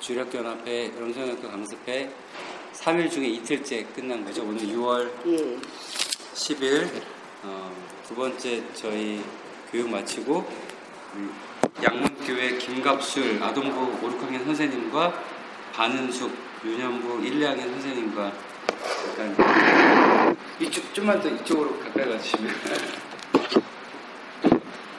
주력연합회 0.00 0.92
영성학교 0.98 1.48
강습회 1.48 2.10
3일 2.72 3.10
중에 3.10 3.26
이틀째 3.26 3.84
끝난 3.94 4.24
거죠. 4.24 4.42
오늘 4.42 4.60
6월 4.62 5.10
예. 5.26 5.58
10일 6.34 6.88
어, 7.42 7.72
두 8.06 8.14
번째 8.14 8.62
저희 8.74 9.22
교육 9.70 9.90
마치고 9.90 10.46
음, 11.14 11.34
양문교회 11.82 12.58
김갑술 12.58 13.42
아동부 13.42 14.06
5, 14.06 14.10
6학년 14.12 14.44
선생님과 14.44 15.22
반은숙 15.72 16.32
유년부 16.64 17.24
1, 17.24 17.40
2학년 17.40 17.60
선생님과 17.60 18.32
약간 19.10 20.36
이쪽 20.60 20.92
좀만 20.94 21.20
더 21.20 21.28
이쪽으로 21.28 21.78
가까이 21.80 22.08
가주시면 22.08 22.54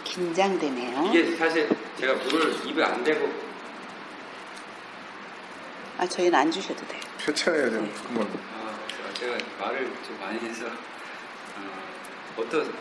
긴장되네요. 0.03 1.05
이게 1.07 1.35
사실 1.35 1.69
제가 1.97 2.13
물을 2.15 2.53
입에 2.65 2.83
안 2.83 3.03
대고 3.03 3.48
아, 5.99 6.07
저희는 6.07 6.39
안 6.39 6.49
주셔도 6.49 6.87
돼요. 6.87 7.01
펼쳐야 7.17 7.69
되는 7.69 7.91
부분만. 7.91 8.25
아, 8.25 9.13
제가 9.13 9.37
말을 9.59 9.85
좀 10.07 10.17
많이 10.17 10.39
해서 10.39 10.65
어, 10.65 12.37
어떤 12.37 12.73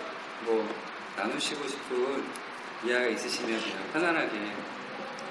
뭐 0.43 0.73
나누시고 1.17 1.67
싶은 1.67 2.25
이야기가 2.85 3.09
있으시면 3.11 3.61
그냥 3.61 3.79
편안하게 3.93 4.31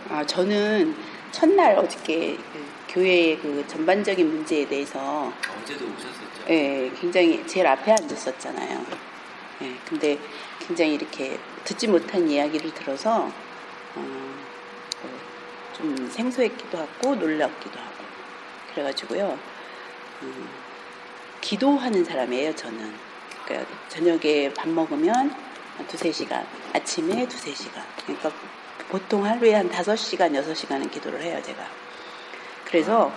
아, 0.09 0.25
저는 0.25 0.97
첫날 1.31 1.77
어저께 1.77 2.35
그 2.51 2.65
교회의 2.89 3.39
그 3.39 3.63
전반적인 3.67 4.27
문제에 4.35 4.67
대해서 4.67 5.31
어제도 5.61 5.85
오셨었죠. 5.85 6.49
예, 6.49 6.91
굉장히 6.99 7.47
제일 7.47 7.67
앞에 7.67 7.89
앉았었잖아요. 7.89 8.85
예, 9.61 9.73
근데 9.87 10.19
굉장히 10.59 10.95
이렇게 10.95 11.39
듣지 11.63 11.87
못한 11.87 12.29
이야기를 12.29 12.73
들어서 12.73 13.23
어, 13.23 13.31
어, 13.95 14.26
좀 15.77 16.09
생소했기도 16.09 16.77
하고 16.77 17.15
놀랍기도 17.15 17.79
하고 17.79 18.03
그래가지고요. 18.73 19.37
음, 20.23 20.49
기도하는 21.41 22.03
사람이에요, 22.03 22.55
저는. 22.55 22.93
그러니까 23.45 23.71
저녁에 23.87 24.51
밥 24.53 24.67
먹으면 24.67 25.33
두세 25.87 26.11
시간, 26.11 26.45
아침에 26.73 27.27
두세 27.27 27.53
시간. 27.53 27.83
그러니까 28.03 28.31
보통 28.89 29.25
하루에 29.25 29.53
한 29.53 29.69
다섯 29.69 29.95
시간, 29.95 30.33
여섯 30.35 30.53
시간은 30.53 30.89
기도를 30.89 31.21
해요, 31.21 31.39
제가. 31.43 31.63
그래서 32.65 33.11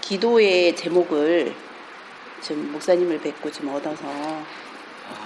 기도의 0.00 0.76
제목을 0.76 1.54
좀 2.42 2.72
목사님을 2.72 3.20
뵙고 3.20 3.50
좀 3.50 3.68
얻어서 3.74 4.06
아, 4.06 4.44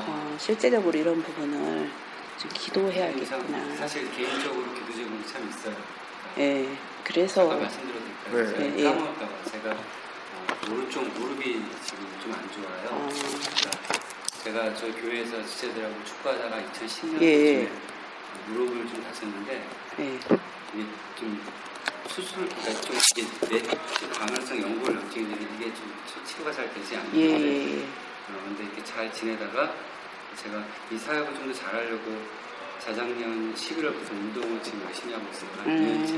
어, 0.07 0.37
실제적으로 0.39 0.97
이런 0.99 1.23
부분을 1.23 1.91
좀 2.39 2.51
기도해야겠구나. 2.55 3.77
사실 3.77 4.11
개인적으로 4.13 4.73
기도 4.75 4.93
제목이 4.95 5.27
참 5.27 5.49
있어요. 5.49 5.77
예, 6.39 6.69
그래서 7.05 7.47
말씀드려도 7.49 8.05
될까요? 8.31 8.45
네. 8.47 8.53
제가 8.53 8.65
예, 8.65 8.79
예. 8.79 8.85
까먹을까봐 8.85 9.33
제가 9.51 9.71
어, 9.71 10.47
오른쪽 10.73 11.03
무릎이 11.19 11.63
지금 11.85 12.07
좀 12.23 12.33
안 12.33 12.51
좋아요. 12.53 12.89
어. 12.91 13.09
그러니까 13.09 13.99
제가 14.45 14.75
저희 14.75 14.93
교회에서 14.93 15.45
지체들하고 15.47 15.95
축구하다가 16.05 16.57
2010년쯤에 16.73 17.23
예. 17.23 17.73
무릎을 18.49 18.87
좀 18.89 19.03
다쳤는데 19.03 19.67
예, 20.01 20.05
이게 20.75 20.87
좀 21.19 21.43
수술, 22.09 22.49
그러니까 22.49 22.81
좀 22.83 22.97
이게 23.17 23.27
내 23.49 23.77
가능성 24.13 24.63
연골 24.63 24.95
염증들이 24.97 25.47
이게 25.57 25.65
좀 25.75 25.93
치- 26.07 26.33
치료가 26.33 26.53
잘 26.53 26.73
되지 26.73 26.97
않는 26.97 27.11
예, 27.15 27.27
거예요. 27.29 27.41
예, 27.47 27.79
예. 27.79 27.83
어, 27.83 28.57
이렇게 28.61 28.85
잘 28.85 29.13
지내다가 29.13 29.75
제가 30.37 30.63
이 30.91 30.97
사역을 30.99 31.35
좀 31.35 31.53
더 31.53 31.59
잘하려고 31.59 32.23
자작년 32.81 33.55
11월부터 33.55 34.11
운동을 34.13 34.63
지금 34.63 34.83
열심히 34.85 35.13
하고 35.15 35.27
있어요. 35.31 35.51
한 35.59 35.67
음. 35.69 35.77
2년째. 36.05 36.13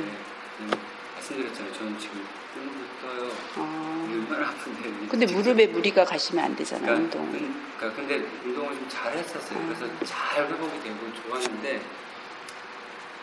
왜냐면 0.61 0.81
말씀드렸잖아요. 1.15 1.73
저는 1.75 1.99
지금 1.99 2.25
무릎을 2.55 2.81
떠요. 3.01 3.33
어, 3.57 4.07
이게 4.09 4.19
얼마나 4.19 4.49
아픈데. 4.51 5.07
근데 5.09 5.27
무릎에 5.27 5.67
무리가 5.69 6.05
가시면 6.05 6.45
안 6.45 6.57
되잖아요, 6.57 6.87
그러니까, 6.87 7.19
운동. 7.19 7.35
음, 7.35 7.73
그러니까 7.79 8.01
근데 8.01 8.17
운동을 8.45 8.75
좀 8.75 8.89
잘 8.89 9.17
했었어요. 9.17 9.59
음. 9.59 9.75
그래서 9.75 10.05
잘 10.05 10.45
회복이 10.51 10.83
되고 10.83 10.97
좋았는데, 11.23 11.81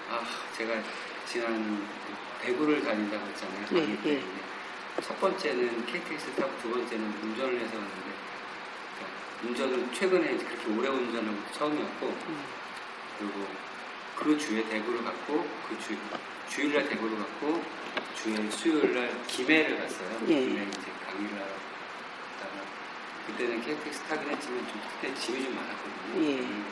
아, 0.09 0.21
제가 0.57 0.73
지난 1.29 1.85
배구를 2.41 2.83
다닌다고 2.83 3.25
했잖아요. 3.27 3.65
네, 3.71 3.85
네. 3.85 4.01
때. 4.03 4.23
첫 5.01 5.19
번째는 5.19 5.85
KTX 5.85 6.31
타고 6.35 6.51
두 6.61 6.71
번째는 6.71 7.05
운전을 7.21 7.59
해서 7.59 7.71
갔는데, 7.73 8.11
그러니까 8.95 9.43
운전은 9.43 9.93
최근에 9.93 10.37
그렇게 10.37 10.71
오래 10.79 10.89
것도 11.35 11.51
처음이었고, 11.59 12.07
음. 12.07 12.56
그리고 13.17 13.47
그 14.15 14.37
주에 14.37 14.63
대구를 14.69 15.03
갔고, 15.03 15.47
그 15.67 15.79
주, 15.79 15.95
주일날 16.49 16.87
대구를 16.89 17.17
갔고, 17.17 17.63
주일 18.15 18.51
수요일날 18.51 19.25
김해를 19.27 19.79
갔어요. 19.79 20.19
예. 20.27 20.41
김해 20.41 20.63
이제 20.63 20.91
강의를 21.05 21.35
하러 21.35 21.45
갔다가, 21.47 22.61
그때는 23.27 23.61
KTX 23.61 24.01
타긴 24.03 24.29
했지만 24.29 24.67
좀 24.67 24.81
그때 24.99 25.13
짐이 25.13 25.43
좀 25.43 25.55
많았거든요. 25.55 26.23
예. 26.23 26.39
음, 26.39 26.65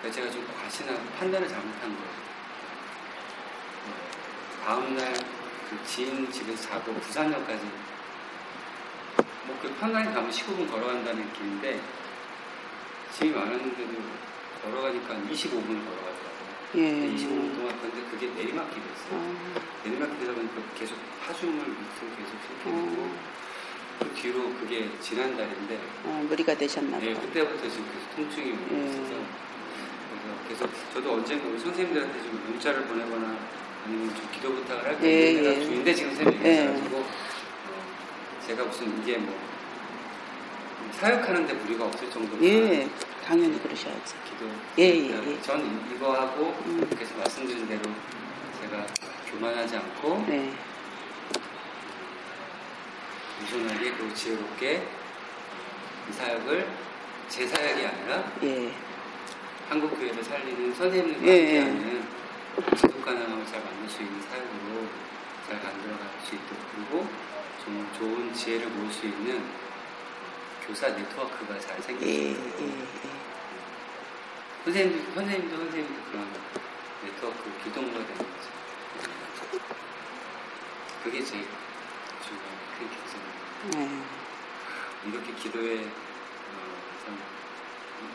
그러니까 0.00 0.10
제가 0.10 0.30
좀 0.30 0.46
과신하고 0.60 1.00
판단을 1.18 1.48
잘못한 1.48 1.80
거예요. 1.96 2.24
다음날 4.64 5.12
그 5.68 5.84
지인 5.86 6.30
집에서 6.30 6.68
자고 6.68 6.94
부산역까지 6.94 7.64
뭐 9.46 9.58
그 9.60 9.74
평양에 9.74 10.04
가면 10.12 10.30
15분 10.30 10.70
걸어간다는 10.70 11.30
길인데 11.32 11.80
짐이 13.14 13.30
많았는데도 13.30 13.92
걸어가니까 14.62 15.14
25분을 15.14 15.84
걸어가더라고요. 15.86 16.50
예. 16.74 16.90
근데 16.90 17.14
25분 17.14 17.54
동안 17.56 17.80
근데 17.80 18.02
그게 18.10 18.26
내리막길이었어요. 18.26 19.12
어, 19.12 19.36
내리막길이다 19.84 20.34
보니까 20.34 20.54
계속 20.76 20.98
하중을 21.20 21.54
밑으로 21.54 22.16
계속 22.18 22.32
싣게 22.42 22.64
되고 22.64 22.76
어, 22.76 23.16
그 24.00 24.10
뒤로 24.20 24.42
그게 24.54 24.90
지난달인데 25.00 25.80
어, 26.04 26.26
무리가 26.28 26.56
되셨나 26.56 27.00
예, 27.02 27.14
보다. 27.14 27.26
그때부터 27.26 27.68
지금 27.68 27.86
계속 27.92 28.16
통증이 28.16 28.50
오고 28.52 28.74
음. 28.74 28.88
있어서 28.88 29.44
그래서 30.48 30.66
계속 30.66 30.92
저도 30.92 31.12
언젠가 31.14 31.48
우리 31.48 31.58
선생님들한테 31.60 32.18
좀 32.20 32.42
문자를 32.48 32.82
보내거나 32.86 33.36
아니면 33.86 34.16
좀 34.16 34.28
기도 34.32 34.52
부탁을 34.54 34.84
할까 34.86 35.04
예, 35.04 35.34
생각 35.34 35.50
예. 35.50 35.60
중인데 35.64 35.94
지금 35.94 36.14
쌤이 36.16 36.36
예. 36.42 36.48
얘기하셔가지고 36.50 36.96
어, 36.98 38.44
제가 38.44 38.64
무슨 38.64 39.00
이게 39.00 39.18
뭐 39.18 39.53
사역하는데 41.00 41.52
무리가 41.54 41.84
없을 41.86 42.10
정도로 42.10 42.42
예, 42.44 42.88
당연히 43.26 43.60
그러셔야지. 43.60 44.14
기도 44.24 44.48
예, 44.78 44.84
예, 44.84 45.10
예. 45.10 45.42
전 45.42 45.86
이거 45.94 46.12
하고 46.14 46.54
음. 46.66 46.88
계속 46.98 47.18
말씀드린 47.18 47.66
대로 47.66 47.82
제가 48.60 48.86
교만하지 49.30 49.76
않고 49.76 50.24
네, 50.28 50.52
유순하게 53.42 53.92
그리고 53.92 54.14
지혜롭게 54.14 54.86
이 56.08 56.12
사역을 56.12 56.68
제 57.28 57.46
사역이 57.46 57.86
아니라 57.86 58.32
예, 58.42 58.72
한국 59.68 59.98
교회를 59.98 60.22
살리는 60.22 60.74
선생님들과 60.74 61.26
예, 61.26 61.58
함께하는 61.60 62.04
지속 62.76 63.04
가능함을 63.04 63.46
잘 63.46 63.60
만들 63.64 63.88
수 63.88 64.02
있는 64.02 64.20
사역으로 64.22 64.86
잘 65.48 65.56
만들어갈 65.56 66.06
수 66.24 66.34
있도록 66.36 66.62
그리고 66.74 67.06
좀 67.64 67.88
좋은 67.98 68.32
지혜를 68.32 68.68
모을 68.68 68.90
수 68.92 69.06
있는 69.06 69.42
교사 70.66 70.88
네트워크가 70.88 71.60
잘 71.60 71.76
예, 71.78 71.82
생기는 71.82 72.12
예, 72.12 72.30
예. 72.30 73.14
선생님도 74.64 75.12
선생님도 75.12 75.56
선생님도 75.56 76.10
그런 76.10 76.32
네트워크 77.02 77.52
기동가 77.62 77.98
되는 77.98 78.16
거죠. 78.16 78.48
그게 81.02 81.22
제일 81.22 81.46
중요한 82.24 82.48
큰 82.78 82.88
기점입니다. 82.88 83.78
예. 83.78 85.08
이렇게 85.10 85.34
기도에 85.34 85.84
어, 85.84 86.56
참 87.04 87.18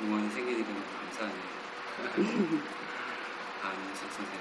응원이 0.02 0.32
생기니까 0.32 0.68
너무 0.68 0.84
감사하네요. 0.98 1.60
안석 3.62 4.12
선생님. 4.12 4.40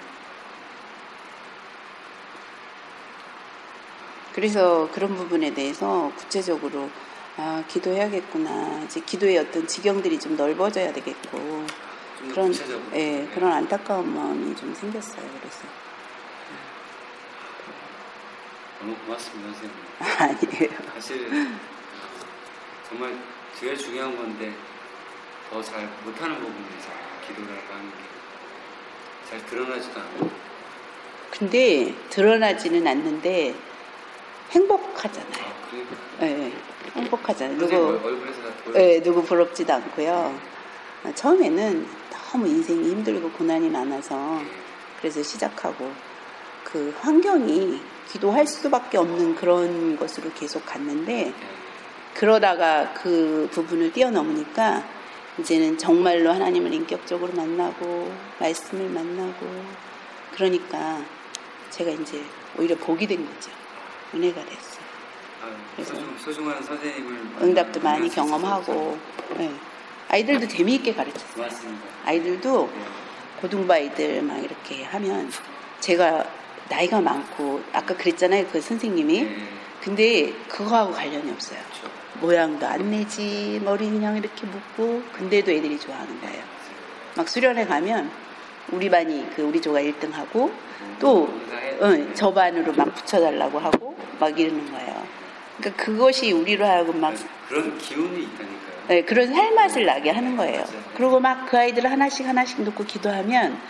그래서 4.32 4.88
그런 4.92 5.14
부분에 5.14 5.52
대해서 5.52 6.10
구체적으로 6.16 6.88
아, 7.38 7.62
기도해야겠구나. 7.68 8.82
이제 8.84 9.00
기도의 9.00 9.38
어떤 9.38 9.66
지경들이 9.66 10.18
좀 10.18 10.36
넓어져야 10.36 10.92
되겠고 10.92 11.38
좀 12.18 12.28
그런. 12.30 12.52
예, 12.94 13.20
네. 13.20 13.30
그런 13.32 13.52
안타까운 13.52 14.12
마음이 14.12 14.56
좀 14.56 14.74
생겼어요. 14.74 15.24
그래서 15.40 15.58
너무 18.80 18.96
고맙습니다, 19.06 19.52
선생님. 19.52 19.76
아니에요. 20.58 20.78
사실 20.94 21.30
정말 22.88 23.16
제일 23.58 23.76
중요한 23.76 24.16
건데 24.16 24.52
더 25.50 25.62
잘 25.62 25.88
못하는 26.04 26.34
부분이죠. 26.40 26.90
기도라고 27.26 27.72
하는 27.72 27.90
게 27.92 28.08
잘 29.28 29.44
드러나지도 29.44 30.00
않고 30.00 30.30
근데 31.30 31.94
드러나지는 32.08 32.86
않는데 32.86 33.54
행복하잖아요. 34.52 35.44
아, 35.44 35.68
그러니까 35.70 35.96
예, 36.22 36.46
예. 36.46 36.52
행복하잖아요. 36.98 37.58
누구. 37.58 38.00
예, 38.76 39.02
누구 39.02 39.22
부럽지도 39.22 39.72
않고요. 39.72 40.38
아, 41.04 41.14
처음에는 41.14 41.86
너무 42.10 42.46
인생이 42.46 42.90
힘들고 42.90 43.30
고난이 43.30 43.70
많아서 43.70 44.40
그래서 44.98 45.22
시작하고 45.22 45.90
그 46.64 46.94
환경이 47.00 47.80
기도할 48.08 48.46
수밖에 48.46 48.98
없는 48.98 49.36
그런 49.36 49.96
것으로 49.96 50.30
계속 50.32 50.64
갔는데 50.66 51.32
그러다가 52.14 52.92
그 52.94 53.48
부분을 53.52 53.92
뛰어넘으니까 53.92 54.84
이제는 55.38 55.78
정말로 55.78 56.32
하나님을 56.32 56.72
인격적으로 56.74 57.32
만나고 57.32 58.12
말씀을 58.40 58.88
만나고 58.90 59.46
그러니까 60.34 61.00
제가 61.70 61.90
이제 61.92 62.22
오히려 62.58 62.76
복이 62.76 63.06
된 63.06 63.24
거죠. 63.24 63.50
은혜가 64.14 64.44
됐어요. 64.44 64.67
그래서 65.74 65.94
소중, 65.94 66.18
소중 66.18 66.48
한 66.50 66.62
선생님을 66.62 67.18
응답도 67.42 67.80
많이 67.80 68.08
경험하고 68.08 68.98
예. 69.40 69.50
아이들도 70.08 70.48
재미있게 70.48 70.94
가르쳤어요. 70.94 71.34
고맙습니다. 71.34 71.84
아이들도 72.04 72.70
네. 72.74 72.80
고등부 73.40 73.72
아이들 73.72 74.22
막 74.22 74.38
이렇게 74.38 74.84
하면 74.84 75.30
제가 75.80 76.24
나이가 76.68 77.00
많고 77.00 77.62
아까 77.72 77.96
그랬잖아요 77.96 78.46
그 78.48 78.60
선생님이 78.60 79.22
네. 79.22 79.36
근데 79.80 80.32
그거하고 80.48 80.92
관련이 80.92 81.30
없어요. 81.30 81.58
모양도 82.20 82.66
안 82.66 82.90
내지 82.90 83.60
머리 83.64 83.88
그냥 83.90 84.16
이렇게 84.16 84.44
묶고 84.46 85.02
근데도 85.12 85.52
애들이 85.52 85.78
좋아하는 85.78 86.20
거예요 86.20 86.42
막 87.16 87.28
수련회 87.28 87.64
가면 87.64 88.10
우리 88.72 88.90
반이 88.90 89.28
그 89.36 89.42
우리 89.42 89.60
조가 89.60 89.80
1등하고 89.80 90.50
또 90.98 91.32
응, 91.82 92.12
저 92.14 92.32
반으로 92.32 92.72
막 92.72 92.92
붙여달라고 92.92 93.58
하고 93.60 93.96
막 94.18 94.38
이러는 94.38 94.70
거예요 94.72 95.06
그러니까 95.58 95.84
그것이 95.84 96.32
우리로 96.32 96.64
하여금 96.64 97.00
막 97.00 97.14
그런 97.48 97.76
기운이 97.78 98.22
있다니까요. 98.22 98.86
네, 98.88 99.02
그런 99.04 99.28
살맛을 99.34 99.84
나게 99.84 100.10
하는 100.10 100.36
거예요. 100.36 100.64
그리고 100.94 101.20
막 101.20 101.46
그 101.46 101.58
아이들을 101.58 101.90
하나씩 101.90 102.26
하나씩 102.26 102.62
놓고 102.62 102.84
기도하면 102.84 103.60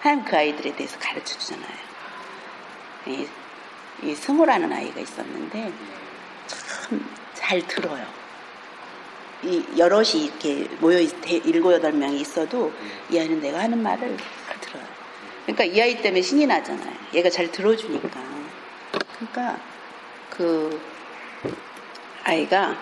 하나님 0.00 0.24
그 0.24 0.36
아이들에 0.36 0.74
대해서 0.74 0.98
가르쳐 0.98 1.38
주잖아요. 1.38 1.76
이, 3.06 3.28
이 4.02 4.14
승호라는 4.14 4.72
아이가 4.72 5.00
있었는데 5.00 5.72
참 6.46 7.06
잘 7.34 7.64
들어요. 7.68 8.04
이 9.44 9.62
여럿이 9.78 10.24
이렇게 10.24 10.66
모여 10.80 10.98
일곱 10.98 11.72
여덟 11.72 11.92
명이 11.92 12.18
있어도 12.20 12.72
이 13.08 13.18
아이는 13.20 13.40
내가 13.40 13.60
하는 13.60 13.80
말을 13.80 14.16
잘 14.48 14.60
들어요. 14.60 14.84
그러니까 15.44 15.64
이 15.64 15.80
아이 15.80 16.02
때문에 16.02 16.22
신이 16.22 16.46
나잖아요. 16.46 16.92
얘가 17.14 17.30
잘 17.30 17.52
들어주니까. 17.52 18.20
그러니까 19.16 19.60
그 20.30 20.80
아이가 22.28 22.74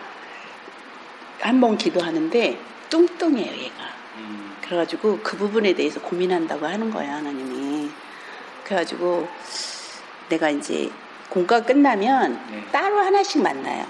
한 1.40 1.60
번 1.60 1.76
기도하는데 1.76 2.58
뚱뚱해요, 2.88 3.52
얘가. 3.52 3.74
음, 4.16 4.56
그래가지고 4.62 5.18
그 5.22 5.36
부분에 5.36 5.74
대해서 5.74 6.00
고민한다고 6.00 6.64
하는 6.66 6.90
거야, 6.90 7.16
하나님이. 7.16 7.90
그래가지고 8.64 9.28
내가 10.30 10.48
이제 10.48 10.90
공과 11.28 11.62
끝나면 11.62 12.40
네. 12.50 12.64
따로 12.72 12.98
하나씩 12.98 13.42
만나요. 13.42 13.84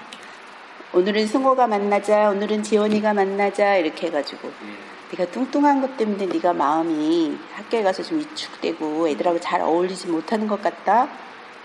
오늘은 0.93 1.27
승호가 1.29 1.69
만나자, 1.69 2.31
오늘은 2.31 2.65
지원이가 2.65 3.15
만나자, 3.15 3.77
이렇게 3.77 4.09
해가지고. 4.09 4.49
예. 4.49 5.17
네가 5.17 5.31
뚱뚱한 5.31 5.81
것 5.81 5.97
때문에 5.97 6.27
네가 6.27 6.53
마음이 6.55 7.39
학교에 7.55 7.83
가서 7.85 8.03
좀 8.03 8.19
위축되고 8.19 9.09
애들하고 9.11 9.39
잘 9.39 9.61
어울리지 9.61 10.09
못하는 10.09 10.49
것 10.49 10.61
같다? 10.61 11.09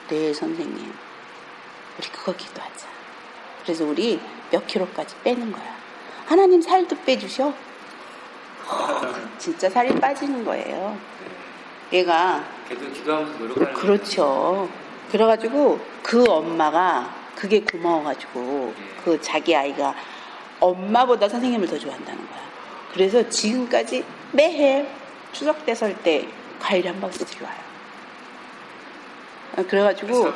네, 0.09 0.33
선생님. 0.33 0.93
우리 1.97 2.07
그거 2.09 2.35
기도하자. 2.35 2.78
그래서 3.69 3.85
우리 3.85 4.19
몇 4.49 4.65
킬로까지 4.65 5.15
빼는 5.23 5.51
거야. 5.51 5.75
하나님 6.25 6.59
살도 6.59 6.95
빼주셔. 7.05 7.53
허, 8.67 9.37
진짜 9.37 9.69
살이 9.69 9.93
빠지는 9.99 10.43
거예요. 10.43 10.97
얘가 11.93 12.43
그래도 12.67 12.91
기도하면서 12.91 13.37
노력하는 13.37 13.73
그렇죠. 13.75 14.67
그래가지고 15.11 15.79
그 16.01 16.23
엄마가 16.27 17.13
그게 17.35 17.61
고마워가지고 17.61 18.73
그 19.05 19.21
자기 19.21 19.55
아이가 19.55 19.93
엄마보다 20.59 21.29
선생님을 21.29 21.67
더 21.67 21.77
좋아한다는 21.77 22.27
거야. 22.27 22.39
그래서 22.91 23.29
지금까지 23.29 24.03
매해 24.31 24.87
추석 25.31 25.63
때 25.63 25.73
설 25.73 25.95
때 26.01 26.27
과일 26.59 26.87
한 26.87 26.99
박스씩 26.99 27.43
와요. 27.43 27.68
아, 29.55 29.63
그래가지고 29.63 30.33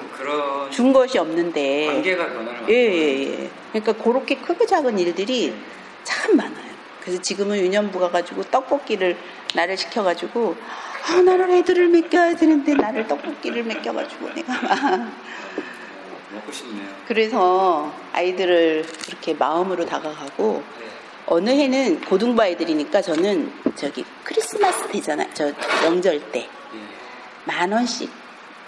준 0.69 0.91
것이 0.91 1.17
없는데 1.17 1.87
관계가 1.87 2.27
변화를 2.27 2.69
예, 2.69 2.73
예, 2.73 3.43
예. 3.43 3.49
그러니까 3.71 4.03
그렇게 4.03 4.35
크고 4.35 4.65
작은 4.65 4.97
일들이 4.99 5.51
네. 5.51 5.57
참 6.03 6.35
많아요. 6.35 6.73
그래서 7.01 7.21
지금은 7.21 7.57
유년부가 7.57 8.09
가지고 8.09 8.43
떡볶이를 8.43 9.17
나를 9.53 9.77
시켜가지고 9.77 10.55
아, 11.09 11.21
나를 11.21 11.51
애들을 11.51 11.89
맡겨야 11.89 12.35
되는데 12.35 12.73
나를 12.73 13.07
떡볶이를 13.07 13.63
맡겨가지고 13.63 14.33
내가 14.33 14.53
막 14.53 15.11
먹고 16.33 16.51
싶네요. 16.51 16.87
그래서 17.07 17.93
아이들을 18.13 18.85
그렇게 19.05 19.33
마음으로 19.33 19.85
다가가고 19.85 20.63
네. 20.79 20.85
어느 21.25 21.49
해는 21.49 22.01
고등부 22.01 22.41
아이들이니까 22.41 23.01
저는 23.01 23.51
저기 23.75 24.03
크리스마스 24.23 24.87
때잖아요. 24.87 25.29
저 25.33 25.51
명절 25.83 26.31
때만 26.31 27.71
예. 27.71 27.73
원씩 27.75 28.22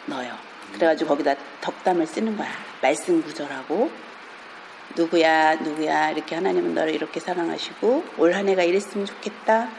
넣어요. 0.07 0.35
그래가지고 0.73 1.09
거기다 1.09 1.35
덕담을 1.61 2.05
쓰는 2.07 2.35
거야. 2.37 2.49
말씀 2.81 3.21
구절하고 3.23 3.91
누구야 4.95 5.55
누구야 5.55 6.11
이렇게 6.11 6.35
하나님은 6.35 6.73
너를 6.73 6.93
이렇게 6.93 7.19
사랑하시고 7.19 8.05
올 8.17 8.33
한 8.33 8.47
해가 8.49 8.63
이랬으면 8.63 9.05
좋겠다. 9.05 9.69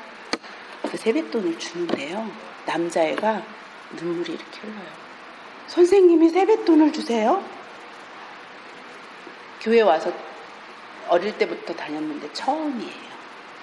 그 0.91 0.97
세뱃돈을 0.97 1.59
주는데요. 1.59 2.29
남자애가 2.67 3.43
눈물이 3.97 4.33
이렇게 4.33 4.61
흘러요. 4.61 5.07
선생님이 5.69 6.31
세뱃돈을 6.31 6.93
주세요? 6.93 7.43
교회 9.61 9.81
와서 9.81 10.13
어릴 11.09 11.37
때부터 11.39 11.75
다녔는데 11.75 12.33
처음이에요. 12.33 13.07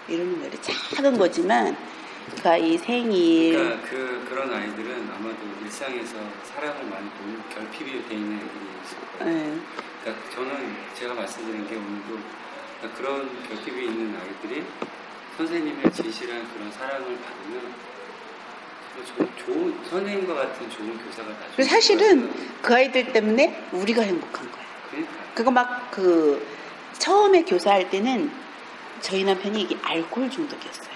이러는 0.07 0.37
거예요. 0.39 0.51
작은 0.61 1.17
거지만 1.17 1.75
그 2.41 2.49
아이 2.49 2.77
생일 2.77 3.53
그러니까 3.53 3.89
그 3.89 4.25
그런 4.29 4.53
아이들은 4.53 5.09
아마도 5.15 5.37
일상에서 5.63 6.15
사랑을 6.43 6.83
많이 6.85 7.09
보는 7.09 7.41
결핍이 7.53 8.07
돼 8.07 8.15
있는 8.15 8.37
애들이 8.37 8.65
있을 8.83 8.97
거예요. 9.19 9.37
예. 9.37 9.59
그러니까 10.03 10.29
저는 10.35 10.75
제가 10.95 11.13
말씀드린 11.13 11.67
게 11.67 11.75
오늘도 11.75 12.19
그러니까 12.79 12.97
그런 12.97 13.29
결핍이 13.47 13.85
있는 13.85 14.15
아이들이 14.19 14.63
선생님의 15.37 15.91
진실한 15.93 16.47
그런 16.53 16.71
사랑을 16.71 17.17
받으면 17.17 17.73
그 19.17 19.27
좋은, 19.43 19.75
선생님과 19.89 20.33
같은 20.35 20.69
좋은 20.69 20.97
교사가 21.03 21.29
나중에 21.29 21.67
사실은. 21.67 22.31
그 22.61 22.75
아이들 22.75 23.11
때문에 23.11 23.67
우리가 23.71 24.03
행복한 24.03 24.51
거예요. 24.51 24.67
그러니까 24.91 25.13
그거 25.33 25.51
막 25.51 25.89
그 25.91 26.45
처음에 26.99 27.43
교사할 27.43 27.89
때는 27.89 28.31
저희 29.01 29.23
남편이 29.23 29.61
이게 29.61 29.77
알코올 29.81 30.29
중독이었어요. 30.29 30.92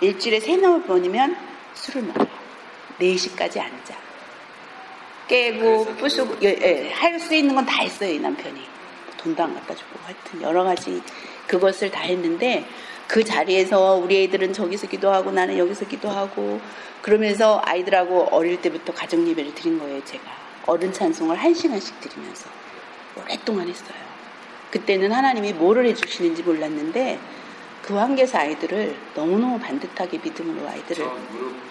일주일에 0.00 0.40
세네 0.40 0.82
번이면 0.86 1.36
술을 1.74 2.02
먹어요. 2.02 2.28
4시까지 3.00 3.58
앉아. 3.60 3.94
깨고 5.28 5.84
부수고 5.96 6.36
예, 6.42 6.90
할 6.92 7.18
수 7.18 7.34
있는 7.34 7.54
건 7.54 7.66
다 7.66 7.82
했어요 7.82 8.10
이 8.10 8.18
남편이. 8.18 8.60
돈도 9.18 9.42
안 9.42 9.54
갖다 9.54 9.74
주고. 9.74 9.98
하여튼 10.04 10.42
여러 10.42 10.62
가지 10.64 11.02
그것을 11.46 11.90
다 11.90 12.00
했는데 12.02 12.64
그 13.08 13.24
자리에서 13.24 13.94
우리 13.94 14.24
애들은 14.24 14.52
저기서 14.52 14.88
기도하고 14.88 15.30
나는 15.32 15.58
여기서 15.58 15.86
기도하고 15.86 16.60
그러면서 17.02 17.60
아이들하고 17.64 18.28
어릴 18.32 18.60
때부터 18.60 18.92
가정 18.92 19.26
예배를 19.26 19.54
드린 19.54 19.78
거예요 19.78 20.04
제가. 20.04 20.24
어른 20.66 20.92
찬송을 20.92 21.36
한 21.36 21.54
시간씩 21.54 22.00
드리면서. 22.00 22.48
오랫동안 23.16 23.68
했어요. 23.68 24.06
그때는 24.70 25.10
하나님이 25.12 25.52
뭐를 25.54 25.86
해주시는지 25.86 26.42
몰랐는데 26.42 27.18
그 27.86 27.94
환경에서 27.94 28.38
아이들을 28.38 28.96
너무너무 29.14 29.60
반듯하게 29.60 30.18
믿음으로 30.18 30.62
저 30.62 30.72
아이들을 30.72 31.06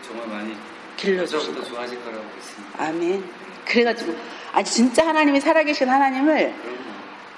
정말 0.01 0.27
많이 0.29 0.55
길러주신 0.95 1.53
더 1.53 1.59
거예요. 1.59 1.75
좋아질 1.75 2.03
거라고 2.05 2.23
믿습니다. 2.35 2.83
아멘. 2.83 3.23
그래가지고 3.65 4.15
아주 4.53 4.71
진짜 4.71 5.05
하나님이 5.05 5.41
살아계신 5.41 5.89
하나님을. 5.89 6.53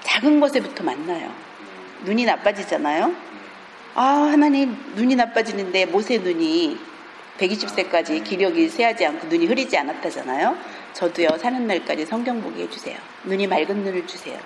작은 0.02 0.38
것에부터 0.38 0.84
만나요. 0.84 1.26
네. 1.26 2.04
눈이 2.04 2.24
나빠지잖아요. 2.24 3.08
네. 3.08 3.14
아 3.94 4.02
하나님 4.30 4.76
눈이 4.94 5.16
나빠지는데 5.16 5.86
모세 5.86 6.18
눈이 6.18 6.78
120세까지 7.38 8.22
기력이 8.22 8.68
쇠하지 8.68 9.06
않고 9.06 9.26
눈이 9.26 9.46
흐리지 9.46 9.76
않았다잖아요. 9.76 10.56
저도요 10.92 11.30
사는 11.38 11.66
날까지 11.66 12.06
성경 12.06 12.40
보게 12.40 12.62
해주세요. 12.62 12.96
눈이 13.24 13.48
맑은 13.48 13.82
눈을 13.82 14.06
주세요. 14.06 14.38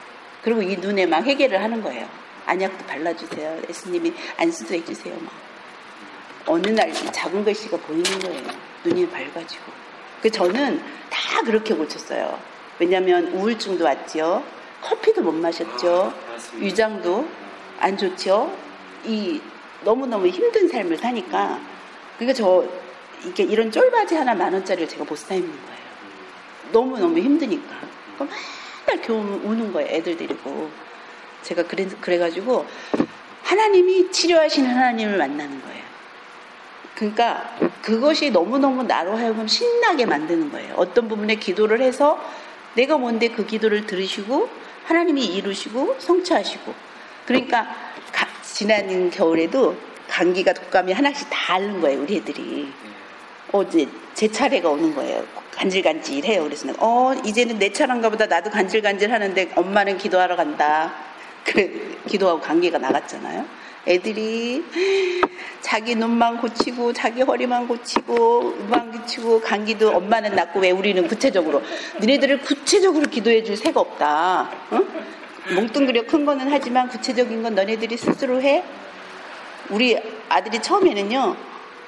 그리고 0.43 0.63
이 0.63 0.77
눈에 0.77 1.05
막 1.05 1.25
해결을 1.27 1.63
하는 1.63 1.83
거예요. 1.83 2.09
안약도 2.53 2.85
발라주세요. 2.87 3.63
예수님이 3.69 4.13
안수도 4.37 4.75
해주세요. 4.75 5.17
막 5.21 5.33
어느 6.47 6.67
날 6.69 6.93
작은 6.93 7.45
글씨가 7.45 7.79
보이는 7.79 8.05
거예요. 8.21 8.43
눈이 8.85 9.09
밝아지고. 9.09 9.65
그 10.21 10.31
저는 10.31 10.83
다 11.09 11.43
그렇게 11.43 11.75
고쳤어요. 11.75 12.39
왜냐하면 12.79 13.29
우울증도 13.29 13.83
왔죠. 13.85 14.45
커피도 14.83 15.23
못 15.23 15.33
마셨죠. 15.33 16.13
위장도 16.57 17.27
안 17.79 17.97
좋죠. 17.97 18.55
이 19.05 19.41
너무너무 19.83 20.27
힘든 20.27 20.69
삶을 20.69 20.99
사니까 20.99 21.59
그러니까 22.19 22.37
저 22.37 22.65
이런 23.39 23.71
쫄바지 23.71 24.15
하나 24.17 24.35
만 24.35 24.53
원짜리를 24.53 24.89
제가 24.89 25.05
못 25.05 25.17
사 25.17 25.35
입는 25.35 25.51
거예요. 25.51 25.83
너무너무 26.73 27.19
힘드니까. 27.19 27.75
그럼 28.15 28.29
맨날 28.87 29.07
겨우 29.07 29.19
우는 29.21 29.73
거예요. 29.73 29.89
애들 29.91 30.17
데리고. 30.19 30.71
제가 31.43 31.65
그래, 31.65 31.87
그래가지고 32.01 32.67
하나님이 33.43 34.11
치료하시는 34.11 34.69
하나님을 34.71 35.19
만나는 35.19 35.61
거예요. 35.63 35.83
그러니까 36.95 37.57
그것이 37.83 38.31
너무너무 38.31 38.83
나로 38.85 39.17
하여금 39.17 39.47
신나게 39.49 40.07
만드는 40.07 40.53
거예요. 40.53 40.75
어떤 40.77 41.09
부분에 41.09 41.35
기도를 41.37 41.81
해서 41.81 42.23
내가 42.75 42.97
뭔데 42.97 43.29
그 43.29 43.45
기도를 43.45 43.87
들으시고 43.87 44.49
하나님이 44.85 45.25
이루시고 45.27 45.97
성취하시고 45.99 46.75
그러니까 47.27 47.65
가- 48.13 48.29
지난 48.43 49.11
겨울에도 49.11 49.77
감기가 50.09 50.53
독감이 50.53 50.93
하나씩 50.93 51.29
다 51.31 51.55
앓는 51.55 51.81
거예요. 51.81 52.03
우리 52.03 52.17
애들이. 52.17 52.43
네. 52.85 52.91
어제 53.53 53.89
제 54.15 54.29
차례가 54.29 54.69
오는 54.71 54.95
거예요. 54.95 55.25
간질간질해요. 55.53 56.43
그래서 56.45 56.69
어 56.79 57.15
이제는 57.25 57.59
내 57.59 57.73
차례인가 57.73 58.09
보다 58.11 58.27
나도 58.27 58.51
간질간질 58.51 59.13
하는데 59.13 59.51
엄마는 59.55 59.99
기도하러 59.99 60.37
간다. 60.37 60.93
그래 61.45 61.71
기도하고 62.07 62.41
감기가 62.41 62.79
나갔잖아요. 62.79 63.45
애들이 63.87 64.65
자기 65.61 65.97
눈만 65.97 66.39
고치고 66.39 66.93
자기 66.93 67.23
허리만 67.23 67.67
고치고 67.67 68.55
음만 68.61 68.93
고치고 68.93 69.41
감기도 69.41 69.91
엄마는 69.91 70.37
낫고 70.37 70.61
왜 70.61 70.71
우리는 70.71 71.07
구체적으로 71.09 71.63
너네들을 71.99 72.43
구체적으로 72.43 73.09
기도해 73.11 73.43
줄 73.43 73.57
새가 73.57 73.81
없다. 73.81 74.51
응? 74.73 74.87
몽뚱그려 75.55 76.07
큰 76.07 76.25
거는 76.25 76.47
하지만 76.51 76.89
구체적인 76.89 77.43
건 77.43 77.55
너네들이 77.55 77.97
스스로 77.97 78.41
해. 78.41 78.63
우리 79.71 79.99
아들이 80.29 80.61
처음에는요, 80.61 81.37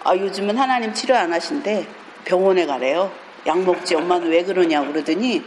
아, 0.04 0.16
요즘은 0.16 0.56
하나님 0.56 0.92
치료 0.92 1.14
안 1.14 1.32
하신대. 1.32 1.87
병원에 2.25 2.66
가래요. 2.66 3.12
약 3.46 3.62
먹지. 3.62 3.94
엄마는 3.94 4.28
왜 4.28 4.42
그러냐고 4.42 4.92
그러더니, 4.92 5.44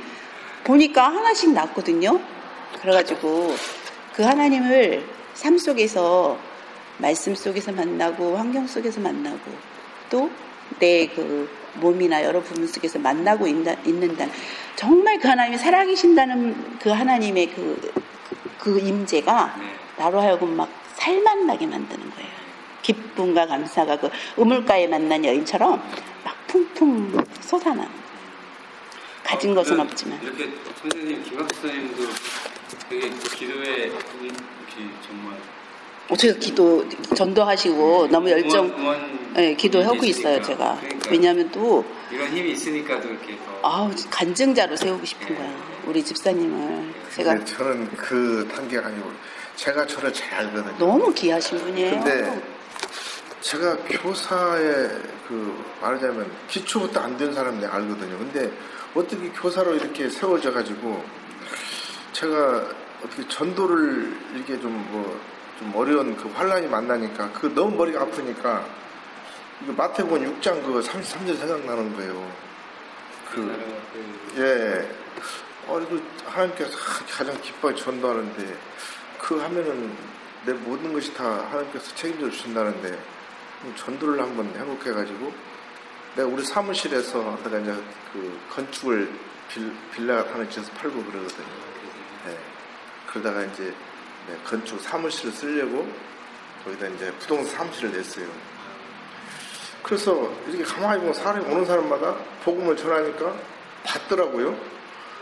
보니까 0.63 1.07
하나씩 1.07 1.51
낫거든요. 1.51 2.19
그래가지고, 2.81 3.55
그 4.17 4.23
하나님을 4.23 5.05
삶 5.35 5.57
속에서, 5.57 6.37
말씀 6.97 7.35
속에서 7.35 7.71
만나고, 7.71 8.35
환경 8.35 8.67
속에서 8.67 8.99
만나고, 8.99 9.51
또, 10.09 10.29
내 10.79 11.07
그 11.07 11.47
몸이나 11.79 12.23
여러 12.23 12.41
부분 12.41 12.67
속에서 12.67 12.99
만나고 12.99 13.47
있는다. 13.47 14.25
정말 14.75 15.19
그 15.19 15.27
하나님이 15.27 15.57
살아계신다는 15.57 16.79
그 16.79 16.89
하나님의 16.89 17.51
그, 17.51 17.93
그 18.57 18.79
임재가 18.79 19.55
네. 19.59 19.65
나로 19.97 20.19
하여금 20.19 20.55
막 20.55 20.69
살맛나게 20.95 21.67
만드는 21.67 22.11
거예요. 22.11 22.29
기쁨과 22.81 23.47
감사가 23.47 23.99
그 23.99 24.09
우물가에 24.37 24.87
만난 24.87 25.23
여인처럼 25.23 25.81
막 26.23 26.47
풍풍 26.47 27.23
솟아나는 27.41 27.83
거예요. 27.83 28.06
가진 29.27 29.51
어, 29.51 29.55
것은 29.55 29.73
그러면 29.73 29.91
없지만. 29.91 30.19
이렇게 30.23 30.49
선생님 30.81 31.23
김학수 31.23 31.61
선생님도 31.61 32.03
되게 32.89 33.09
기도에 33.09 33.67
이렇게 33.67 34.93
정말 35.05 35.37
어, 36.09 36.15
제가 36.15 36.39
기도 36.39 36.87
전도하시고 37.15 38.07
너무 38.09 38.29
열정, 38.31 38.67
응원, 38.67 39.19
예, 39.37 39.53
기도하고. 39.55 40.05
있어요, 40.05 40.41
제가. 40.41 40.77
그러니까 40.79 41.09
왜냐하면 41.11 41.51
또, 41.51 41.83
이런 42.09 42.29
힘이 42.29 42.51
있으니까 42.51 43.01
또 43.01 43.09
이렇게 43.09 43.37
더 43.61 43.67
아우, 43.67 43.91
간증자로 44.09 44.77
세우고 44.77 45.05
싶은 45.05 45.35
거야. 45.35 45.53
우리 45.85 46.01
집사님을. 46.03 46.93
제가 47.13 47.43
저는 47.43 47.89
그 47.97 48.47
단계가 48.55 48.87
아니고 48.87 49.11
제가 49.57 49.85
저를 49.85 50.13
잘 50.13 50.33
알거든요. 50.45 50.77
너무 50.77 51.13
귀하신 51.13 51.57
분이에요. 51.57 51.91
근데 52.01 52.41
제가 53.41 53.75
교사의 53.77 54.89
그 55.27 55.63
말하자면 55.81 56.31
기초부터 56.47 57.01
안 57.01 57.17
된 57.17 57.33
사람 57.33 57.59
내가 57.59 57.75
알거든요. 57.75 58.17
근데 58.17 58.49
어떻게 58.97 59.29
교사로 59.29 59.75
이렇게 59.75 60.09
세워져 60.09 60.51
가지고 60.51 61.03
제가 62.13 62.65
어떻게 63.03 63.27
전도를 63.27 64.17
이렇게 64.35 64.59
좀 64.59 64.73
뭐 64.91 65.37
좀 65.57 65.73
어려운 65.75 66.15
그 66.15 66.29
환란이 66.29 66.67
만나니까 66.67 67.31
그 67.31 67.47
너무 67.47 67.75
머리가 67.75 68.01
아프니까 68.01 68.65
이거 69.63 69.73
마태복음 69.73 70.39
6장 70.39 70.63
그 70.63 70.81
33절 70.81 71.37
생각나는 71.37 71.95
거예요. 71.95 72.31
그그 73.31 73.81
예. 74.37 74.97
어, 75.67 75.81
이거 75.81 75.99
하나님께서 76.25 76.77
가장 77.09 77.41
기뻐해 77.41 77.75
전도하는데, 77.75 78.55
그 79.19 79.37
하면은 79.37 79.91
내 80.45 80.53
모든 80.53 80.93
것이 80.93 81.13
다 81.13 81.25
하나님께서 81.49 81.93
책임져 81.95 82.29
주신다는데, 82.29 82.97
전도를 83.75 84.21
한번 84.21 84.45
해볼게가지고, 84.55 85.33
내가 86.17 86.27
우리 86.27 86.43
사무실에서 86.43 87.37
내가 87.43 87.59
이제 87.59 87.73
그 88.11 88.39
건축을 88.49 89.09
빌, 89.49 89.71
빌라 89.93 90.17
하나 90.17 90.49
지어서 90.49 90.71
팔고 90.73 91.03
그러거든요. 91.03 91.45
예. 92.27 92.37
그러다가 93.07 93.43
이제 93.43 93.73
네, 94.27 94.35
건축 94.43 94.81
사무실을 94.81 95.31
쓰려고 95.31 95.87
거기다 96.65 96.87
이제 96.87 97.11
부동산 97.19 97.57
사무실을 97.57 97.91
냈어요. 97.91 98.25
그래서 99.83 100.33
이렇게 100.47 100.63
가만히 100.63 100.99
보면 100.99 101.13
사람이 101.13 101.45
오는 101.45 101.65
사람마다 101.65 102.15
복음을 102.43 102.75
전하니까 102.75 103.33
받더라고요. 103.85 104.57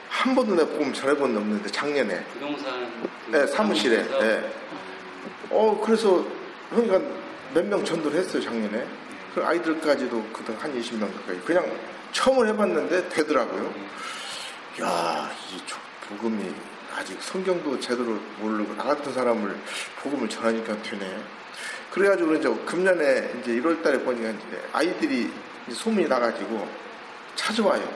한 0.09 0.33
번도 0.33 0.55
내가 0.55 0.69
복음 0.69 0.93
전해본 0.93 1.33
적 1.33 1.39
없는데 1.41 1.69
작년에 1.69 2.23
부동산 2.33 3.09
네, 3.27 3.45
사무실에 3.47 4.07
네. 4.19 4.53
어 5.49 5.79
그래서 5.85 6.25
그러니까 6.69 6.99
몇 7.53 7.65
명 7.65 7.83
전도를 7.85 8.17
했어요 8.19 8.41
작년에 8.41 8.79
그 8.79 9.04
아이들까지도 9.43 10.23
그동 10.31 10.55
한 10.59 10.79
20명 10.79 11.01
가까이 11.13 11.39
그냥 11.41 11.65
처음을 12.11 12.47
해봤는데 12.49 13.09
되더라고요 13.09 13.73
야 14.81 15.29
이 15.53 15.61
복음이 16.07 16.53
아직 16.95 17.17
성경도 17.21 17.79
제대로 17.79 18.17
모르고 18.39 18.75
나 18.75 18.83
같은 18.83 19.11
사람을 19.13 19.57
복음을 20.01 20.29
전하니까 20.29 20.81
되네 20.83 21.17
그래가지고 21.91 22.35
이제 22.35 22.49
금년에 22.65 23.33
이제 23.41 23.51
1월달에 23.53 24.03
보니까 24.03 24.29
이제 24.29 24.61
아이들이 24.71 25.31
이제 25.67 25.75
소문이 25.75 26.07
나가지고 26.07 26.67
찾아와요. 27.35 27.87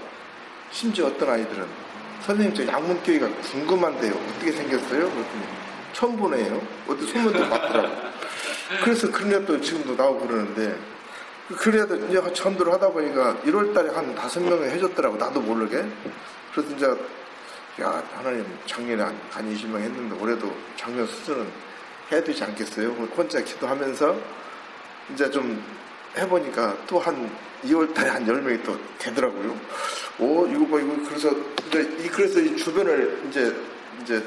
심지어 0.71 1.07
어떤 1.07 1.29
아이들은 1.29 1.65
선생님 2.21 2.55
저 2.55 2.65
양문교회가 2.65 3.27
궁금한데요. 3.41 4.13
어떻게 4.13 4.51
생겼어요? 4.51 5.09
그랬더니 5.09 5.43
처음 5.93 6.17
보네요. 6.17 6.61
어디 6.87 7.05
소문도 7.07 7.49
봤더라고. 7.49 7.95
그래서 8.83 9.11
그런 9.11 9.45
또 9.45 9.59
지금도 9.59 9.95
나오고 9.95 10.27
그러는데 10.27 10.77
그래도 11.57 11.95
이제 11.95 12.21
전도를 12.33 12.71
하다 12.73 12.89
보니까 12.89 13.35
1월 13.45 13.73
달에 13.73 13.89
한 13.89 14.13
다섯 14.15 14.39
명이 14.39 14.69
해줬더라고. 14.69 15.17
나도 15.17 15.41
모르게. 15.41 15.83
그래서 16.53 16.75
이제 16.75 16.85
야 17.81 18.03
하나님 18.15 18.45
작년에 18.65 19.01
한, 19.01 19.19
한 19.31 19.53
20명 19.53 19.79
했는데 19.79 20.15
올해도 20.21 20.53
작년 20.75 21.07
수준은 21.07 21.47
해야 22.11 22.23
되지 22.23 22.43
않겠어요? 22.43 22.89
혼자 23.15 23.41
기도하면서 23.41 24.15
이제 25.13 25.29
좀 25.31 25.63
해보니까 26.17 26.75
또 26.87 26.99
한 26.99 27.29
2월 27.63 27.93
달에 27.93 28.09
한 28.09 28.25
10명이 28.25 28.63
또 28.63 28.77
되더라고요. 28.97 29.57
오, 30.19 30.47
이거 30.47 30.65
봐, 30.67 30.79
이거. 30.79 30.95
그래서, 31.07 31.29
이제 31.67 31.81
이, 31.99 32.07
그래서 32.07 32.39
이 32.39 32.55
주변을 32.55 33.21
이제, 33.27 33.53
이제, 34.01 34.23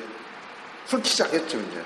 훑기 0.86 1.08
시작했죠, 1.08 1.58
이제. 1.58 1.82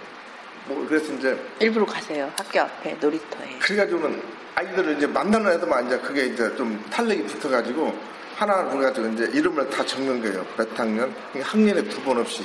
뭐, 0.66 0.84
그래서 0.88 1.12
이제, 1.12 1.38
일부러 1.60 1.86
가세요. 1.86 2.30
학교 2.36 2.60
앞에 2.60 2.94
놀이터에. 3.00 3.58
그래가지고는 3.60 4.22
아이들을 4.54 4.96
이제 4.96 5.06
만나는 5.06 5.52
애들만 5.52 5.86
이제 5.86 5.98
그게 5.98 6.26
이제 6.26 6.54
좀 6.56 6.82
탄력이 6.90 7.24
붙어가지고 7.24 7.94
하나 8.36 8.64
그래가지고 8.68 9.06
이제 9.08 9.30
이름을 9.32 9.70
다 9.70 9.84
적는 9.84 10.20
거예요. 10.22 10.44
몇 10.56 10.68
학년? 10.78 11.14
학년에 11.40 11.82
두 11.84 12.00
번 12.02 12.18
없이. 12.18 12.44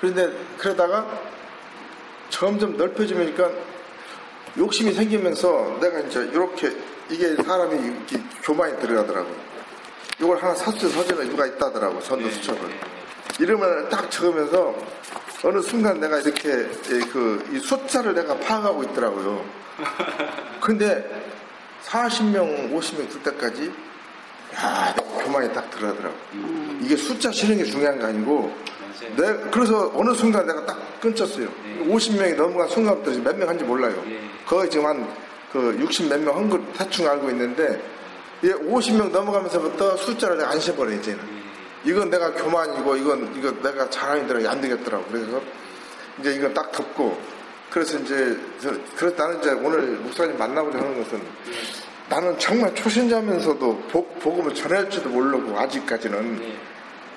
그런데 0.00 0.30
그러다가 0.58 1.06
점점 2.30 2.76
넓혀지니까 2.76 3.50
욕심이 4.58 4.92
생기면서 4.92 5.78
내가 5.80 6.00
이제 6.00 6.20
이렇게 6.32 6.72
이게 7.10 7.34
사람이 7.36 7.86
이렇게 7.86 8.18
교만이 8.42 8.78
들어가더라고. 8.80 9.28
이걸 10.20 10.38
하나 10.38 10.54
사수 10.54 10.88
서전에 10.88 11.28
누가 11.28 11.46
있다더라고 11.46 12.00
선도 12.00 12.28
수첩을. 12.30 12.60
이름을 13.38 13.88
딱 13.90 14.10
적으면서 14.10 14.74
어느 15.44 15.60
순간 15.60 16.00
내가 16.00 16.18
이렇게 16.18 16.48
그 17.12 17.44
이 17.52 17.58
숫자를 17.58 18.14
내가 18.14 18.36
파악하고 18.38 18.82
있더라고요. 18.84 19.44
근데 20.60 21.04
40명, 21.84 22.72
50명 22.72 23.08
들 23.10 23.22
때까지 23.22 23.72
야, 24.56 24.94
내가 24.96 25.24
교만이 25.24 25.52
딱 25.52 25.70
들어가더라고. 25.70 26.14
이게 26.80 26.96
숫자 26.96 27.30
치는 27.30 27.58
게 27.58 27.64
중요한 27.64 27.98
게 27.98 28.04
아니고. 28.06 28.52
내, 29.16 29.34
그래서 29.50 29.92
어느 29.94 30.14
순간 30.14 30.46
내가 30.46 30.64
딱 30.64 31.00
끊쳤어요. 31.00 31.46
네. 31.64 31.84
50명이 31.86 32.34
넘어간 32.36 32.68
순간부터 32.68 33.18
몇 33.20 33.36
명 33.36 33.48
한지 33.48 33.62
몰라요. 33.64 34.02
예. 34.08 34.20
거의 34.46 34.70
지금 34.70 34.86
한 34.86 35.06
그 35.52 35.76
60 35.78 36.08
몇 36.08 36.20
명 36.20 36.36
한걸 36.36 36.60
대충 36.76 37.08
알고 37.08 37.30
있는데 37.30 37.80
이게 38.42 38.52
50명 38.54 39.10
넘어가면서부터 39.10 39.96
숫자를 39.96 40.38
내가 40.38 40.50
안 40.50 40.60
세버려 40.60 40.90
이제는. 40.92 41.20
이건 41.86 42.10
내가 42.10 42.32
교만이고 42.32 42.96
이건 42.96 43.34
이거 43.36 43.50
내가 43.62 43.88
자랑이더라 43.88 44.50
안 44.50 44.60
되겠더라고. 44.60 45.04
그래서 45.10 45.40
이제 46.20 46.34
이건 46.34 46.52
딱 46.52 46.70
덮고 46.72 47.16
그래서 47.70 47.98
이제 47.98 48.36
저- 48.60 48.74
그래서 48.96 49.16
나는 49.16 49.38
이제 49.40 49.50
오늘 49.52 49.82
목사님 49.98 50.36
만나고자 50.36 50.78
하는 50.78 51.02
것은 51.02 51.22
나는 52.08 52.38
정말 52.38 52.74
초신자면서도 52.74 53.78
복, 53.90 54.18
복음을 54.20 54.54
전할지도 54.54 55.08
모르고 55.10 55.58
아직까지는 55.58 56.40
예. 56.42 56.56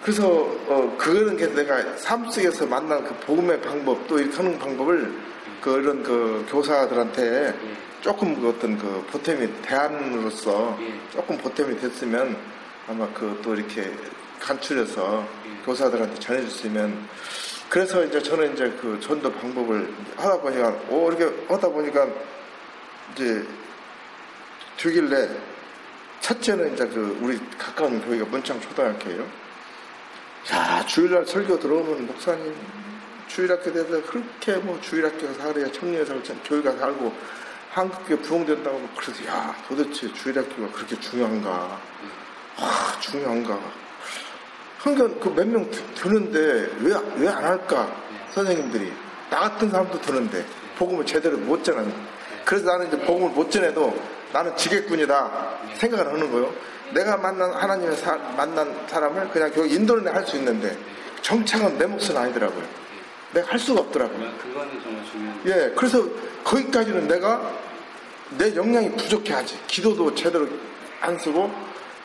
그래서 0.03 0.25
어 0.27 0.95
그거는 0.97 1.37
게 1.37 1.47
내가 1.47 1.81
삶 1.97 2.29
속에서 2.29 2.65
만난 2.65 3.03
그 3.03 3.13
복음의 3.25 3.61
방법 3.61 4.07
또 4.07 4.19
이렇게 4.19 4.35
하는 4.37 4.57
방법을 4.57 5.11
그런 5.61 6.01
그 6.03 6.45
교사들한테 6.49 7.53
조금 8.01 8.39
그 8.41 8.49
어떤 8.49 8.77
그 8.77 9.05
보탬이 9.11 9.47
대안으로서 9.61 10.77
예. 10.81 10.93
조금 11.11 11.37
보탬이 11.37 11.79
됐으면 11.79 12.35
아마 12.87 13.07
그 13.13 13.39
또 13.43 13.53
이렇게 13.55 13.91
간추려서 14.39 15.27
예. 15.45 15.65
교사들한테 15.65 16.19
전해줬으면 16.19 17.07
그래서 17.69 18.03
이제 18.03 18.21
저는 18.21 18.53
이제 18.53 18.69
그 18.81 18.99
전도 18.99 19.31
방법을 19.31 19.93
하다 20.17 20.41
보니까 20.41 20.69
오 20.89 21.11
이렇게 21.11 21.25
하다 21.47 21.69
보니까 21.69 22.07
이제 23.13 23.45
되길래 24.77 25.29
첫째는 26.21 26.73
이제 26.73 26.87
그 26.87 27.17
우리 27.21 27.39
가까운 27.57 28.01
교회가 28.01 28.25
문창 28.25 28.59
초등학교예요. 28.59 29.27
야 30.51 30.85
주일날 30.85 31.25
설교 31.25 31.59
들어오면 31.59 32.07
목사님 32.07 32.55
주일학교 33.27 33.71
돼서 33.71 34.01
그렇게 34.03 34.55
뭐 34.55 34.79
주일학교가 34.81 35.33
살아야 35.33 35.71
청년에 35.71 36.03
살고 36.05 36.23
교회가 36.43 36.71
살고 36.71 37.13
한국교회 37.71 38.17
부흥된다고 38.21 38.79
막 38.79 38.95
그래서 38.95 39.25
야 39.27 39.55
도대체 39.67 40.11
주일학교가 40.13 40.71
그렇게 40.71 40.99
중요한가 40.99 41.79
아 42.57 42.97
중요한가 42.99 43.59
그러니까 44.81 45.19
그몇 45.19 45.47
명 45.47 45.69
드는데 45.95 46.39
왜 46.79 46.93
왜 47.17 47.27
안 47.27 47.43
할까? 47.43 47.91
선생님들이. 48.33 48.91
나 49.29 49.39
같은 49.41 49.69
사람도 49.69 49.99
드는데 50.01 50.45
복음을 50.77 51.05
제대로 51.05 51.37
못 51.37 51.63
전하는. 51.63 51.93
그래서 52.45 52.65
나는 52.71 52.87
이제 52.87 52.97
복음을 52.99 53.29
못 53.31 53.51
전해도 53.51 53.95
나는 54.31 54.55
지겠군이다 54.55 55.57
생각을 55.75 56.07
하는 56.07 56.31
거예요. 56.31 56.53
내가 56.93 57.17
만난 57.17 57.51
하나님의 57.53 57.95
사- 57.97 58.17
만난 58.35 58.73
사람을 58.87 59.29
그냥 59.29 59.51
교회 59.51 59.67
인도는 59.69 60.07
할 60.13 60.25
수 60.25 60.37
있는데 60.37 60.75
정착은 61.21 61.77
내 61.77 61.85
몫은 61.85 62.15
아니더라고요. 62.17 62.63
내가 63.33 63.51
할 63.51 63.59
수가 63.59 63.81
없더라고요. 63.81 64.31
그거는 64.41 64.81
정말 64.81 65.03
중요한 65.11 65.41
예, 65.45 65.73
그래서 65.75 66.03
거기까지는 66.43 67.07
내가 67.07 67.51
내 68.37 68.55
역량이 68.55 68.91
부족해 68.95 69.33
하지. 69.33 69.59
기도도 69.67 70.15
제대로 70.15 70.47
안 71.01 71.17
쓰고. 71.19 71.51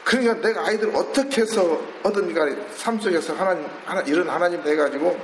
그러니까 0.05 0.35
내가 0.47 0.67
아이들을 0.67 0.95
어떻게 0.95 1.43
해서 1.43 1.81
어떤 2.03 2.33
간에 2.33 2.55
삶 2.77 3.01
속에서 3.01 3.33
하나님, 3.35 3.67
하나, 3.87 4.01
이런 4.03 4.29
하나님 4.29 4.63
돼가지고, 4.63 5.19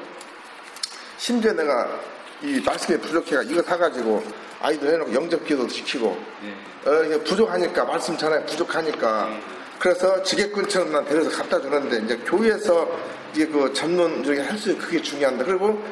심지어 1.19 1.53
내가 1.53 2.01
이 2.43 2.61
말씀이 2.65 2.99
부족해가 2.99 3.43
이거 3.43 3.63
사가지고 3.63 4.25
아이들 4.61 4.95
해놓고 4.95 5.13
영접 5.13 5.45
기도도 5.45 5.69
시키고, 5.69 6.19
예. 6.45 6.91
어, 6.91 7.05
이게 7.05 7.23
부족하니까, 7.23 7.85
말씀 7.85 8.17
전에 8.17 8.45
부족하니까. 8.47 9.39
그래서 9.79 10.23
지게꾼처럼 10.23 10.93
난 10.93 11.05
데려서 11.05 11.31
갖다 11.31 11.61
주는데, 11.61 11.99
이제 12.05 12.17
교회에서 12.25 12.89
이게 13.35 13.47
그 13.47 13.73
전문 13.75 14.25
중에 14.25 14.41
할 14.41 14.57
수, 14.57 14.77
그게 14.79 15.01
중요한데. 15.01 15.45
그리고 15.45 15.83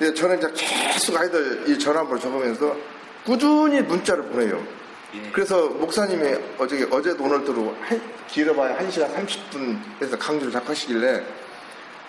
이제 0.00 0.14
저는 0.14 0.38
이제 0.38 0.52
계속 0.54 1.16
아이들 1.16 1.64
이 1.66 1.78
전화번호 1.78 2.18
적으면서 2.20 2.76
꾸준히 3.24 3.80
문자를 3.80 4.24
보내요. 4.24 4.64
예. 5.14 5.30
그래서 5.32 5.68
목사님이 5.68 6.36
어제, 6.58 6.86
어제도 6.90 7.24
오늘도 7.24 7.76
한, 7.80 8.00
길어봐야 8.28 8.76
1시간 8.78 9.14
30분에서 9.14 10.18
강주를 10.18 10.52
작하시길래 10.52 11.22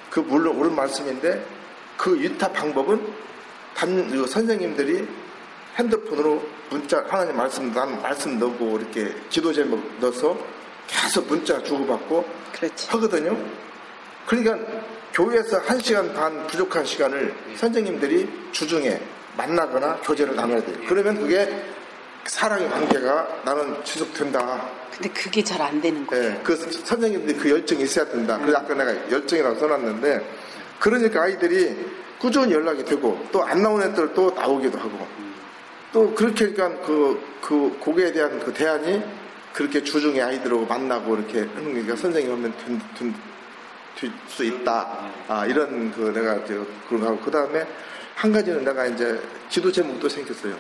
그 0.10 0.20
물론 0.22 0.58
옳은 0.58 0.76
말씀인데 0.76 1.46
그 1.96 2.18
유타 2.20 2.52
방법은 2.52 3.14
단, 3.76 4.10
그 4.10 4.26
선생님들이 4.26 5.08
핸드폰으로 5.78 6.44
문자 6.70 7.06
하나님 7.08 7.38
말씀 7.38 7.72
난 7.72 8.02
말씀 8.02 8.40
넣고 8.40 8.80
이렇게 8.80 9.14
기도 9.30 9.54
제목 9.54 9.80
넣어서 10.00 10.38
계속 10.88 11.28
문자 11.28 11.62
주고받고 11.62 12.26
그렇지. 12.54 12.90
하거든요. 12.90 13.38
그러니까 14.26 14.58
교회에서 15.14 15.60
한 15.60 15.80
시간 15.80 16.14
반 16.14 16.46
부족한 16.48 16.86
시간을 16.86 17.34
선생님들이 17.56 18.28
주중에 18.52 19.00
만나거나 19.38 19.98
교제를 19.98 20.36
나눠야 20.36 20.64
돼요. 20.64 20.78
그러면 20.88 21.20
그게 21.20 21.64
사랑의 22.28 22.70
관계가 22.70 23.42
나는 23.46 23.84
지속된다. 23.84 24.70
근데 24.92 25.10
그게 25.10 25.44
잘 25.44 25.62
안 25.62 25.80
되는 25.82 26.06
거예요. 26.08 26.32
예, 26.32 26.42
그 26.44 26.56
선생님들이 26.56 27.38
그 27.38 27.50
열정이 27.50 27.84
있어야 27.84 28.06
된다. 28.06 28.38
그래서 28.38 28.58
아까 28.58 28.74
내가 28.74 29.12
열정이라고 29.12 29.60
써놨는데, 29.60 30.30
그러니까 30.80 31.24
아이들이 31.24 31.76
꾸준히 32.20 32.54
연락이 32.54 32.84
되고, 32.84 33.20
또 33.32 33.44
안 33.44 33.62
나오는 33.62 33.90
애들 33.92 34.14
또 34.14 34.32
나오기도 34.32 34.78
하고, 34.80 35.08
또 35.94 36.14
그렇게 36.16 36.52
그러니까 36.52 36.82
그, 36.86 37.22
그 37.42 37.78
곡에 37.80 38.12
대한 38.12 38.40
그 38.40 38.52
대안이 38.54 39.04
그렇게 39.54 39.84
주중에 39.84 40.22
아이들하고 40.22 40.66
만나고 40.66 41.16
이렇게 41.16 41.40
하는 41.40 41.74
거니까 41.74 41.96
선생님 41.96 42.32
하면 42.32 42.54
된, 42.58 42.82
된, 42.98 43.16
될수 43.96 44.44
있다. 44.44 45.12
아, 45.28 45.46
이런 45.46 45.92
그 45.92 46.12
내가 46.14 46.36
저 46.46 46.66
그런 46.88 47.02
거 47.02 47.08
하고, 47.08 47.20
그 47.20 47.32
다음에 47.32 47.66
한 48.16 48.32
가지는 48.32 48.64
내가 48.66 48.86
이제 48.88 49.20
기도 49.50 49.72
제목도 49.72 50.10
생겼어요. 50.10 50.56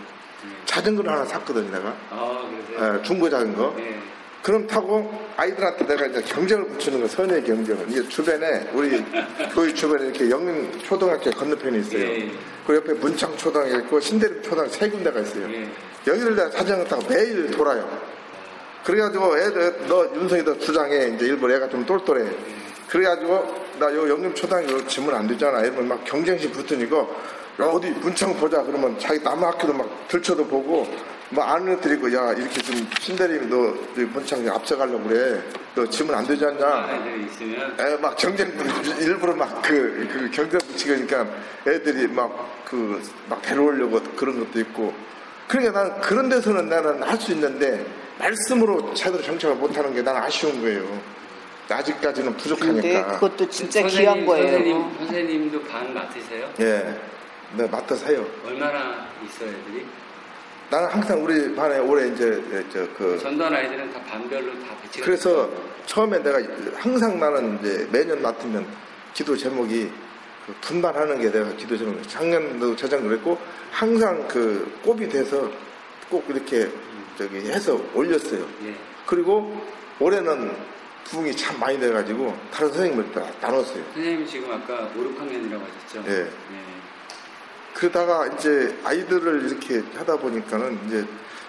자전거를 0.72 1.10
하나 1.12 1.26
샀거든요, 1.26 1.72
내가. 1.72 1.96
아, 2.12 2.48
그러세요? 2.70 3.00
예, 3.00 3.02
중고 3.04 3.30
자전거. 3.30 3.74
예. 3.80 3.98
그럼 4.44 4.68
타고 4.68 5.12
아이들한테 5.36 5.88
내가 5.88 6.06
이제 6.06 6.22
경쟁을 6.22 6.68
붙이는 6.68 7.02
거 7.02 7.08
선의 7.08 7.44
경쟁을 7.44 7.86
이게 7.90 8.08
주변에 8.08 8.70
우리 8.74 9.04
교회 9.54 9.74
주변에 9.74 10.06
이렇게 10.06 10.30
영림 10.30 10.80
초등학교 10.84 11.32
건너편에 11.32 11.80
있어요. 11.80 12.02
예. 12.02 12.32
그 12.66 12.76
옆에 12.76 12.94
문창 12.94 13.36
초등학교 13.36 13.76
있고 13.80 14.00
신대림 14.00 14.42
초등학교 14.44 14.70
세 14.72 14.90
군데가 14.90 15.20
있어요. 15.22 15.50
예. 15.52 15.68
여기를 16.06 16.36
내가 16.36 16.50
자전거 16.52 16.86
타고 16.86 17.02
매일 17.10 17.50
돌아요. 17.52 17.90
그래가지고 18.84 19.38
애들 19.38 19.76
너 19.88 20.10
윤성이 20.16 20.44
너 20.44 20.58
주장해 20.58 21.16
이제 21.16 21.26
일부 21.26 21.52
애가 21.52 21.68
좀 21.70 21.86
똘똘해. 21.86 22.30
그래가지고 22.88 23.68
나 23.80 23.94
요 23.94 24.08
영림 24.10 24.34
초등학교 24.34 24.86
지문 24.88 25.14
안 25.14 25.28
되잖아. 25.28 25.62
이러면 25.62 25.88
막 25.90 26.04
경쟁심 26.06 26.52
붙으니까 26.52 26.98
야, 26.98 27.06
어디 27.60 27.90
문창 27.92 28.34
보자 28.36 28.62
그러면 28.64 28.98
자기 29.00 29.22
남 29.24 29.44
학교도 29.44 29.74
막 29.74 30.08
들춰도 30.08 30.46
보고 30.46 30.88
뭐 31.30 31.44
아는 31.44 31.74
애들이 31.74 31.96
있고 31.96 32.14
야 32.14 32.32
이렇게 32.34 32.62
좀 32.62 32.88
신대림이 33.00 33.48
너 33.48 33.74
문창 34.14 34.48
앞서가려고 34.48 35.04
그래. 35.08 35.42
너 35.76 35.86
지문 35.88 36.16
안 36.16 36.26
되지 36.26 36.46
않냐. 36.46 36.90
애들이 36.94 37.26
있으면 37.26 37.76
에, 37.80 37.98
막 37.98 38.16
경쟁, 38.16 38.52
일부러 39.00 39.36
막 39.36 39.62
그, 39.62 40.08
그 40.12 40.30
경쟁 40.32 40.60
붙이니까 40.60 41.28
애들이 41.68 42.08
막 42.08 42.64
그, 42.66 43.02
막 43.30 43.42
데려오려고 43.42 44.02
그런 44.16 44.40
것도 44.40 44.60
있고. 44.62 44.94
그러니까 45.48 45.72
나는 45.84 46.02
그런 46.02 46.30
데서는 46.30 46.68
나는 46.68 47.02
할 47.04 47.18
수 47.20 47.32
있는데, 47.32 47.86
말씀으로 48.20 48.94
제대로 48.94 49.22
정착을 49.24 49.56
못하는 49.56 49.94
게 49.94 50.02
나는 50.02 50.22
아쉬운 50.22 50.60
거예요. 50.62 50.84
아직까지는 51.70 52.32
근데 52.32 52.44
부족하니까. 52.44 53.08
그것도 53.20 53.50
진짜 53.50 53.82
선생님, 53.82 54.02
귀한 54.02 54.26
거예요. 54.26 54.48
선생님, 54.52 54.98
선생님도 54.98 55.62
반 55.64 55.94
맡으세요? 55.94 56.50
예. 56.62 56.96
네, 57.56 57.68
맡아서 57.68 58.06
해요. 58.08 58.26
얼마나 58.46 59.08
있어요, 59.24 59.50
애들이? 59.50 59.86
나는 60.70 60.90
항상 60.90 61.24
우리 61.24 61.56
반에 61.56 61.80
올해 61.80 62.10
이제, 62.10 62.44
저, 62.72 62.86
그, 62.98 63.18
전도한 63.22 63.54
아이들은 63.54 63.94
다 63.94 64.02
반별로 64.04 64.52
다 64.60 64.76
배치가 64.82 65.06
그래서. 65.06 65.50
처음에 65.88 66.20
내가 66.22 66.38
항상 66.76 67.18
나는 67.18 67.58
이제 67.60 67.88
매년 67.90 68.22
맡으면 68.22 68.68
기도 69.14 69.38
제목이 69.38 69.90
그 70.46 70.54
분발하는 70.60 71.22
게 71.22 71.32
내가 71.32 71.50
기도 71.54 71.78
제목 71.78 72.06
작년도 72.08 72.76
저장 72.76 73.08
그랬고 73.08 73.40
항상 73.72 74.28
그 74.28 74.70
꼽이 74.84 75.08
돼서 75.08 75.50
꼭 76.10 76.26
이렇게 76.28 76.70
저기 77.18 77.38
해서 77.38 77.82
올렸어요. 77.94 78.46
예. 78.66 78.76
그리고 79.06 79.66
올해는 80.00 80.54
부흥이 81.06 81.34
참 81.38 81.58
많이 81.58 81.80
돼가지고 81.80 82.38
다른 82.52 82.68
선생님을 82.68 83.12
다 83.14 83.22
나눴어요. 83.40 83.84
선생님 83.94 84.28
지금 84.28 84.52
아까 84.52 84.90
5, 84.94 85.00
6학년이라고 85.00 85.62
하셨죠? 85.62 86.04
예. 86.08 86.28
그러다가 87.82 88.26
이제 88.28 88.76
아이들을 88.84 89.46
이렇게 89.50 89.84
하다 89.96 90.18
보니까는 90.18 90.80
이제 90.88 91.06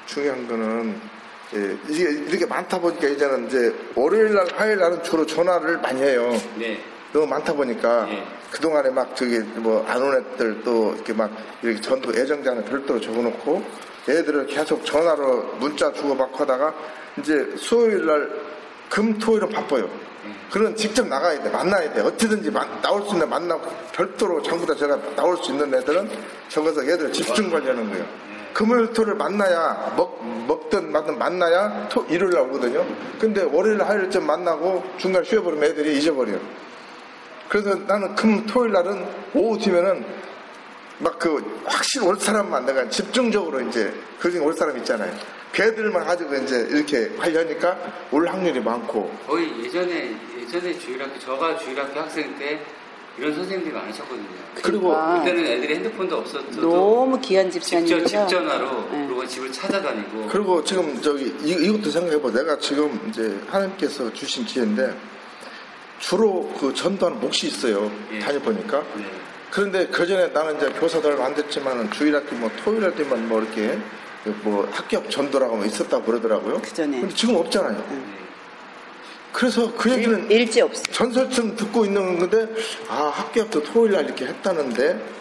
중요한 0.07 0.47
거는 0.47 1.01
예, 1.55 1.79
이게 1.89 2.03
이렇게 2.29 2.45
많다 2.45 2.79
보니까 2.79 3.09
이제는 3.09 3.47
이제 3.47 3.75
월요일 3.95 4.35
날, 4.35 4.47
화요일 4.55 4.79
날은 4.79 5.03
주로 5.03 5.25
전화를 5.25 5.79
많이 5.79 6.03
해요. 6.03 6.31
네. 6.59 6.79
너무 7.15 7.27
많다 7.27 7.55
보니까 7.55 8.07
예. 8.11 8.23
그동안에 8.51 8.91
막 8.91 9.17
저기 9.17 9.39
뭐 9.39 9.83
안 9.89 10.03
온 10.03 10.15
애들 10.35 10.63
또 10.63 10.93
이렇게 10.95 11.15
막 11.15 11.31
이렇게 11.63 11.81
전도 11.81 12.13
애정자는 12.15 12.65
별도로 12.67 13.01
적어놓고 13.01 13.65
애들을 14.09 14.47
계속 14.47 14.85
전화로 14.85 15.55
문자 15.59 15.91
주고받고 15.93 16.37
하다가 16.37 16.75
이제 17.19 17.55
수요일 17.57 18.05
날 18.05 18.31
금 18.91 19.19
토 19.19 19.37
일은 19.37 19.49
바빠요. 19.51 19.89
그런 20.51 20.75
직접 20.77 21.07
나가야 21.07 21.43
돼 21.43 21.51
만나야 21.51 21.93
돼 21.93 22.01
어떻게든지 22.01 22.51
만- 22.51 22.81
나올 22.81 23.03
수 23.03 23.13
있는 23.15 23.29
만나고 23.29 23.63
별도로 23.93 24.41
전부 24.43 24.65
다 24.67 24.75
제가 24.75 24.99
나올 25.15 25.37
수 25.39 25.53
있는 25.53 25.73
애들은 25.75 26.11
적어서 26.49 26.83
애들 26.83 27.13
집중 27.13 27.51
관리하는 27.51 27.89
거예요. 27.91 28.05
금요일 28.55 28.93
토를 28.93 29.15
만나야 29.15 29.95
먹 29.97 30.25
먹든 30.47 30.91
마든 30.91 31.19
만나야 31.19 31.89
토 31.91 32.05
일요일 32.09 32.33
날 32.35 32.43
오거든요. 32.49 32.85
근데 33.21 33.43
월요일 33.43 33.83
화요일쯤 33.83 34.27
만나고 34.27 34.83
중간 34.97 35.23
쉬어버리면 35.23 35.71
애들이 35.71 35.99
잊어버려요. 35.99 36.41
그래서 37.49 37.75
나는 37.87 38.15
금 38.15 38.45
토요일 38.47 38.73
날은 38.73 39.07
오후 39.35 39.59
뒤면은 39.59 40.05
막 40.99 41.19
그 41.19 41.61
확실히 41.65 42.07
올 42.07 42.19
사람만 42.19 42.67
내가 42.67 42.89
집중적으로 42.89 43.61
이제 43.61 43.93
그중에 44.19 44.45
올 44.45 44.53
사람 44.55 44.77
있잖아요. 44.79 45.13
걔들만 45.53 46.05
가지고 46.05 46.35
이제 46.37 46.67
이렇게 46.71 47.11
하려니까 47.19 47.79
올 48.13 48.27
확률이 48.29 48.61
많고 48.61 49.11
거의 49.27 49.51
예전에 49.65 50.15
예전에 50.41 50.79
주일학교 50.79 51.19
저가 51.19 51.59
주일학교 51.59 52.01
학생 52.01 52.39
때 52.39 52.61
이런 53.19 53.35
선생님들이 53.35 53.75
많으셨거든요. 53.75 54.27
그리고 54.63 54.89
그러니까 54.91 55.19
그때는 55.19 55.45
애들이 55.45 55.75
핸드폰도 55.75 56.19
없었어도 56.19 56.61
너무 56.61 57.21
귀한 57.21 57.51
직접 57.51 57.81
집사님이라 57.81 58.07
집 58.07 58.29
전화로 58.29 58.89
네. 58.93 59.07
그리고 59.07 59.27
집을 59.27 59.51
찾아다니고 59.53 60.29
그리고 60.29 60.63
지금 60.63 61.01
저기 61.03 61.35
이, 61.43 61.51
이것도 61.51 61.91
생각해봐. 61.91 62.31
내가 62.31 62.59
지금 62.59 63.01
이제 63.09 63.37
하나님께서 63.49 64.13
주신 64.13 64.45
기회인데 64.45 64.95
주로 65.99 66.49
그 66.61 66.73
전도하는 66.73 67.21
몫이 67.21 67.49
있어요. 67.49 67.91
예. 68.13 68.21
다녀보니까. 68.21 68.85
네. 68.95 69.05
그런데 69.51 69.87
그 69.89 70.07
전에 70.07 70.29
나는 70.29 70.57
이제 70.57 70.69
교사들 70.79 71.17
만됐지만은 71.17 71.91
주일학교 71.91 72.37
뭐 72.37 72.51
토요일 72.63 72.95
때만 72.95 73.29
뭐 73.29 73.41
이렇게 73.41 73.79
뭐 74.43 74.69
학교 74.71 75.07
전도라고 75.09 75.57
뭐 75.57 75.65
있었다고 75.65 76.05
그러더라고요. 76.05 76.61
그전에. 76.61 77.01
근데 77.01 77.15
지금 77.15 77.37
없잖아요. 77.37 77.85
네. 77.91 78.03
그래서 79.33 79.73
그 79.77 79.91
얘기는 79.91 80.31
일, 80.31 80.41
일지 80.41 80.61
없어. 80.61 80.83
전설처럼 80.91 81.55
듣고 81.57 81.85
있는 81.85 82.19
건데 82.19 82.49
아 82.89 83.13
학교 83.15 83.43
앞도 83.43 83.63
토요일 83.63 83.93
날 83.93 84.05
이렇게 84.07 84.27
했다는데 84.27 85.19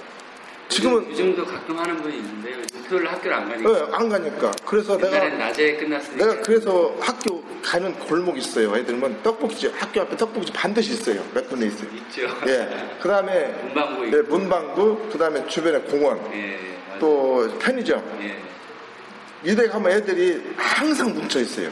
지금은 0.70 1.12
요즘도 1.12 1.46
가끔 1.46 1.78
하는 1.80 2.02
분이 2.02 2.18
있는데 2.18 2.54
요즘 2.58 2.84
토요일 2.90 3.08
학교를 3.08 3.34
안 3.38 3.50
가니까 3.50 3.70
예, 3.70 3.88
안 3.94 4.10
가니까 4.10 4.52
그래서 4.66 4.98
내가 4.98 5.30
낮에 5.30 5.78
끝났으니까 5.78 6.26
내가 6.26 6.42
그래서 6.42 6.96
학교 7.00 7.44
가는 7.62 7.94
골목 8.00 8.38
있어요. 8.38 8.76
애들은 8.76 9.22
떡볶이집 9.24 9.74
학교 9.82 10.02
앞에 10.02 10.18
떡볶이집 10.18 10.56
반드시 10.56 10.94
있어요. 10.94 11.24
몇 11.34 11.48
군데 11.50 11.68
있어요. 11.68 11.90
있죠. 11.96 12.28
예. 12.48 12.98
그 13.02 13.08
다음에 13.08 13.48
문방구 13.64 14.06
예, 14.06 14.20
있고 14.20 14.38
문방구, 14.38 15.10
그 15.12 15.18
다음에 15.18 15.46
주변에 15.48 15.80
공원, 15.82 16.18
예, 16.34 16.58
맞아요. 16.88 17.00
또 17.00 17.48
편의점. 17.60 18.02
예. 18.24 18.38
이데 19.44 19.68
가면 19.68 19.92
애들이 19.92 20.44
항상 20.58 21.14
뭉쳐 21.14 21.40
있어요. 21.40 21.70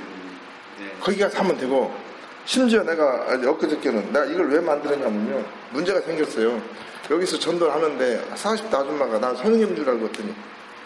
네. 0.79 0.95
거기 0.99 1.17
가서 1.17 1.39
하면 1.39 1.57
되고 1.57 1.93
심지어 2.45 2.83
내가 2.83 3.25
엊그저께는 3.51 4.13
내가 4.13 4.25
이걸 4.25 4.49
왜 4.51 4.59
만들었냐면요 4.59 5.43
문제가 5.71 5.99
생겼어요 6.01 6.61
여기서 7.09 7.39
전도를 7.39 7.73
하는데 7.73 8.23
40대 8.35 8.73
아줌마가 8.73 9.19
나 9.19 9.33
선생님인 9.33 9.75
줄 9.75 9.89
알고 9.89 10.05
했더니 10.05 10.33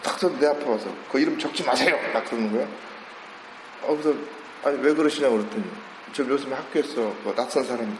딱 0.02 0.18
서도 0.18 0.38
내 0.38 0.46
앞에 0.46 0.64
와서 0.66 0.86
그 1.12 1.20
이름 1.20 1.38
적지 1.38 1.62
마세요 1.62 1.98
딱 2.12 2.24
그러는 2.24 2.50
거야 2.50 2.66
어 3.82 3.96
그래서 3.96 4.14
아니 4.64 4.78
왜 4.80 4.94
그러시냐고 4.94 5.36
그랬더니 5.36 5.64
저 6.12 6.24
요즘에 6.24 6.54
학교에서 6.54 7.14
뭐 7.22 7.34
낯선 7.34 7.62
사람 7.64 7.96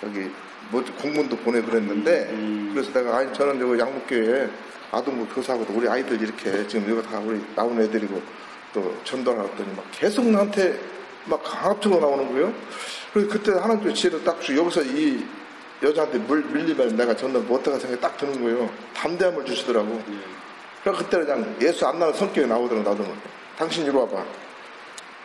저기 0.00 0.30
뭐 0.70 0.84
공문도 1.00 1.36
보내 1.38 1.60
그랬는데 1.60 2.28
음. 2.30 2.70
그래서 2.72 2.92
내가 2.92 3.18
아니 3.18 3.32
저는 3.34 3.60
여기 3.60 3.80
양목교회에 3.80 4.48
아동부 4.92 5.32
교사하고 5.34 5.66
우리 5.74 5.88
아이들 5.88 6.20
이렇게 6.20 6.66
지금 6.66 6.90
이거 6.90 7.02
다 7.02 7.18
우리 7.20 7.40
나온 7.54 7.80
애들이고 7.80 8.20
또 8.72 8.96
전도를 9.04 9.40
하더니 9.40 9.72
막 9.74 9.84
계속 9.92 10.26
나한테 10.26 10.78
막 11.24 11.42
강압적으로 11.42 12.00
나오는 12.00 12.32
거예요. 12.32 12.52
그래서 13.12 13.28
그때 13.30 13.52
하나님께 13.52 13.92
지혜를 13.92 14.24
딱 14.24 14.40
주고 14.40 14.60
여기서 14.60 14.82
이 14.82 15.24
여자한테 15.82 16.18
물, 16.18 16.44
밀리면 16.44 16.96
내가 16.96 17.16
전도 17.16 17.40
못하가 17.40 17.78
생각이 17.78 18.00
딱 18.00 18.16
드는 18.16 18.42
거예요. 18.42 18.70
담대함을 18.94 19.44
주시더라고. 19.44 20.02
그래서 20.82 20.98
그때 20.98 21.18
그냥 21.18 21.56
예수 21.60 21.86
안 21.86 21.98
나는 21.98 22.12
성격이 22.14 22.46
나오더라고 22.46 22.90
나도. 22.90 23.14
당신 23.56 23.84
이리 23.84 23.94
와봐. 23.94 24.24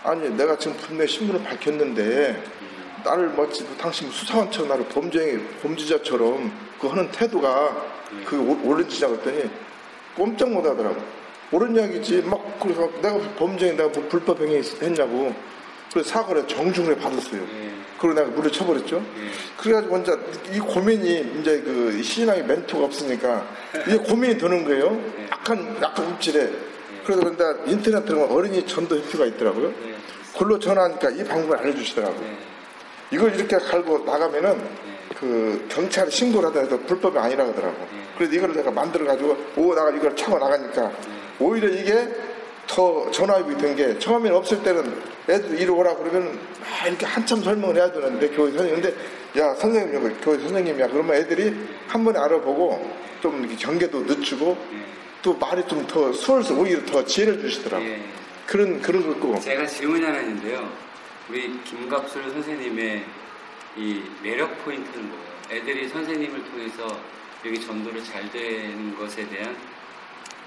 아니 0.03 0.29
내가 0.29 0.57
지금 0.57 0.77
분명히 0.77 1.09
신분을 1.09 1.43
밝혔는데 1.43 2.43
나를 3.05 3.29
마치 3.29 3.65
당신 3.77 4.09
수사관처럼 4.09 4.67
나를 4.69 4.85
범죄 4.89 5.39
범죄자처럼 5.61 6.51
그 6.81 6.87
하는 6.87 7.09
태도가 7.11 7.85
그 8.25 8.37
오- 8.39 8.59
옳은 8.69 8.89
지냐 8.89 9.07
그랬더니 9.07 9.49
꼼짝 10.15 10.49
못 10.51 10.65
하더라고. 10.65 10.97
옳은 11.51 11.75
이야기지. 11.75 12.23
막 12.23 12.59
그래서 12.59 12.89
내가 13.01 13.17
범죄 13.37 13.71
내가 13.71 13.87
뭐 13.89 14.07
불법 14.09 14.41
행위 14.41 14.61
했냐고. 14.81 15.33
그래서 15.93 16.09
사과를 16.09 16.47
정중하게 16.47 16.95
받았어요. 16.99 17.41
예. 17.41 17.71
그리고 17.99 18.13
내가 18.15 18.27
물을 18.31 18.51
쳐버렸죠. 18.51 18.97
예. 18.97 19.61
그래가지고 19.61 19.97
이제 19.99 20.19
이 20.53 20.59
고민이 20.59 21.39
이제 21.39 21.61
그 21.61 22.01
신앙의 22.03 22.43
멘토가 22.45 22.85
없으니까 22.85 23.45
이게 23.87 23.97
고민이 23.97 24.37
드는 24.37 24.65
거예요. 24.65 24.99
약간 25.31 25.77
약간 25.81 26.05
읍질해. 26.11 26.49
그래서 27.05 27.21
근데 27.21 27.43
인터넷 27.71 28.03
들어가면 28.03 28.35
어린이 28.35 28.65
전도 28.65 28.97
협회가 28.97 29.25
있더라고요. 29.27 29.69
네. 29.69 29.95
글로 30.37 30.57
전화하니까 30.59 31.11
이 31.11 31.23
방법을 31.23 31.57
알려주시더라고요. 31.59 32.54
네. 33.09 33.15
이걸 33.15 33.35
이렇게 33.35 33.57
갈고 33.57 33.99
나가면은 33.99 34.61
그 35.19 35.65
경찰에 35.69 36.09
신고를 36.09 36.49
하더라도 36.49 36.79
불법이 36.81 37.17
아니라 37.17 37.45
하더라고. 37.47 37.77
네. 37.79 38.03
그래서 38.17 38.33
이걸 38.33 38.53
내가 38.53 38.71
만들어가지고 38.71 39.37
오 39.57 39.73
나가 39.75 39.91
이걸 39.91 40.15
차고 40.15 40.37
나가니까 40.39 40.91
오히려 41.39 41.69
이게 41.69 42.07
더 42.67 43.09
전화위복이 43.11 43.57
된 43.57 43.75
게 43.75 43.99
처음에는 43.99 44.35
없을 44.37 44.63
때는 44.63 45.01
애들 45.29 45.59
이리 45.59 45.69
오라 45.69 45.95
그러면 45.97 46.37
아, 46.63 46.87
이렇게 46.87 47.05
한참 47.05 47.41
설명을 47.43 47.75
해야 47.75 47.91
되는데 47.91 48.27
교회 48.29 48.51
선생님 48.51 48.81
근데 48.81 48.95
야 49.39 49.53
선생님 49.55 50.17
교회 50.21 50.39
선생님이야 50.39 50.87
그러면 50.87 51.15
애들이 51.15 51.53
한 51.87 52.03
번에 52.03 52.17
알아보고 52.19 52.91
좀 53.21 53.39
이렇게 53.41 53.55
경계도 53.55 54.01
늦추고 54.01 54.57
또 55.21 55.33
말이 55.35 55.63
좀 55.67 55.85
더 55.87 56.11
수월해서 56.13 56.55
오히려 56.55 56.83
더 56.85 57.03
지혜를 57.05 57.39
주시더라고. 57.41 57.83
예. 57.85 57.99
그런 58.47 58.81
그런 58.81 59.03
거 59.03 59.11
있고 59.11 59.39
제가 59.39 59.65
질문이 59.65 60.03
하나 60.03 60.19
있는데요. 60.21 60.67
우리 61.29 61.59
김갑술 61.63 62.23
선생님의 62.31 63.05
이 63.77 64.01
매력 64.21 64.63
포인트는 64.63 65.07
뭐예요? 65.09 65.25
애들이 65.51 65.87
선생님을 65.89 66.43
통해서 66.51 66.87
여기 67.45 67.59
전도를 67.65 68.03
잘 68.03 68.29
되는 68.31 68.95
것에 68.97 69.27
대한 69.29 69.55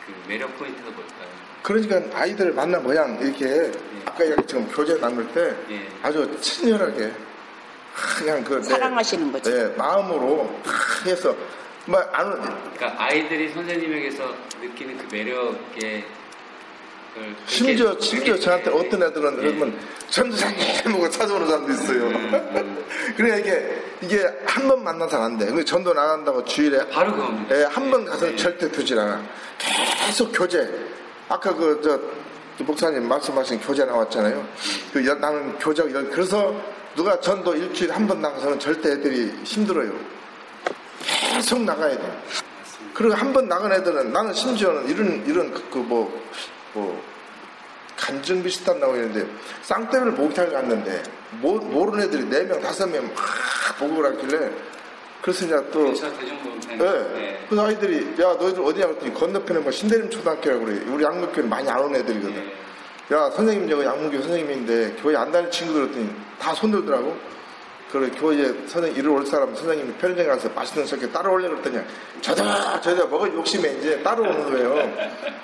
그 0.07 0.15
매력 0.29 0.57
포인트가 0.59 0.91
뭘까요? 0.91 1.29
그러니까 1.63 2.19
아이들 2.19 2.53
만나 2.53 2.79
모양 2.79 3.19
이렇게 3.21 3.71
아까 4.05 4.25
이렇게 4.25 4.47
지금 4.47 4.67
교제 4.69 4.99
나눌 4.99 5.27
때 5.33 5.55
예. 5.71 5.87
아주 6.03 6.39
친절하게 6.41 7.13
그냥 8.19 8.45
그 8.45 8.55
내- 8.55 8.63
사랑하시는 8.63 9.33
거지. 9.33 9.51
네, 9.51 9.67
마음으로 9.77 10.61
탁 10.65 11.07
해서 11.07 11.37
뭐안 11.87 12.41
그러니까 12.77 12.95
아이들이 13.05 13.53
선생님에게서 13.53 14.35
느끼는 14.63 14.99
그 14.99 15.09
그렇게- 15.09 16.05
심지어 17.47 17.87
그렇게- 17.87 18.05
심지어 18.05 18.39
저한테 18.39 18.71
어떤 18.71 19.03
애들은 19.03 19.33
예. 19.39 19.43
그러면 19.43 19.79
전도사님 20.11 20.59
하고 20.85 21.11
찾아오는 21.11 21.47
사람도 21.47 21.73
있어요. 21.73 22.03
음. 22.07 22.85
그래 23.17 23.41
이게 23.41 23.83
이게 24.03 24.25
한 24.47 24.69
번 24.69 24.83
만나서 24.85 25.23
안 25.23 25.37
돼. 25.39 25.47
근데 25.47 25.65
전도 25.65 25.93
나간다고 25.95 26.45
주일에 26.45 26.87
바로 26.89 27.13
그겁니다. 27.13 27.59
예, 27.59 27.65
한 27.65 27.91
번 27.91 28.05
가서 28.05 28.27
네. 28.27 28.37
절대 28.37 28.71
두질 28.71 28.99
않아. 28.99 29.23
계속 30.07 30.31
교제. 30.33 30.69
아까 31.29 31.55
그, 31.55 31.81
저, 31.83 31.99
그 32.57 32.63
목사님 32.65 33.07
말씀하신 33.09 33.61
교제 33.61 33.85
나왔잖아요. 33.85 34.47
그, 34.93 35.05
여- 35.07 35.15
나는 35.15 35.59
교제하고, 35.59 35.95
여- 35.95 36.11
그래서 36.11 36.55
누가 36.97 37.19
전도 37.21 37.55
일주일에 37.55 37.93
한번 37.93 38.21
나가서는 38.21 38.59
절대 38.59 38.93
애들이 38.93 39.33
힘들어요. 39.45 39.93
계속 41.33 41.61
나가야 41.63 41.97
돼. 41.97 42.23
그리고 42.95 43.15
한 43.15 43.33
번 43.33 43.49
나간 43.49 43.73
애들은 43.73 44.13
나는 44.13 44.33
심지어는 44.35 44.89
이런, 44.89 45.25
이런, 45.27 45.53
그, 45.55 45.63
그 45.71 45.79
뭐, 45.79 46.11
뭐, 46.73 47.03
간증 47.97 48.43
비슷한다고 48.43 48.95
했는데, 48.95 49.27
쌍떼를 49.63 50.13
목욕탕을 50.13 50.53
갔는데, 50.53 51.03
모, 51.41 51.57
모르는 51.57 52.07
애들이 52.07 52.25
네명 52.25 52.61
다섯 52.61 52.87
명막 52.87 53.15
목욕을 53.81 54.13
하길래, 54.13 54.51
그래서 55.23 55.45
이제 55.45 55.57
또, 55.71 55.85
근처 55.85 56.11
대중보험센터. 56.17 56.85
네. 56.85 57.39
그래서 57.49 57.67
아이들이 57.67 58.15
야 58.21 58.35
너희들 58.35 58.63
어디야 58.63 58.87
그랬더니 58.87 59.15
건너편에 59.15 59.61
뭐 59.61 59.71
신대림 59.73 60.11
초등학교라고 60.11 60.65
그래 60.65 60.81
우리 60.87 61.05
양목교는 61.05 61.49
많이 61.49 61.69
안 61.69 61.81
오는 61.81 62.01
애들이거든 62.01 62.35
네. 62.35 62.53
야 63.13 63.31
선생님 63.31 63.69
저거 63.69 63.85
양목교 63.85 64.21
선생님인데 64.23 64.97
교회 65.03 65.17
안 65.17 65.33
다니는 65.33 65.51
친구들 65.51 65.83
그랬더니 65.83 66.11
다 66.39 66.55
손들더라고 66.55 67.17
그 67.91 68.11
교회 68.17 68.45
선생 68.67 68.95
이리 68.95 69.07
올 69.07 69.25
사람 69.25 69.55
선생님이 69.55 69.95
편의점 69.95 70.27
가서 70.27 70.49
맛있는 70.51 70.87
섞여 70.87 71.09
따라오려 71.09 71.49
그랬더니 71.49 71.79
저다 72.21 72.81
저다 72.81 73.07
먹을 73.07 73.33
욕심에 73.35 73.79
이제 73.79 74.03
따라오는 74.03 74.51
거예요. 74.51 74.75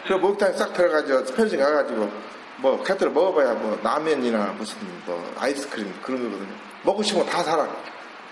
그래서 0.05 0.19
목욕탕에 0.21 0.53
싹 0.53 0.73
들어가죠. 0.75 1.25
편의점 1.35 1.61
가가지고 1.61 2.11
뭐 2.59 2.83
곁들여 2.83 3.11
먹어봐야 3.11 3.55
뭐 3.55 3.79
라면이나 3.83 4.55
무슨 4.59 4.77
뭐 5.07 5.35
아이스크림 5.39 5.93
그런 6.03 6.23
거거든요. 6.25 6.55
먹고 6.83 7.03
싶으면 7.03 7.27
다 7.27 7.43
사라. 7.43 7.67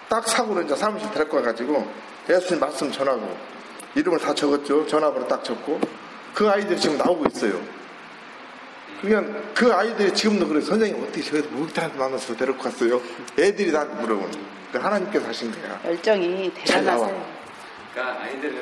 딱 0.08 0.28
사고 0.28 0.60
이제 0.60 0.76
사무실 0.76 1.10
데리고 1.10 1.38
와가지고 1.38 1.90
예수님 2.28 2.60
말씀 2.60 2.92
전하고 2.92 3.34
이름을 3.94 4.18
다 4.18 4.34
적었죠. 4.34 4.86
전화번호 4.86 5.26
딱 5.26 5.42
적고 5.42 5.80
그 6.34 6.48
아이들이 6.48 6.78
지금 6.78 6.98
나오고 6.98 7.26
있어요. 7.26 7.60
그러니까 9.02 9.40
그 9.52 9.72
아이들이 9.72 10.14
지금도 10.14 10.46
그래 10.48 10.60
선생님 10.60 11.02
어떻게 11.02 11.20
저희 11.22 11.42
목욕탕한테 11.42 11.98
만나서 11.98 12.36
데리고 12.36 12.58
갔어요? 12.58 13.00
애들이 13.38 13.72
나한테 13.72 13.94
물어보는 14.00 14.30
그 14.72 14.78
하나님께서 14.78 15.26
하신 15.26 15.50
거야. 15.52 15.80
열정이. 15.84 16.52
대단하세요. 16.54 17.26
그러니까 17.92 18.22
아이들은 18.22 18.54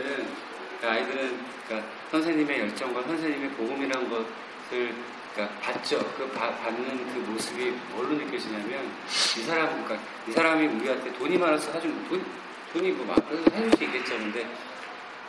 그러니까 0.80 0.90
아이들은 0.90 1.38
그러니까 1.66 1.88
선생님의 2.10 2.60
열정과 2.60 3.02
선생님의 3.02 3.50
복음이라는 3.50 4.08
것을 4.10 4.94
그러니까 5.34 5.60
받죠. 5.60 5.98
그 6.16 6.26
바- 6.32 6.50
받는 6.56 6.84
그 7.12 7.30
모습이 7.30 7.72
뭘로 7.92 8.14
느껴지냐면 8.14 8.90
이 9.38 9.42
사람 9.42 9.84
그러니까 9.84 9.98
이 10.26 10.32
사람이 10.32 10.66
우리한테 10.66 11.12
돈이 11.12 11.38
많아서 11.38 11.70
사준 11.70 12.08
돈 12.08 12.24
돈이 12.72 12.90
뭐 12.92 13.06
많아서 13.06 13.50
사줄 13.50 13.70
수 13.76 13.84
있겠죠. 13.84 14.16
근데 14.16 14.46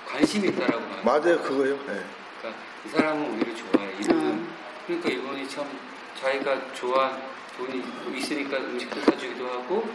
관심이 0.07 0.47
있다라고. 0.47 0.81
맞아요 1.03 1.39
그거요. 1.41 1.73
예. 1.73 2.03
그러니까 2.39 2.61
이 2.85 2.89
사람은 2.89 3.31
우리를 3.35 3.55
좋아해. 3.55 3.91
이분은 3.99 4.21
음. 4.23 4.60
그러니까 4.85 5.09
이분이 5.09 5.47
참 5.49 5.67
자기가 6.19 6.73
좋아 6.73 7.17
돈이 7.57 7.83
있으니까 8.15 8.57
음식도 8.57 9.01
사주기도 9.01 9.47
하고 9.47 9.89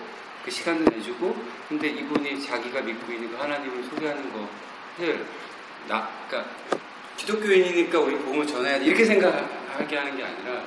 그 0.45 0.51
시간도 0.51 0.91
내주고 0.91 1.37
근데 1.69 1.89
이분이 1.89 2.41
자기가 2.43 2.81
믿고 2.83 3.13
있는 3.13 3.31
그 3.31 3.37
하나님을 3.37 3.85
소개하는 3.85 4.33
것을 4.33 5.27
나 5.89 6.09
그러니까 6.29 6.51
기독교인이니까 7.17 7.99
우리 7.99 8.17
복음을 8.19 8.47
전해야 8.47 8.79
돼 8.79 8.85
이렇게 8.85 9.05
생각하게 9.05 9.97
하는 9.97 10.17
게 10.17 10.25
아니라 10.25 10.63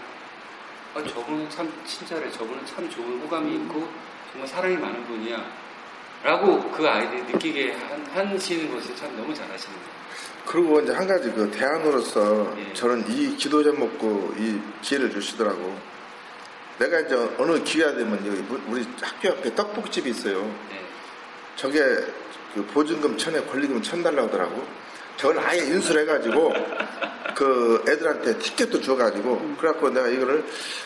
아, 0.96 1.04
저분은 1.04 1.50
참 1.50 1.72
친절해. 1.86 2.32
저분은 2.32 2.66
참 2.66 2.90
좋은 2.90 3.22
호감이 3.22 3.56
있고 3.56 3.88
정말 4.32 4.48
사랑이 4.48 4.76
많은 4.76 5.06
분이야 5.06 5.69
라고 6.24 6.60
그 6.72 6.88
아이들이 6.88 7.22
느끼게 7.32 7.72
한- 7.74 8.06
하시는 8.34 8.74
것을 8.74 8.96
참 8.96 9.16
너무 9.16 9.34
잘하시는 9.34 9.74
거예요 9.76 10.00
그리고 10.46 10.80
이제 10.82 10.92
한 10.94 11.08
가지 11.08 11.32
그 11.32 11.50
대안으로서 11.52 12.56
예. 12.58 12.74
저는 12.74 13.06
이 13.10 13.36
기도 13.38 13.64
제목고 13.64 14.34
이 14.38 14.60
지혜를 14.82 15.12
주시더라고. 15.12 15.78
내가 16.80 17.02
이제 17.02 17.14
어느 17.38 17.62
기회가 17.64 17.92
되면 17.94 18.14
여기 18.26 18.44
우리 18.68 18.88
학교 19.00 19.30
앞에 19.30 19.54
떡볶이집이 19.54 20.10
있어요. 20.10 20.42
네. 20.70 20.82
저게 21.56 21.80
그 22.56 22.66
보증금 22.74 23.16
천에 23.16 23.40
권리금 23.44 23.82
천 23.84 24.02
달라고 24.02 24.28
하더라고. 24.28 24.66
저걸 25.18 25.38
아예 25.40 25.60
인수를 25.60 26.02
해가지고 26.02 26.54
그 27.36 27.84
애들한테 27.88 28.40
티켓도 28.40 28.82
줘가지고 28.82 29.56
그래갖고 29.60 29.90
내가 29.92 30.08
이거를 30.08 30.44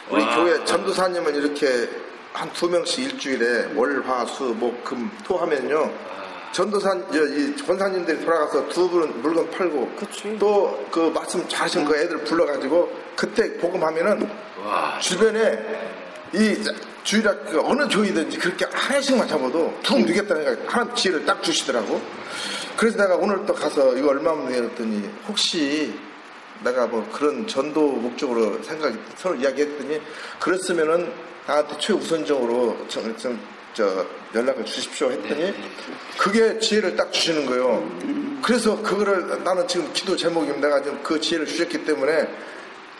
우리 0.09 0.23
와. 0.23 0.35
교회 0.35 0.65
전도사님은 0.65 1.35
이렇게 1.35 1.89
한 2.33 2.51
두 2.53 2.67
명씩 2.69 3.05
일주일에 3.05 3.73
월, 3.75 4.01
화, 4.07 4.25
수, 4.25 4.43
목, 4.45 4.83
금, 4.83 5.09
토 5.23 5.37
하면요. 5.37 5.83
아, 5.83 6.51
전도사, 6.51 6.89
저, 7.11 7.23
이 7.25 7.55
권사님들이 7.55 8.25
돌아가서 8.25 8.67
두 8.69 8.89
분 8.89 9.21
물건 9.21 9.49
팔고. 9.51 9.91
또 10.39 10.85
그 10.91 11.11
말씀 11.13 11.47
잘하신 11.47 11.85
그 11.85 11.95
애들 11.95 12.23
불러가지고 12.23 12.91
그때 13.15 13.55
복음하면은 13.57 14.29
와, 14.65 14.97
주변에 14.99 15.59
이 16.33 16.55
주일학 17.03 17.45
교 17.51 17.59
어느 17.67 17.87
교회든지 17.87 18.37
그렇게 18.39 18.65
하나씩만 18.71 19.27
잡아도 19.27 19.73
툭 19.83 19.99
누겠다는 19.99 20.43
생각이 20.43 20.67
하나 20.67 20.93
지혜를 20.93 21.25
딱 21.25 21.43
주시더라고. 21.43 22.01
그래서 22.77 22.97
내가 22.97 23.15
오늘 23.15 23.45
또 23.45 23.53
가서 23.53 23.95
이거 23.95 24.09
얼마면 24.09 24.51
되었더니 24.51 25.07
혹시 25.27 25.93
내가 26.63 26.87
뭐 26.87 27.07
그런 27.11 27.45
전도 27.45 27.81
목적으로 27.93 28.61
생각이 28.63 28.97
서로 29.15 29.35
이야기했더니 29.35 30.01
그랬으면은 30.39 31.11
나한테 31.45 31.77
최우선적으로 31.77 32.77
좀, 32.87 33.15
좀, 33.17 33.39
저 33.73 34.05
연락을 34.35 34.63
주십시오 34.65 35.11
했더니 35.11 35.53
그게 36.17 36.57
지혜를 36.59 36.95
딱 36.95 37.11
주시는 37.11 37.45
거예요. 37.45 37.89
그래서 38.41 38.79
그거를 38.81 39.43
나는 39.43 39.67
지금 39.67 39.91
기도 39.93 40.15
제목이면 40.15 40.61
내가 40.61 40.81
지금 40.81 41.01
그 41.01 41.19
지혜를 41.19 41.45
주셨기 41.45 41.83
때문에 41.83 42.27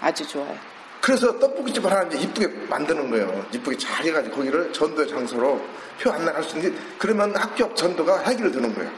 아주 0.02 0.28
좋아요. 0.28 0.58
그래서 1.00 1.38
떡볶이집을 1.38 1.92
하나 1.92 2.04
이제 2.04 2.18
이쁘게 2.18 2.48
만드는 2.70 3.10
거예요. 3.10 3.46
이쁘게 3.54 3.78
잘 3.78 4.06
해가지고 4.06 4.38
거기를 4.38 4.74
전도의 4.74 5.08
장소로 5.08 5.62
표 6.00 6.12
안내할 6.12 6.44
수 6.44 6.58
있는 6.58 6.72
게 6.72 6.82
그러면 6.98 7.36
학교 7.36 7.66
앞 7.66 7.76
전도가 7.76 8.20
해결이 8.20 8.52
되는 8.52 8.74
거예요. 8.74 8.92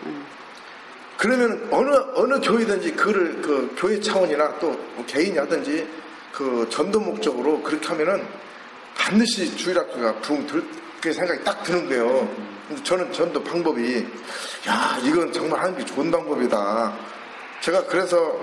그러면 1.17 1.67
어느 1.71 1.89
어느 2.13 2.39
교회든지 2.39 2.93
그를 2.93 3.41
그 3.41 3.73
교회 3.77 3.99
차원이나 3.99 4.59
또뭐 4.59 5.03
개인이 5.07 5.37
하든지 5.37 5.87
그 6.31 6.67
전도 6.69 6.99
목적으로 6.99 7.61
그렇게 7.63 7.87
하면은 7.87 8.23
반드시 8.97 9.55
주일학교가 9.55 10.15
붕들 10.21 10.63
그 11.01 11.13
생각이 11.13 11.43
딱 11.43 11.61
드는 11.63 11.87
거예요. 11.87 12.27
저는 12.83 13.11
전도 13.13 13.43
방법이 13.43 14.05
야 14.67 14.97
이건 15.03 15.31
정말 15.31 15.61
하는 15.61 15.77
게 15.77 15.85
좋은 15.85 16.09
방법이다. 16.09 16.97
제가 17.61 17.85
그래서 17.85 18.35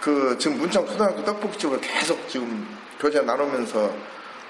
그 0.00 0.36
지금 0.38 0.58
문창 0.58 0.84
초등학교 0.86 1.22
떡볶이집을 1.24 1.80
계속 1.80 2.28
지금 2.28 2.66
교제 2.98 3.20
나누면서 3.20 3.92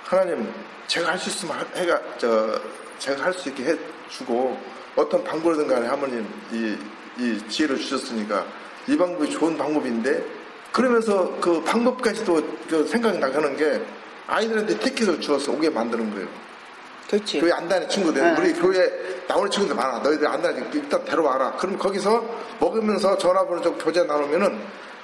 하나님 0.05 0.51
제가 0.87 1.11
할 1.13 1.19
수 1.19 1.29
있으면 1.31 1.57
하- 1.59 1.79
해가 1.79 2.01
저 2.19 2.61
제가 2.99 3.25
할 3.25 3.33
수 3.35 3.49
있게 3.51 3.77
해주고 4.09 4.59
어떤 4.97 5.23
방법이든 5.25 5.67
간에 5.69 5.87
하나님 5.87 6.27
이, 6.53 6.77
이 7.19 7.49
지혜를 7.49 7.77
주셨으니까 7.79 8.47
이 8.89 8.97
방법이 8.97 9.31
좋은 9.31 9.57
방법인데 9.57 10.25
그러면서 10.73 11.31
그 11.41 11.63
방법까지도 11.63 12.43
그 12.69 12.87
생각이 12.87 13.19
나가는 13.19 13.57
게 13.57 13.83
아이들한테 14.27 14.79
티켓을 14.79 15.21
주어서 15.21 15.53
오게 15.53 15.71
만드는 15.71 16.11
거예요. 16.13 16.29
그렇지. 17.09 17.41
교회 17.41 17.53
안 17.53 17.69
다니는 17.69 17.89
친구들, 17.89 18.23
네. 18.23 18.41
우리 18.41 18.53
교회 18.55 18.91
나오는 19.29 19.51
친구들 19.51 19.77
많아. 19.77 19.99
너희들 19.99 20.27
안 20.27 20.41
다니니까 20.43 20.71
일단 20.73 21.05
데려와라. 21.05 21.53
그럼 21.53 21.79
거기서 21.79 22.25
먹으면서 22.59 23.19
전화번호 23.19 23.63
좀 23.63 23.79
교제 23.79 24.03
나누면은 24.05 24.59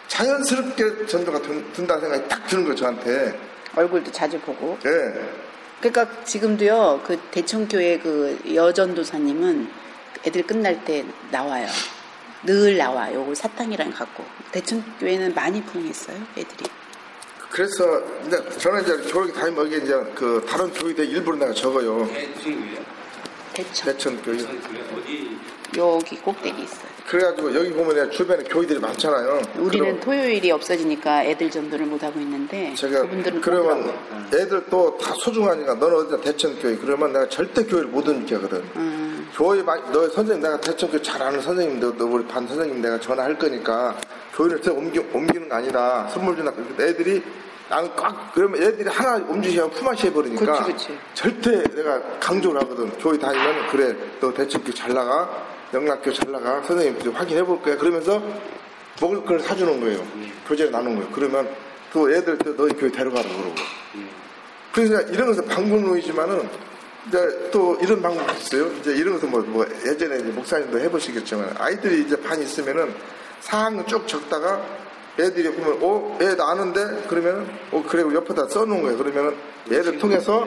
자연스럽게 0.09 1.07
전도가 1.07 1.41
든, 1.43 1.73
든다는 1.73 2.03
생각이 2.03 2.29
딱 2.29 2.47
드는 2.47 2.65
거예요, 2.65 2.77
저한테. 2.77 3.39
얼굴도 3.77 4.11
자주 4.11 4.41
보고. 4.41 4.77
예. 4.85 5.31
그러니까 5.81 6.25
지금도요, 6.25 7.03
그 7.07 7.19
대청교회 7.31 7.99
그 8.01 8.39
여전도사님은 8.55 9.71
애들 10.27 10.47
끝날 10.47 10.85
때 10.85 11.05
나와요. 11.31 11.67
늘 12.45 12.77
나와. 12.77 13.13
요거 13.13 13.35
사탕이랑 13.35 13.93
갖고. 13.93 14.25
대청교회는 14.53 15.35
많이 15.35 15.63
부흥했어요, 15.63 16.17
애들이. 16.37 16.71
그래서 17.51 18.01
이제 18.27 18.43
저는 18.59 18.83
이제 18.83 18.97
교육이 19.13 19.33
다니면 19.33 19.67
여기 19.67 19.85
이제 19.85 19.95
그 20.15 20.45
다른 20.49 20.71
교회들 20.73 21.09
일부러 21.09 21.37
내가 21.37 21.53
적어요. 21.53 22.09
대청. 23.53 23.85
대천 23.87 24.23
교회. 24.23 24.39
여기 25.77 26.17
꼭대기 26.17 26.63
있어요. 26.63 26.91
그래가지고 27.09 27.53
여기 27.55 27.73
보면 27.73 28.09
주변에 28.13 28.45
교회들이 28.45 28.79
많잖아요. 28.79 29.43
우리는 29.59 29.99
토요일이 29.99 30.51
없어지니까 30.53 31.25
애들 31.25 31.51
전도를 31.51 31.87
못 31.87 32.01
하고 32.05 32.21
있는데 32.21 32.73
제가 32.75 33.03
그분들은 33.03 33.41
그러면 33.41 33.83
그러더라고요. 33.83 34.27
애들 34.41 34.67
또 34.71 34.97
다 34.97 35.13
소중하니까 35.15 35.75
너는 35.75 35.97
어디다 35.97 36.21
대천 36.21 36.57
교회 36.61 36.77
그러면 36.77 37.13
내가 37.13 37.29
절대 37.29 37.65
교회를 37.65 37.89
못 37.89 38.07
옮게 38.07 38.37
하거든. 38.37 38.63
음, 38.77 39.29
교회 39.35 39.61
너 39.63 40.09
선생님 40.09 40.41
내가 40.41 40.61
대청교 40.61 41.03
잘 41.03 41.21
아는 41.21 41.41
선생님 41.41 41.81
너, 41.81 41.93
너 41.97 42.05
우리 42.05 42.25
반 42.27 42.47
선생님 42.47 42.81
내가 42.81 43.01
전화할 43.01 43.37
거니까 43.37 43.97
교회를 44.35 44.61
또 44.61 44.75
옮기, 44.75 44.99
옮기는 44.99 45.49
거 45.49 45.57
아니다 45.57 46.09
선물 46.09 46.37
주나 46.37 46.53
애들이 46.79 47.23
나는 47.69 47.95
꽉 47.95 48.33
그러면 48.35 48.61
애들이 48.61 48.89
하나 48.89 49.17
움직이면 49.17 49.71
품앗이 49.71 50.03
해버리니까 50.07 50.65
그치, 50.65 50.73
그치. 50.73 50.99
절대 51.15 51.63
내가 51.75 52.03
강조를 52.19 52.61
하거든. 52.63 52.91
교회 52.99 53.17
다니면 53.17 53.69
그래 53.69 53.95
너 54.21 54.35
대청교 54.35 54.73
잘 54.75 54.93
나가 54.93 55.47
영락교 55.73 56.13
잘 56.13 56.33
나가 56.33 56.61
선생님 56.63 56.99
좀 57.01 57.15
확인해 57.15 57.45
볼 57.45 57.63
거야. 57.63 57.77
그러면서 57.77 58.21
먹을 59.01 59.25
걸 59.25 59.39
사주는 59.39 59.81
거예요. 59.81 60.05
교제를 60.49 60.73
나누는 60.73 60.97
거예요. 60.97 61.11
그러면 61.13 61.49
그 61.93 62.13
애들 62.13 62.39
또 62.39 62.57
너희 62.57 62.73
교회 62.73 62.91
데려가라 62.91 63.23
그러고. 63.23 63.55
그래서 64.73 65.01
이런 65.03 65.29
것은 65.29 65.47
방법론이지만은 65.47 66.49
이제 67.09 67.51
또 67.53 67.79
이런 67.81 68.03
방법이 68.03 68.39
있어요. 68.39 68.67
이제 68.81 68.93
이런 68.95 69.15
것은 69.15 69.31
뭐, 69.31 69.41
뭐 69.43 69.67
예전에 69.87 70.17
이제 70.17 70.25
목사님도 70.27 70.79
해보시겠지만 70.81 71.55
아이들이 71.59 72.03
이제 72.03 72.21
반 72.21 72.41
있으면은 72.43 72.93
사항을 73.41 73.87
쭉 73.87 74.07
적다가 74.07 74.61
애들이 75.19 75.53
보면 75.53 75.79
어, 75.83 76.19
애 76.21 76.35
나는데 76.35 77.07
그러면은 77.09 77.47
어 77.73 77.85
그래 77.87 78.03
옆에다 78.03 78.49
써놓은 78.49 78.83
거예요. 78.83 78.97
그러면은 78.97 79.37
얘를 79.71 79.99
통해서 79.99 80.47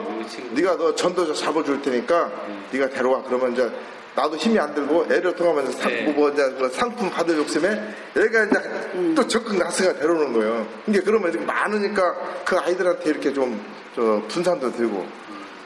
네가 0.52 0.76
너 0.76 0.94
전도자 0.94 1.32
잡아줄 1.34 1.82
테니까 1.82 2.30
네가 2.72 2.88
데려와. 2.88 3.22
그러면 3.22 3.52
이제 3.52 3.70
나도 4.14 4.36
힘이 4.36 4.58
안 4.58 4.72
들고 4.74 5.06
애를 5.10 5.34
통하면서 5.34 5.72
상, 5.72 5.90
네. 5.90 6.12
뭐 6.12 6.30
이제 6.30 6.42
그 6.58 6.68
상품 6.70 7.10
받을 7.10 7.36
욕심에 7.36 7.68
얘가 8.16 8.44
이제 8.44 9.14
또 9.14 9.26
적극 9.26 9.56
나서가 9.56 9.92
데려오는 9.94 10.32
거예요. 10.32 10.66
이게 10.86 11.00
그러면 11.00 11.30
이렇게 11.30 11.44
많으니까 11.44 12.14
그 12.44 12.56
아이들한테 12.56 13.10
이렇게 13.10 13.32
좀저 13.32 14.22
분산도 14.28 14.72
되고 14.72 15.06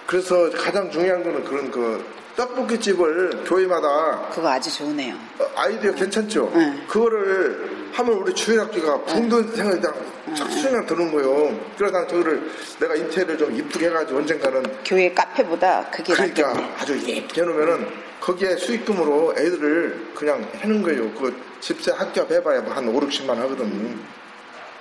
그래서 0.06 0.50
가장 0.50 0.90
중요한 0.90 1.22
거는 1.22 1.44
그런 1.44 1.70
그 1.70 2.02
떡볶이 2.42 2.78
집을 2.78 3.42
교회마다 3.44 4.28
그거 4.30 4.48
아주 4.48 4.72
좋으네요. 4.72 5.12
어, 5.40 5.44
아이디어 5.56 5.90
괜찮죠? 5.92 6.48
네. 6.54 6.84
그거를 6.86 7.88
하면 7.90 8.12
우리 8.14 8.32
주일학교가 8.32 9.02
붕든 9.06 9.56
생각이 9.56 9.80
딱 9.80 9.96
착수냥 10.36 10.86
드는 10.86 11.10
거예요. 11.10 11.58
그러다 11.76 12.06
저거를 12.06 12.48
내가 12.78 12.94
인테리어 12.94 13.36
좀 13.36 13.56
이쁘게 13.56 13.86
해가지고 13.88 14.20
언젠가는 14.20 14.62
교회 14.84 15.12
카페보다 15.12 15.90
그게 15.90 16.12
그러니까 16.14 16.52
낫겠네. 16.52 16.74
아주 16.78 17.08
예쁘게 17.08 17.40
해놓으면은 17.40 17.88
거기에 18.20 18.54
수익금으로 18.56 19.34
애들을 19.36 20.10
그냥 20.14 20.48
해놓은 20.58 20.82
거예요. 20.84 21.10
그 21.14 21.34
집세 21.58 21.90
학교 21.90 22.20
해봐야 22.20 22.60
뭐 22.60 22.72
한 22.72 22.86
5, 22.86 23.00
60만 23.00 23.34
하거든. 23.34 23.98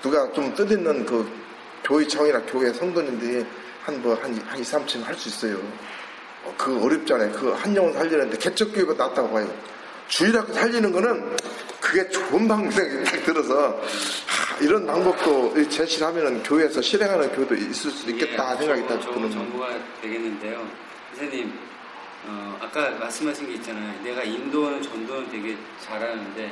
누가 0.04 0.32
좀 0.32 0.54
뜻있는 0.54 1.08
그 1.08 1.28
교회청이나 1.86 2.40
교회 2.44 2.72
성도님들이 2.72 3.44
한뭐한한 3.84 4.36
2, 4.60 4.62
3층 4.62 5.04
할 5.04 5.16
수 5.16 5.30
있어요. 5.30 5.58
어, 6.48 6.54
그 6.58 6.84
어렵잖아요. 6.84 7.32
그 7.34 7.54
한 7.54 7.76
영혼 7.76 7.94
살리는데 7.94 8.38
개척교회보다 8.38 9.08
낫다고 9.08 9.32
봐요. 9.32 9.52
주일학교 10.08 10.54
살리는 10.54 10.92
거는 10.92 11.36
그게 11.82 12.08
좋은 12.10 12.48
방법이 12.48 12.76
딱 13.04 13.24
들어서 13.26 13.82
하, 14.26 14.58
이런 14.62 14.86
방법도 14.86 15.70
제시를 15.70 16.08
하면은 16.08 16.42
교회에서 16.44 16.82
실행하는 16.82 17.32
교회도 17.34 17.56
있을 17.56 17.92
수 17.92 18.10
있겠다 18.10 18.54
이게 18.56 18.66
생각이 18.66 18.88
딱 18.88 19.02
좋은 19.02 19.16
드는 19.16 19.32
정보가 19.32 19.70
되겠는데요. 20.02 20.66
선생님, 21.16 21.54
어, 22.28 22.58
아까 22.62 22.92
말씀하신 22.92 23.48
게 23.48 23.54
있잖아요. 23.56 24.02
내가 24.04 24.24
인도는 24.24 24.82
전도는 24.82 25.30
되게 25.30 25.58
잘하는데 25.86 26.52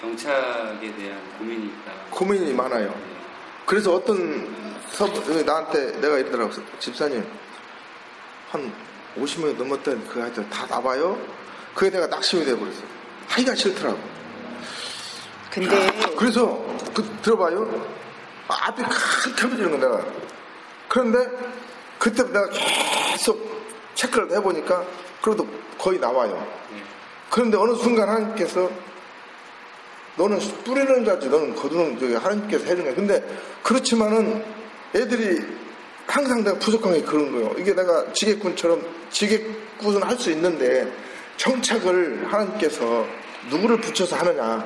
정착에 0.00 0.94
대한 0.96 1.20
고민이 1.38 1.66
있다. 1.66 1.92
고민이 2.10 2.52
많아요. 2.52 2.88
네. 2.88 3.16
그래서 3.66 3.94
어떤 3.94 4.46
서 4.90 5.06
나한테 5.44 6.00
내가 6.00 6.18
이러더라고 6.18 6.52
집사님 6.78 7.24
한 8.54 8.72
50명이 9.16 9.56
넘었던 9.56 10.06
그 10.06 10.22
아이들 10.22 10.48
다 10.48 10.64
나와요. 10.66 11.18
그게 11.74 11.90
내가 11.90 12.06
낙심이 12.06 12.44
돼버렸어. 12.44 12.82
하기가 13.26 13.54
싫더라고. 13.56 13.98
근데 15.50 16.14
그래서 16.16 16.64
그 16.94 17.04
들어봐요. 17.20 17.64
아, 18.46 18.68
앞이 18.68 18.82
칵 18.82 18.90
켜져지는 19.36 19.72
거 19.72 19.76
내가. 19.78 20.04
그런데 20.88 21.18
그때 21.98 22.22
내가 22.24 22.48
계속 22.50 23.40
체크를 23.94 24.30
해보니까 24.36 24.84
그래도 25.20 25.48
거의 25.76 25.98
나와요. 25.98 26.34
네. 26.70 26.82
그런데 27.30 27.56
어느 27.56 27.74
순간 27.74 28.08
하나님께서 28.08 28.70
너는 30.16 30.38
뿌리는 30.62 31.04
자지 31.04 31.28
너는 31.28 31.56
거두는 31.56 31.98
저기 31.98 32.14
하나님께서 32.14 32.64
해주는 32.64 32.84
거야. 32.84 32.94
근데 32.94 33.40
그렇지만은 33.64 34.44
애들이 34.94 35.63
항상 36.14 36.44
내가 36.44 36.56
부족한 36.60 36.92
게 36.92 37.02
그런 37.02 37.32
거예요. 37.32 37.52
이게 37.58 37.74
내가 37.74 38.12
지게꾼처럼 38.12 38.80
지게꾼은 39.10 40.00
할 40.00 40.16
수 40.16 40.30
있는데 40.30 40.88
정착을 41.38 42.32
하나님께서 42.32 43.04
누구를 43.50 43.80
붙여서 43.80 44.14
하느냐. 44.14 44.64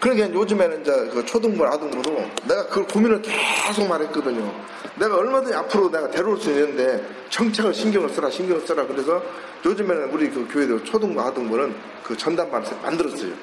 그러니까 0.00 0.32
요즘에는 0.32 0.80
이제 0.80 0.90
그 1.12 1.22
초등부, 1.26 1.62
아동부도 1.66 2.24
내가 2.48 2.66
그 2.68 2.86
고민을 2.86 3.20
계속 3.20 3.86
말했거든요. 3.86 4.50
내가 4.94 5.16
얼마든지 5.18 5.54
앞으로 5.54 5.90
내가 5.90 6.10
데려올 6.10 6.40
수 6.40 6.48
있는데 6.48 7.06
정착을 7.28 7.74
신경을 7.74 8.08
써라, 8.08 8.30
신경을 8.30 8.66
써라. 8.66 8.86
그래서 8.86 9.22
요즘에는 9.66 10.10
우리 10.10 10.30
그 10.30 10.48
교회도 10.50 10.84
초등부, 10.84 11.20
아동부는 11.20 11.74
그 12.02 12.16
전담반을 12.16 12.66
만들었어요. 12.82 13.34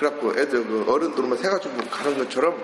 그래갖고 0.00 0.32
애들 0.32 0.66
그 0.66 0.84
어른들만 0.88 1.38
세가지고 1.38 1.76
가는 1.88 2.18
것처럼 2.18 2.60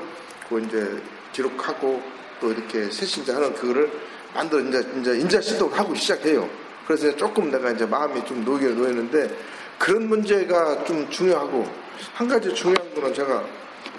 그 0.49 0.61
이제 0.61 1.01
기록하고 1.33 2.03
또 2.41 2.53
이렇게 2.53 2.91
세신자 2.91 3.37
하는 3.37 3.55
그거를 3.55 3.91
만들어 4.35 4.61
이제 4.61 4.87
이제 5.01 5.19
인자 5.19 5.41
시도를 5.41 5.79
하고 5.79 5.95
시작해요. 5.95 6.49
그래서 6.87 7.15
조금 7.17 7.51
내가 7.51 7.71
이제 7.71 7.85
마음이 7.87 8.25
좀 8.25 8.45
놓이게 8.45 8.69
놓였는데 8.69 9.37
그런 9.79 10.09
문제가 10.09 10.85
좀 10.85 11.09
중요하고 11.11 11.69
한 12.15 12.29
가지 12.29 12.55
중요한 12.55 12.95
거는 12.95 13.15
제가 13.15 13.45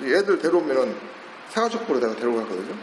이 0.03 0.13
애들 0.13 0.39
데려오면은 0.39 0.95
새가족부로 1.49 1.99
내가 1.99 2.15
데려가거든요. 2.15 2.75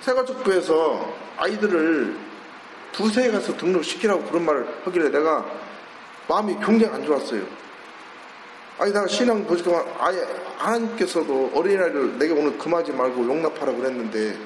새가족부에서 0.00 1.14
아이들을 1.36 2.16
부세에 2.92 3.30
가서 3.30 3.56
등록시키라고 3.56 4.24
그런 4.24 4.44
말을 4.44 4.66
하길래 4.84 5.10
내가 5.10 5.44
마음이 6.28 6.56
굉장히 6.64 6.94
안 6.94 7.04
좋았어요. 7.04 7.42
아니 8.78 8.92
내가 8.92 9.06
신앙 9.08 9.44
보니까 9.44 9.84
아예 9.98 10.24
하나님께서도 10.58 11.52
어린아이를 11.54 12.18
내게 12.18 12.32
오늘 12.32 12.56
금하지 12.58 12.92
말고 12.92 13.24
용납하라 13.24 13.72
고 13.72 13.78
그랬는데 13.78 14.38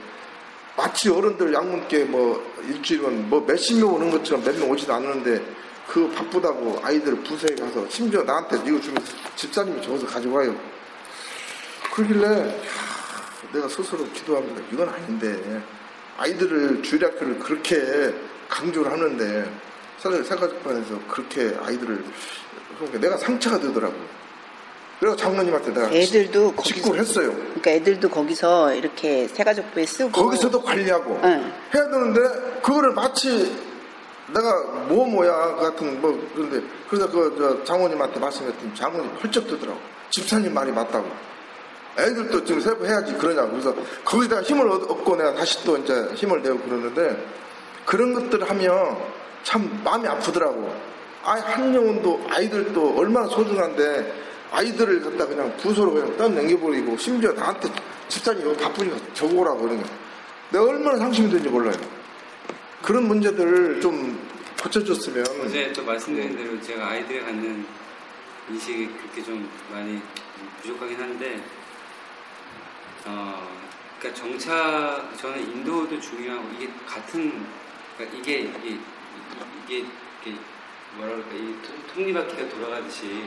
마치 0.76 1.10
어른들 1.10 1.52
양문께 1.52 2.04
뭐 2.04 2.42
일주일은 2.66 3.28
뭐 3.28 3.44
몇십 3.46 3.78
명 3.78 3.94
오는 3.94 4.10
것처럼 4.10 4.42
몇 4.42 4.56
명 4.56 4.70
오지도 4.70 4.94
않는데 4.94 5.42
그 5.86 6.08
바쁘다고 6.10 6.80
아이들 6.82 7.14
부서에 7.16 7.54
가서 7.56 7.86
심지어 7.90 8.22
나한테 8.22 8.56
이거 8.66 8.80
주면 8.80 9.02
집사님이 9.36 9.82
적어서 9.82 10.06
가져와요. 10.06 10.56
그러길래 11.94 12.26
야, 12.26 12.54
내가 13.52 13.68
스스로 13.68 14.04
기도합니다. 14.14 14.62
이건 14.72 14.88
아닌데 14.88 15.62
아이들을 16.16 16.82
주일학교를 16.82 17.38
그렇게 17.38 18.14
강조를 18.48 18.90
하는데 18.90 19.52
사실 19.98 20.24
생각반에서 20.24 20.98
그렇게 21.08 21.54
아이들을 21.62 22.02
그러니까 22.78 22.98
내가 22.98 23.16
상처가 23.18 23.58
되더라고. 23.58 24.21
그래서 25.02 25.16
장로님한테 25.16 25.74
내가 25.74 25.90
애들도 25.90 26.54
직구를 26.62 26.98
거기서 27.00 27.20
했어요. 27.22 27.32
그러니까 27.34 27.70
애들도 27.72 28.08
거기서 28.08 28.72
이렇게 28.72 29.26
새가족부에 29.26 29.84
쓰고 29.84 30.12
거기서도 30.12 30.62
관리하고 30.62 31.18
응. 31.24 31.52
해야 31.74 31.88
되는데 31.90 32.20
그거를 32.62 32.92
마치 32.92 33.52
내가 34.32 34.62
뭐 34.86 35.04
뭐야 35.04 35.56
같은 35.56 36.00
뭐 36.00 36.16
그런데 36.36 36.62
그래서 36.88 37.10
그저 37.10 37.64
장모님한테 37.64 38.20
말씀했더니 38.20 38.72
장모님 38.76 39.10
펄쩍 39.16 39.48
뜨더라고 39.48 39.80
집사님 40.10 40.54
말이 40.54 40.70
맞다고 40.70 41.08
애들도 41.98 42.44
지금 42.44 42.60
세부 42.60 42.86
해야지 42.86 43.12
그러냐고 43.14 43.50
그래서 43.50 43.74
거기다가 44.04 44.42
힘을 44.42 44.68
얻- 44.68 44.88
얻고 44.88 45.16
내가 45.16 45.34
다시 45.34 45.64
또 45.64 45.76
이제 45.78 46.10
힘을 46.14 46.42
내고 46.42 46.60
그러는데 46.60 47.26
그런 47.84 48.14
것들을 48.14 48.48
하면 48.48 48.96
참 49.42 49.80
마음이 49.82 50.06
아프더라고 50.06 50.72
아이 51.24 51.40
한 51.40 51.74
영혼도 51.74 52.20
아이들도 52.30 52.94
얼마나 52.96 53.26
소중한데 53.26 54.30
아이들을 54.52 55.00
갖다 55.02 55.26
그냥 55.26 55.56
부서로 55.56 55.92
그냥 55.94 56.16
떠넘겨버리고 56.16 56.96
심지어 56.98 57.32
나한테 57.32 57.68
집사님 58.08 58.42
이거 58.42 58.52
바쁘니까 58.54 58.96
적어오라고 59.14 59.60
그러는 59.62 59.82
거야. 59.82 59.92
내가 60.50 60.64
얼마나 60.64 60.98
상심이 60.98 61.28
되는지 61.30 61.48
몰라요. 61.48 61.74
그런 62.82 63.08
문제들을 63.08 63.80
좀 63.80 64.28
고쳐줬으면 64.62 65.24
어제 65.44 65.72
또 65.72 65.82
말씀드린 65.84 66.36
대로 66.36 66.60
제가 66.60 66.86
아이들이 66.88 67.20
갖는 67.20 67.64
인식이 68.50 68.88
그렇게 68.88 69.22
좀 69.22 69.48
많이 69.72 70.00
부족하긴 70.60 71.00
한데, 71.00 71.42
어, 73.06 73.48
그러니까 73.98 74.20
정착, 74.22 75.16
저는 75.18 75.40
인도도 75.40 75.98
중요하고, 76.00 76.48
이게 76.56 76.68
같은, 76.86 77.44
그러니까 77.96 78.18
이게, 78.18 78.40
이게, 78.40 78.78
이게, 79.64 79.78
이게 79.78 80.36
뭐라 80.96 81.12
그럴까, 81.12 81.34
이 81.36 81.54
톱- 81.62 81.94
톱니바퀴가 81.94 82.48
돌아가듯이 82.48 83.24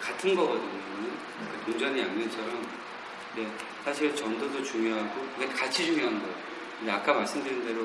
같은 0.00 0.34
거거든요. 0.34 0.84
동전의 1.64 2.02
양면처럼. 2.02 2.66
근데 3.34 3.50
사실 3.84 4.14
전도도 4.14 4.62
중요하고, 4.62 5.26
그게 5.34 5.46
같이 5.48 5.86
중요한 5.86 6.20
거예요. 6.20 6.34
근데 6.78 6.92
아까 6.92 7.14
말씀드린 7.14 7.64
대로, 7.64 7.82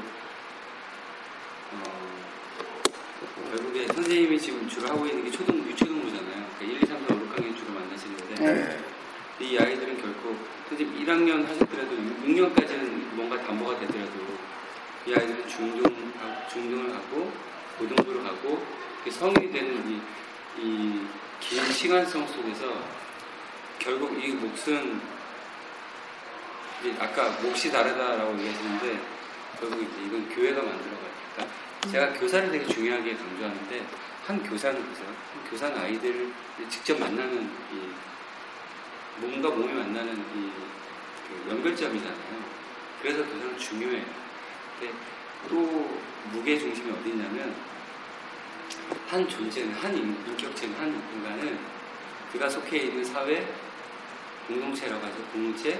어, 1.71 2.09
결국에 3.49 3.87
선생님이 3.87 4.39
지금 4.39 4.67
주로 4.67 4.89
하고 4.89 5.05
있는 5.05 5.23
게 5.23 5.31
초등, 5.31 5.57
유초등부잖아요. 5.67 6.45
그러니까 6.59 6.61
1, 6.61 6.83
2, 6.83 6.85
3, 6.85 7.07
4, 7.07 7.15
5, 7.15 7.17
6학년 7.17 7.57
주로 7.57 7.73
만나시는데, 7.73 8.35
네. 8.35 8.79
이 9.39 9.57
아이들은 9.57 10.01
결코, 10.01 10.35
선생님 10.67 11.05
1학년 11.05 11.47
하셨더라도 11.47 11.95
6년까지는 12.25 13.13
뭔가 13.13 13.41
담보가 13.41 13.79
되더라도, 13.79 14.11
이 15.07 15.13
아이들은 15.13 15.47
중등, 15.47 16.13
중등을 16.51 16.93
하고, 16.93 17.31
고등부를 17.79 18.25
하고, 18.25 18.63
성인이 19.09 19.51
되는 19.51 19.89
이, 19.89 20.01
이 20.61 21.07
긴 21.39 21.71
시간성 21.71 22.27
속에서 22.27 22.81
결국 23.79 24.23
이 24.23 24.33
몫은 24.33 25.01
아까 26.99 27.29
몫이 27.41 27.71
다르다라고 27.71 28.37
얘기하시는데 28.39 28.99
결국 29.59 29.81
이제 29.81 30.01
이건 30.05 30.29
교회가 30.29 30.61
만들어가요. 30.61 31.09
그러니까 31.35 31.55
제가 31.91 32.13
교사를 32.13 32.51
되게 32.51 32.65
중요하게 32.65 33.15
강조하는데 33.15 33.85
한 34.27 34.43
교사는 34.43 34.81
그죠? 34.81 35.05
한 35.05 35.49
교사는 35.49 35.77
아이들을 35.77 36.31
직접 36.69 36.99
만나는 36.99 37.49
이 37.73 39.21
몸과 39.21 39.49
몸이 39.49 39.73
만나는 39.73 40.17
이 40.35 40.69
그 41.29 41.51
연결점이잖아요. 41.51 42.43
그래서 43.01 43.23
교사는 43.23 43.57
중요해요. 43.57 44.05
근데 44.79 44.93
또 45.47 45.99
무게 46.31 46.57
중심이 46.57 46.91
어디 46.91 47.09
있냐면 47.09 47.55
한 49.07 49.27
존재는 49.27 49.73
한 49.73 49.95
인- 49.95 50.23
인격체는 50.27 50.75
한 50.77 50.87
인간은 51.13 51.59
그가 52.31 52.47
속해 52.49 52.77
있는 52.77 53.03
사회 53.03 53.45
공동체라고 54.47 55.05
하죠. 55.05 55.15
공동체, 55.33 55.73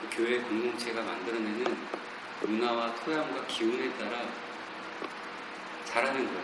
그 0.00 0.08
교회 0.10 0.38
공동체가 0.38 1.02
만들어내는 1.02 1.76
문화와 2.42 2.94
토양과 2.96 3.46
기운에 3.46 3.90
따라 3.98 4.22
자라는 5.84 6.26
거야. 6.26 6.42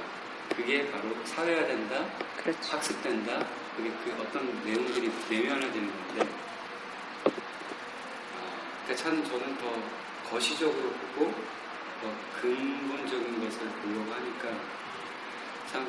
그게 0.56 0.90
바로 0.90 1.14
사회화 1.24 1.66
된다, 1.66 2.04
그렇죠. 2.36 2.76
학습된다. 2.76 3.46
그게 3.76 3.90
그 4.04 4.16
어떤 4.20 4.62
내용들이 4.64 5.10
내면화되는 5.30 5.90
건데, 5.92 6.28
아, 7.24 7.30
그러니까 8.84 8.94
참 8.96 9.24
저는 9.24 9.56
더 9.58 9.72
거시적으로 10.30 10.90
보고 11.14 11.32
더 12.02 12.40
근본적인 12.40 13.44
것을 13.44 13.66
보려고 13.68 14.12
하니까 14.12 14.48
참 15.70 15.86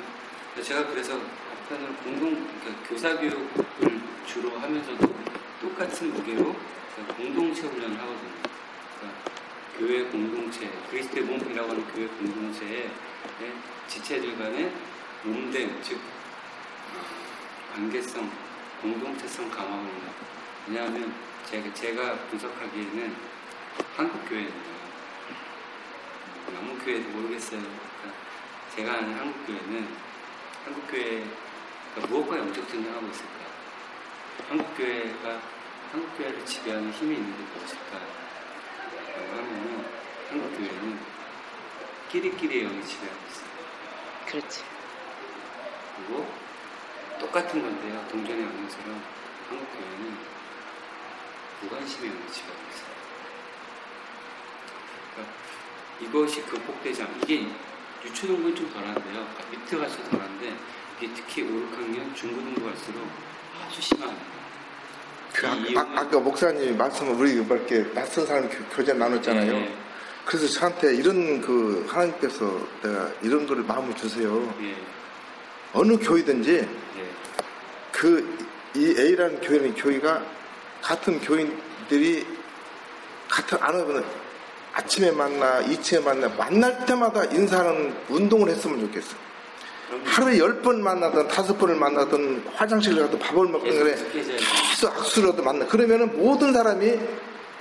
제가 0.62 0.86
그래서 0.88 1.14
한편으로 1.16 1.96
공동 2.04 2.48
그러니까 2.60 2.88
교사 2.88 3.18
교육을 3.18 4.00
주로 4.28 4.60
하면서도 4.60 5.16
똑같은 5.60 6.14
무게로 6.14 6.56
공동체 7.18 7.64
훈련을 7.64 7.98
하거든요. 8.00 8.32
그러니까 9.00 9.32
교회 9.80 10.04
공동체, 10.04 10.70
그리스도의 10.92 11.26
몸이라고 11.26 11.70
하는 11.70 11.88
교회 11.88 12.06
공동체의 12.06 12.92
지체들 13.88 14.38
간의 14.38 14.72
몸됨, 15.24 15.82
즉 15.82 15.98
어, 15.98 17.74
관계성, 17.74 18.32
공동체성 18.82 19.50
강화를 19.50 19.90
왜냐하면 20.68 21.12
제가, 21.50 21.74
제가 21.74 22.16
분석하기에는 22.30 23.16
한국 23.96 24.30
교회입니다. 24.30 24.70
남은 26.54 26.78
교회도 26.80 27.10
모르겠어요. 27.10 27.91
그러니까 28.72 28.76
제가 28.76 28.94
아는 28.94 29.14
한국 29.18 29.46
교회는 29.46 29.88
한국 30.64 30.88
교회가 30.88 32.08
무엇과 32.08 32.38
영적 32.38 32.70
전쟁하고 32.70 33.08
있을까? 33.08 33.32
한국 34.48 34.78
교회가 34.78 35.42
한국 35.92 36.18
교회를 36.18 36.46
지배하는 36.46 36.92
힘이 36.94 37.16
있는 37.16 37.38
게 37.38 37.44
무엇일까? 37.54 38.00
라고 39.16 39.30
하면은 39.30 39.86
한국 40.30 40.58
교회는 40.58 41.00
끼리끼리의 42.10 42.64
영이 42.64 42.86
지배하고 42.86 43.20
있어요. 43.30 43.50
그렇지. 44.28 44.64
그리고 45.98 46.32
똑같은 47.20 47.62
건데요. 47.62 48.08
동전의 48.10 48.44
영역처럼 48.44 49.04
한국 49.50 49.68
교회는 49.74 50.18
무관심의 51.62 52.10
영이 52.10 52.32
지배하고 52.32 52.62
있어요. 52.72 52.92
그러니까 55.14 55.34
이것이 56.00 56.42
극복되지 56.44 57.04
않 57.04 57.22
이게 57.22 57.48
유초등부는 58.06 58.56
좀 58.56 58.70
덜한데요. 58.72 59.28
밑에 59.52 59.78
갈수록 59.78 60.10
덜한데 60.10 60.56
이게 60.98 61.12
특히 61.16 61.42
5, 61.44 61.46
6학년 61.48 62.16
중고등부 62.16 62.66
갈수록 62.66 63.08
아주 63.66 63.82
심한 63.82 64.16
그 65.34 65.48
아, 65.48 65.52
이 65.56 65.76
아, 65.78 65.84
이유는- 65.84 65.98
아까 65.98 66.20
목사님 66.20 66.78
말씀을 66.78 67.14
우리 67.14 67.36
뭐 67.36 67.56
이렇게 67.58 67.84
낯선 67.94 68.26
사람 68.26 68.50
교- 68.50 68.64
교제 68.76 68.94
나눴잖아요. 68.94 69.54
예, 69.54 69.76
그래서 70.26 70.48
저한테 70.48 70.96
이런 70.96 71.40
그 71.42 71.86
하나님께서 71.90 72.68
내가 72.84 73.10
이런 73.22 73.48
거를 73.48 73.64
마음을 73.64 73.96
주세요. 73.96 74.54
예, 74.62 74.76
어느 75.74 75.98
교회든지 75.98 76.68
예, 76.98 77.10
그이 77.92 78.96
A라는 78.98 79.40
교회는 79.42 79.76
교회가 79.76 80.24
같은 80.82 81.20
교인들이 81.22 82.26
같은 83.30 83.58
안 83.62 83.80
하면 83.80 84.04
아침에 84.74 85.12
만나, 85.12 85.60
이치에 85.62 86.00
만나, 86.00 86.28
만날 86.30 86.86
때마다 86.86 87.24
인사하는 87.26 87.94
운동을 88.10 88.50
했으면 88.50 88.80
좋겠어. 88.82 89.16
하루에 90.06 90.38
열 90.40 90.62
번 90.62 90.82
만나든 90.82 91.28
다섯 91.28 91.58
번을 91.58 91.76
만나든 91.76 92.44
화장실을 92.56 93.04
가도 93.04 93.20
밥을 93.20 93.48
먹든 93.50 93.72
그래. 93.72 93.96
계속 94.14 95.28
하든 95.28 95.44
만나. 95.44 95.66
그러면은 95.68 96.18
모든 96.18 96.54
사람이 96.54 96.98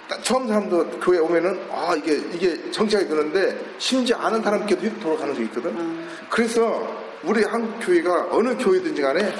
딱 0.08 0.22
처음 0.22 0.46
사람도 0.46 1.00
교회 1.00 1.18
오면은 1.18 1.60
아 1.72 1.94
이게 1.96 2.14
이게 2.32 2.70
정치가 2.70 3.02
되는데 3.02 3.58
심지어 3.78 4.16
아는 4.18 4.42
사람께도 4.42 4.80
휙 4.82 5.00
돌아가는 5.00 5.34
게 5.34 5.42
있거든. 5.44 6.06
그래서 6.28 6.86
우리 7.24 7.42
한국 7.44 7.84
교회가 7.84 8.28
어느 8.30 8.56
교회든지 8.56 9.02
간에 9.02 9.34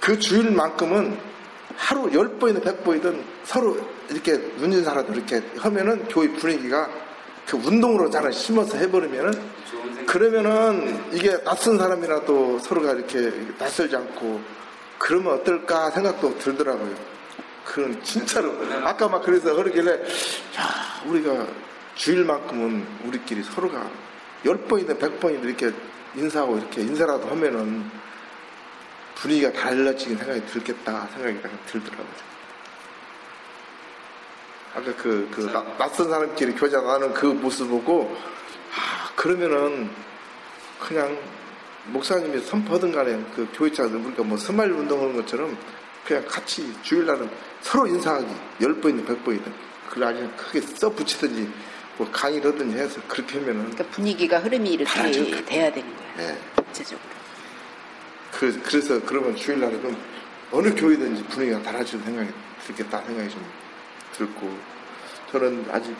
그 0.00 0.18
주일만큼은 0.18 1.18
하루 1.76 2.12
열 2.12 2.28
번이든 2.38 2.62
백 2.62 2.84
번이든 2.84 3.24
서로 3.44 3.76
이렇게 4.12 4.36
눈인사라도 4.58 5.12
이렇게 5.14 5.42
하면은 5.58 6.06
교회 6.08 6.28
분위기가 6.28 6.88
그 7.46 7.56
운동으로 7.56 8.10
잘 8.10 8.32
심어서 8.32 8.76
해버리면은. 8.76 9.32
그러면은 10.06 11.02
이게 11.12 11.42
낯선 11.44 11.78
사람이라도 11.78 12.58
서로가 12.58 12.92
이렇게 12.92 13.32
낯설지 13.58 13.96
않고 13.96 14.40
그러면 14.98 15.34
어떨까 15.34 15.90
생각도 15.90 16.36
들더라고요. 16.38 16.94
그건 17.64 18.02
진짜로 18.02 18.52
아까 18.84 19.08
막 19.08 19.22
그래서 19.22 19.54
그러길래 19.54 19.92
야 19.92 21.02
우리가 21.06 21.46
주일만큼은 21.94 22.86
우리끼리 23.04 23.42
서로가 23.42 23.88
열 24.44 24.56
번이든 24.58 24.98
백 24.98 25.20
번이든 25.20 25.48
이렇게 25.48 25.72
인사하고 26.14 26.58
이렇게 26.58 26.82
인사라도 26.82 27.28
하면은 27.28 27.84
분위기가 29.14 29.52
달라지긴 29.52 30.16
생각이 30.16 30.44
들겠다 30.46 31.08
생각이 31.14 31.38
들더라고요. 31.66 32.31
아까 34.74 34.94
그, 34.96 35.28
그 35.30 35.42
나- 35.52 35.64
낯선 35.76 36.08
사람끼리 36.08 36.54
나누는 36.54 37.12
그 37.14 37.26
모습 37.26 37.68
보고 37.68 38.16
아, 38.74 39.10
그러면은 39.14 39.90
그냥 40.80 41.16
목사님이 41.86 42.40
선포하든 42.40 42.92
간에 42.92 43.20
그 43.34 43.48
교회자들 43.54 43.96
우리가 43.96 44.22
뭐 44.22 44.36
smile 44.38 44.72
운동하는 44.72 45.16
것처럼 45.16 45.56
그냥 46.06 46.24
같이 46.26 46.72
주일날은 46.82 47.28
서로 47.60 47.86
인사하기 47.86 48.26
열 48.62 48.80
번이든 48.80 49.04
백 49.04 49.24
번이든 49.24 49.52
그걸 49.88 50.04
아주 50.04 50.30
크게 50.36 50.60
써 50.60 50.88
붙이든지 50.88 51.52
뭐 51.98 52.10
강의를 52.10 52.52
하든지 52.52 52.76
해서 52.78 53.00
그렇게 53.06 53.38
하면은 53.38 53.70
그러니까 53.70 53.84
분위기가 53.94 54.38
흐름이 54.38 54.70
이렇게 54.70 54.90
달라질 54.90 55.30
것 55.30 55.44
돼야 55.44 55.70
되는 55.70 55.88
거야. 55.96 56.28
예. 56.30 56.38
전체적으로. 56.56 57.08
그, 58.32 58.60
그래서 58.64 59.00
그러면 59.04 59.36
주일날은 59.36 59.96
어느 60.50 60.74
교회든지 60.74 61.24
분위기가 61.24 61.60
달라지는 61.62 62.04
생각이 62.04 62.30
들겠다 62.66 63.02
생각이 63.02 63.28
좀 63.28 63.44
들고 64.12 64.50
저는 65.30 65.66
아직 65.70 65.94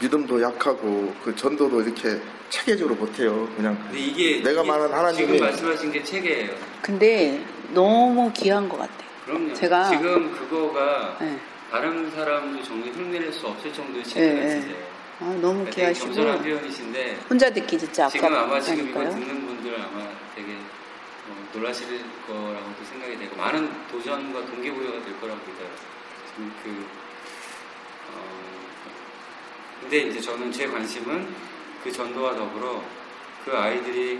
믿음도 0.00 0.40
약하고 0.42 1.14
그 1.22 1.34
전도도 1.34 1.82
이렇게 1.82 2.20
체계적으로 2.50 2.94
못해요. 2.96 3.48
그냥 3.56 3.76
근데 3.84 3.98
이게 3.98 4.42
내가 4.42 4.62
이게 4.62 4.70
말한 4.70 4.90
하나님이- 4.90 5.16
지금 5.16 5.38
말씀하신 5.40 5.92
게 5.92 6.02
체계예요. 6.02 6.50
근데 6.82 7.44
너무 7.72 8.30
귀한 8.32 8.68
것 8.68 8.78
같아. 8.78 8.92
그럼요. 9.24 9.52
제가- 9.54 9.88
지금 9.90 10.32
그거가 10.32 11.16
네. 11.20 11.38
다른 11.70 12.10
사람도 12.10 12.62
정말 12.64 12.90
흉내낼 12.92 13.32
수 13.32 13.46
없을 13.46 13.72
정도의 13.72 14.04
체계가 14.04 14.34
예, 14.34 14.42
예. 14.54 14.58
있으세요. 14.58 14.76
아, 15.20 15.24
너무 15.40 15.64
되게 15.66 15.76
귀하시고 15.82 16.06
겸손한 16.06 16.42
표현이신데 16.42 17.18
혼자 17.30 17.48
듣기 17.50 17.78
진짜 17.78 18.08
지금 18.08 18.34
아마 18.34 18.60
지금 18.60 18.90
이거. 18.90 19.00
듣는 19.08 19.46
분들 19.46 19.74
아마 19.80 20.08
되게 20.34 20.52
어, 21.30 21.36
놀라실 21.54 21.86
거라고도 22.26 22.84
생각이 22.90 23.16
되고 23.16 23.36
많은 23.36 23.70
도전과 23.92 24.44
동기부여가 24.46 25.04
될 25.04 25.20
거라고 25.20 25.38
믿어요. 25.46 25.68
지금 26.34 26.52
그 26.62 26.86
어, 28.10 28.62
근데 29.80 29.98
이제 29.98 30.20
저는 30.20 30.50
제 30.50 30.66
관심은 30.66 31.34
그 31.84 31.92
전도와 31.92 32.34
더불어 32.34 32.82
그 33.44 33.56
아이들이 33.56 34.18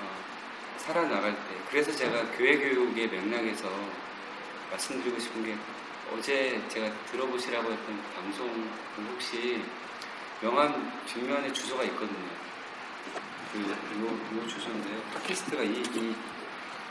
어, 0.00 0.24
살아나갈 0.76 1.32
때 1.32 1.56
그래서 1.70 1.90
제가 1.92 2.30
교회 2.36 2.56
교육의 2.56 3.08
맥락에서 3.08 3.68
말씀드리고 4.70 5.18
싶은 5.18 5.44
게 5.44 5.56
어제 6.14 6.62
제가 6.68 6.92
들어보시라고 7.10 7.70
했던 7.72 8.02
방송은 8.14 8.70
혹시 9.12 9.62
명함 10.40 10.92
뒷면에 11.06 11.52
주소가 11.52 11.84
있거든요. 11.84 12.30
그, 13.52 13.58
요, 13.60 14.38
요 14.38 14.48
주소인데요. 14.48 15.02
팟캐스트가 15.14 15.62
이, 15.64 15.82
이, 15.82 16.14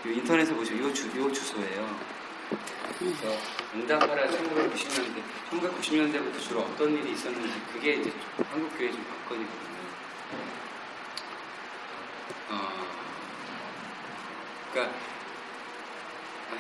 이 0.06 0.14
인터넷에 0.14 0.54
보시면 0.54 0.84
요, 0.84 0.94
주, 0.94 1.08
요 1.18 1.32
주소예요. 1.32 2.19
그래서 2.98 3.38
응답하라 3.74 4.28
1990년대, 4.28 5.24
1990년대부터 5.52 6.40
주로 6.40 6.62
어떤 6.62 6.92
일이 6.98 7.12
있었는지 7.12 7.62
그게 7.72 7.94
이제 7.94 8.12
한국 8.52 8.78
교회 8.78 8.92
좀 8.92 9.06
관건이거든요. 9.06 9.80
어, 12.50 12.70
그러니까 14.72 14.96
아, 16.52 16.56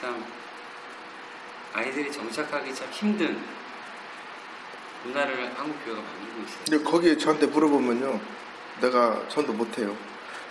참 0.00 0.24
아이들이 1.74 2.10
정착하기 2.10 2.74
참 2.74 2.88
힘든 2.90 3.42
문화를 5.04 5.52
한국 5.56 5.84
교회가 5.84 6.00
만들고 6.00 6.42
있어요. 6.42 6.64
근데 6.64 6.84
거기에 6.84 7.16
저한테 7.16 7.46
물어보면요. 7.46 8.20
내가 8.80 9.28
전도 9.28 9.52
못해요. 9.52 9.96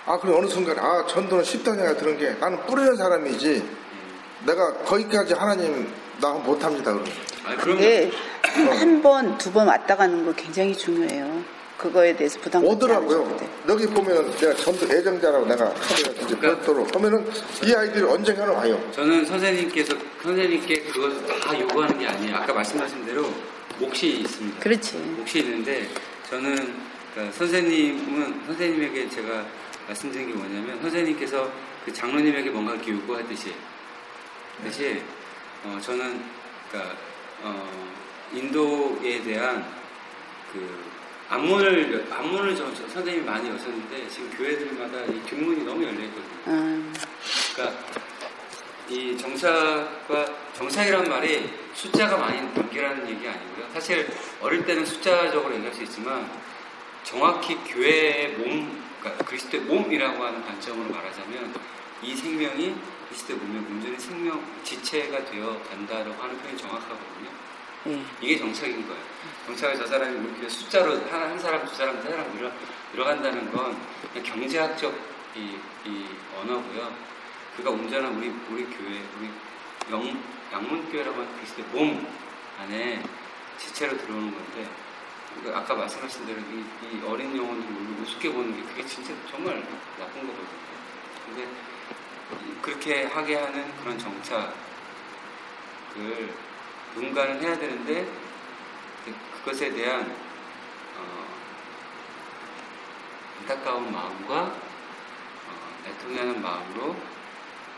아, 0.06 0.18
그럼 0.20 0.38
어느 0.40 0.48
순간, 0.48 0.78
아, 0.80 1.06
전도는 1.08 1.44
쉽다는 1.44 1.80
생각이 1.80 2.00
드는 2.00 2.18
게 2.18 2.30
나는 2.40 2.60
뿌리는 2.66 2.96
사람이지 2.96 3.56
예. 3.56 4.46
내가 4.46 4.74
거기까지 4.80 5.34
하나님 5.36 5.88
나 6.20 6.30
못합니다. 6.34 6.92
그러면. 6.92 7.12
아니, 7.46 7.58
그러면 7.58 7.82
근데 7.82 8.12
한 8.78 9.02
번, 9.02 9.38
두 9.38 9.52
번 9.52 9.68
왔다 9.68 9.96
가는 9.96 10.26
거 10.26 10.34
굉장히 10.34 10.76
중요해요. 10.76 11.44
그거에 11.78 12.16
대해서 12.16 12.40
부담 12.40 12.64
오더라고요. 12.64 13.38
여기 13.68 13.88
보면은 13.88 14.30
내가 14.38 14.54
전도 14.54 14.86
애정자라고 14.86 15.46
내가 15.48 15.70
카드가 15.74 16.12
이제 16.26 16.38
별도로 16.40 16.86
하면은 16.94 17.28
이 17.64 17.74
아이들이 17.74 18.04
언젠가는 18.04 18.54
와요. 18.54 18.80
저는 18.92 19.26
선생님께서 19.26 19.96
선생님께 20.22 20.82
그것을 20.84 21.26
다 21.40 21.60
요구하는 21.60 21.98
게 21.98 22.08
아니에요. 22.08 22.36
아까 22.36 22.54
말씀하신 22.54 23.04
대로 23.06 23.26
몫이 23.80 24.10
있습니다. 24.20 24.60
그렇지. 24.60 24.96
몫이 25.18 25.40
있는데 25.40 25.88
저는 26.30 26.56
그러니까 27.16 27.36
선생님은 27.38 28.44
선생님에게 28.46 29.10
제가 29.10 29.44
말씀드린 29.92 30.28
게 30.28 30.34
뭐냐면 30.34 30.82
선생님께서 30.82 31.52
그 31.86 31.94
장로님에게 31.94 32.50
뭔가 32.50 32.74
이렇게 32.74 32.92
요구하듯이 32.92 33.54
듯이 34.64 35.02
어, 35.64 35.80
저는 35.82 36.24
그러니까 36.70 36.96
어, 37.44 37.98
인도에 38.34 39.22
대한 39.22 39.66
그 40.52 40.92
안문을 41.30 42.08
안문을 42.12 42.56
저, 42.56 42.74
저 42.74 42.88
선생님이 42.88 43.26
많이 43.26 43.50
여셨는데 43.50 44.08
지금 44.10 44.30
교회들마다 44.32 45.06
이 45.06 45.22
뒷문이 45.24 45.64
너무 45.64 45.84
열려 45.84 46.04
있거든요. 46.06 46.40
음, 46.48 46.94
그러니까 47.54 47.80
이 48.90 49.18
정착과 49.18 50.26
정착이란 50.54 51.06
말이 51.10 51.50
숫자가 51.74 52.18
많이 52.18 52.38
연결하는 52.38 53.10
얘기 53.10 53.28
아니고요. 53.28 53.70
사실 53.74 54.10
어릴 54.42 54.66
때는 54.66 54.86
숫자적으로 54.86 55.54
얘기할 55.56 55.74
수 55.74 55.84
있지만 55.84 56.30
정확히 57.04 57.56
교회의 57.56 58.34
몸, 58.34 58.81
그러니까 59.02 59.26
그리스도의 59.26 59.64
몸이라고 59.64 60.24
하는 60.24 60.46
관점으로 60.46 60.90
말하자면 60.90 61.54
이 62.04 62.16
생명이 62.16 62.76
그리스도의 63.10 63.40
몸에 63.40 63.60
온전히 63.60 64.00
생명 64.00 64.44
지체가 64.64 65.26
되어 65.26 65.62
간다라고 65.70 66.22
하는 66.22 66.38
표현이 66.38 66.58
정확하거든요. 66.58 67.30
예. 67.88 68.04
이게 68.22 68.38
정착인 68.38 68.88
거예요. 68.88 69.02
정착을 69.48 69.76
저 69.76 69.88
사람이 69.88 70.40
교회 70.40 70.48
숫자로 70.48 70.94
한, 71.10 71.32
한 71.32 71.40
사람, 71.40 71.66
두 71.66 71.76
사람, 71.76 72.02
세 72.02 72.10
사람 72.10 72.32
늘어, 72.36 72.52
늘어간다는 72.94 73.52
건 73.52 73.76
경제학적 74.24 74.94
이, 75.36 75.58
이 75.86 76.06
언어고요. 76.40 76.94
그가 77.58 77.72
온전한 77.72 78.16
우리, 78.16 78.32
우리 78.50 78.66
교회, 78.66 79.02
우리 79.18 79.30
영, 79.90 80.24
양문교회라고 80.54 81.22
하는 81.22 81.36
그리스도의 81.38 81.68
몸 81.72 82.08
안에 82.60 83.04
지체로 83.58 83.98
들어오는 83.98 84.32
건데, 84.32 84.64
그 84.64 84.91
아까 85.54 85.74
말씀하신 85.76 86.26
대로 86.26 86.40
이, 86.40 86.66
이 86.84 87.02
어린 87.06 87.36
영혼들을 87.36 87.76
우리 87.76 88.02
우습게 88.04 88.32
보는 88.32 88.56
게 88.56 88.62
그게 88.70 88.86
진짜 88.86 89.14
정말 89.30 89.56
나쁜 89.98 90.22
거거든요. 90.28 90.48
근데 91.26 91.44
이- 91.44 92.62
그렇게 92.62 93.06
하게 93.06 93.36
하는 93.38 93.76
그런 93.78 93.98
정착을 93.98 94.54
누군가는 96.96 97.42
해야 97.42 97.58
되는데 97.58 98.06
그- 99.06 99.16
그것에 99.40 99.72
대한 99.72 100.02
어, 100.98 101.28
안타까운 103.40 103.92
마음과 103.92 104.42
어, 104.42 105.84
애통하는 105.88 106.42
마음으로 106.42 106.96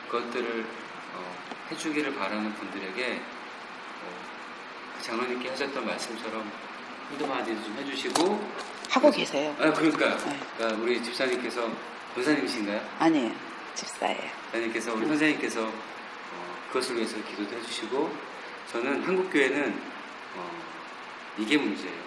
그것들을 0.09 0.65
어, 1.15 1.35
해주기를 1.71 2.15
바라는 2.15 2.53
분들에게 2.55 3.21
어, 4.03 4.23
그 4.97 5.03
장로님께 5.03 5.49
하셨던 5.49 5.85
말씀처럼 5.85 6.51
한두 7.13 7.27
마디 7.27 7.51
좀 7.63 7.75
해주시고 7.77 8.41
하고 8.89 9.11
계세요. 9.11 9.55
아 9.59 9.71
그러니까, 9.71 10.17
네. 10.25 10.39
그러니까 10.57 10.81
우리 10.81 11.03
집사님께서 11.03 11.69
권사님이신가요? 12.15 12.81
아니에요. 12.99 13.31
집사예요. 13.75 14.21
하나님께서 14.51 14.93
우리 14.95 15.05
선생님께서 15.05 15.63
어, 15.63 16.57
그것을 16.69 16.95
위해서 16.95 17.17
기도도 17.23 17.55
해주시고 17.55 18.11
저는 18.71 19.03
한국 19.03 19.31
교회는 19.31 19.79
어, 20.35 20.51
이게 21.37 21.55
문제예요. 21.55 22.03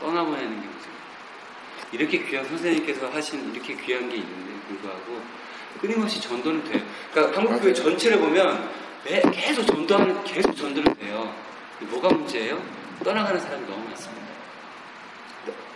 떠나보내는 0.00 0.48
게 0.48 0.66
문제예요. 0.66 0.98
이렇게 1.92 2.24
귀한 2.24 2.46
선생님께서 2.46 3.10
하신 3.10 3.54
이렇게 3.54 3.76
귀한 3.76 4.08
게 4.08 4.16
있는데 4.16 4.66
불구하고 4.66 5.22
끊임없이 5.80 6.20
전도는 6.22 6.64
돼요. 6.64 6.82
그러니까 7.12 7.38
한국 7.38 7.60
교회 7.60 7.74
전체를 7.74 8.18
보면 8.18 8.70
매, 9.04 9.20
계속 9.30 9.64
전도하는 9.66 10.24
계속 10.24 10.54
전도는 10.54 10.94
돼요. 10.94 11.34
뭐가 11.80 12.08
문제예요? 12.08 12.87
떠나가는 13.04 13.40
사람이 13.40 13.66
너무 13.66 13.84
많습니다. 13.88 14.26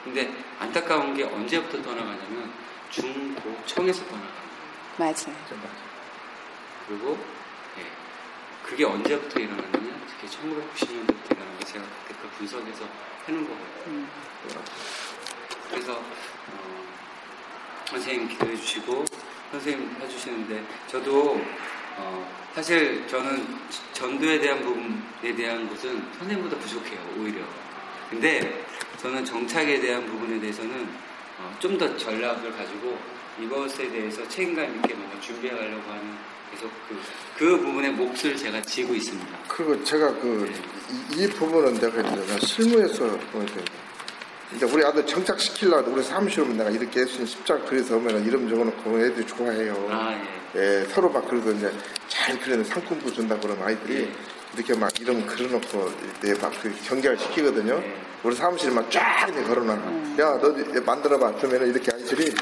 근데 0.04 0.32
안타까운 0.58 1.14
게 1.14 1.24
언제부터 1.24 1.80
떠나가냐면 1.82 2.52
중고청에서 2.90 4.04
떠나가는 4.06 4.32
거예요. 4.32 5.14
맞아요. 5.14 5.36
그리고 6.86 7.18
예, 7.78 7.86
그게 8.62 8.84
언제부터 8.84 9.40
일어났느냐? 9.40 9.92
그게 10.06 10.26
1990년대부터 10.26 11.32
일어난 11.32 11.58
게 11.58 11.64
제가 11.64 11.84
그때 12.06 12.20
그 12.20 12.28
분석해서 12.38 12.84
해놓은 13.28 13.48
거거든요. 13.48 13.82
음. 13.86 14.08
그래서 15.70 15.94
어, 15.94 16.84
선생님 17.86 18.28
기도해 18.28 18.56
주시고 18.56 19.04
선생님 19.52 19.96
해주시는데 20.00 20.64
저도 20.88 21.40
어, 21.98 22.28
사실 22.54 23.06
저는 23.08 23.46
전도에 23.92 24.40
대한 24.40 24.62
부분에 24.62 25.34
대한 25.34 25.68
것은 25.68 26.02
선생님보다 26.18 26.58
부족해요 26.58 27.00
오히려. 27.18 27.42
근데 28.10 28.64
저는 29.00 29.24
정착에 29.24 29.80
대한 29.80 30.04
부분에 30.06 30.38
대해서는 30.38 30.88
어, 31.38 31.56
좀더 31.58 31.96
전략을 31.96 32.52
가지고 32.52 32.98
이것에 33.40 33.88
대해서 33.88 34.26
책임감 34.28 34.76
있게 34.76 34.94
뭔가 34.94 35.18
준비해 35.20 35.54
가려고 35.54 35.90
하는 35.90 36.14
계속 36.52 36.70
그, 36.88 37.00
그 37.38 37.58
부분의 37.58 37.92
몫을 37.92 38.36
제가 38.36 38.60
지고 38.62 38.94
있습니다. 38.94 39.38
그리고 39.48 39.82
제가 39.82 40.12
그, 40.20 40.52
이, 40.90 41.22
이 41.22 41.26
부분은 41.28 41.74
내가 41.74 42.02
내가 42.02 42.38
실무에서 42.38 43.04
뭐 43.32 43.42
이렇게 43.42 43.64
이제 44.56 44.66
우리 44.66 44.84
아들 44.84 45.06
정착시키려고 45.06 45.90
우리 45.92 46.02
사무실 46.02 46.40
오면 46.42 46.56
내가 46.58 46.70
이렇게 46.70 47.00
예수님 47.00 47.26
십자가 47.26 47.64
그려서 47.64 47.96
오면 47.96 48.24
이름 48.24 48.48
적어놓고 48.48 48.98
애들이 49.00 49.26
좋아해요. 49.26 49.88
아 49.90 50.12
예. 50.14 50.42
예, 50.54 50.84
서로 50.92 51.08
막 51.08 51.26
그래도 51.28 51.50
이제 51.52 51.72
잘 52.08 52.38
그리는 52.38 52.62
상품도 52.62 53.12
준다 53.12 53.36
그러면 53.40 53.66
아이들이 53.66 54.02
예. 54.02 54.12
이렇게 54.54 54.74
막 54.74 54.90
이름 55.00 55.26
그려놓고 55.26 55.90
내 56.20 56.34
막그 56.34 56.72
경계를 56.84 57.18
시키거든요. 57.18 57.74
예. 57.74 57.96
우리 58.22 58.36
사무실에 58.36 58.72
막쫙 58.72 59.28
이렇게 59.28 59.42
걸어놔. 59.44 59.74
야, 60.20 60.38
너 60.40 60.54
이제 60.58 60.80
만들어봐. 60.80 61.32
그러면 61.40 61.68
이렇게 61.68 61.90
아이들이 61.92 62.32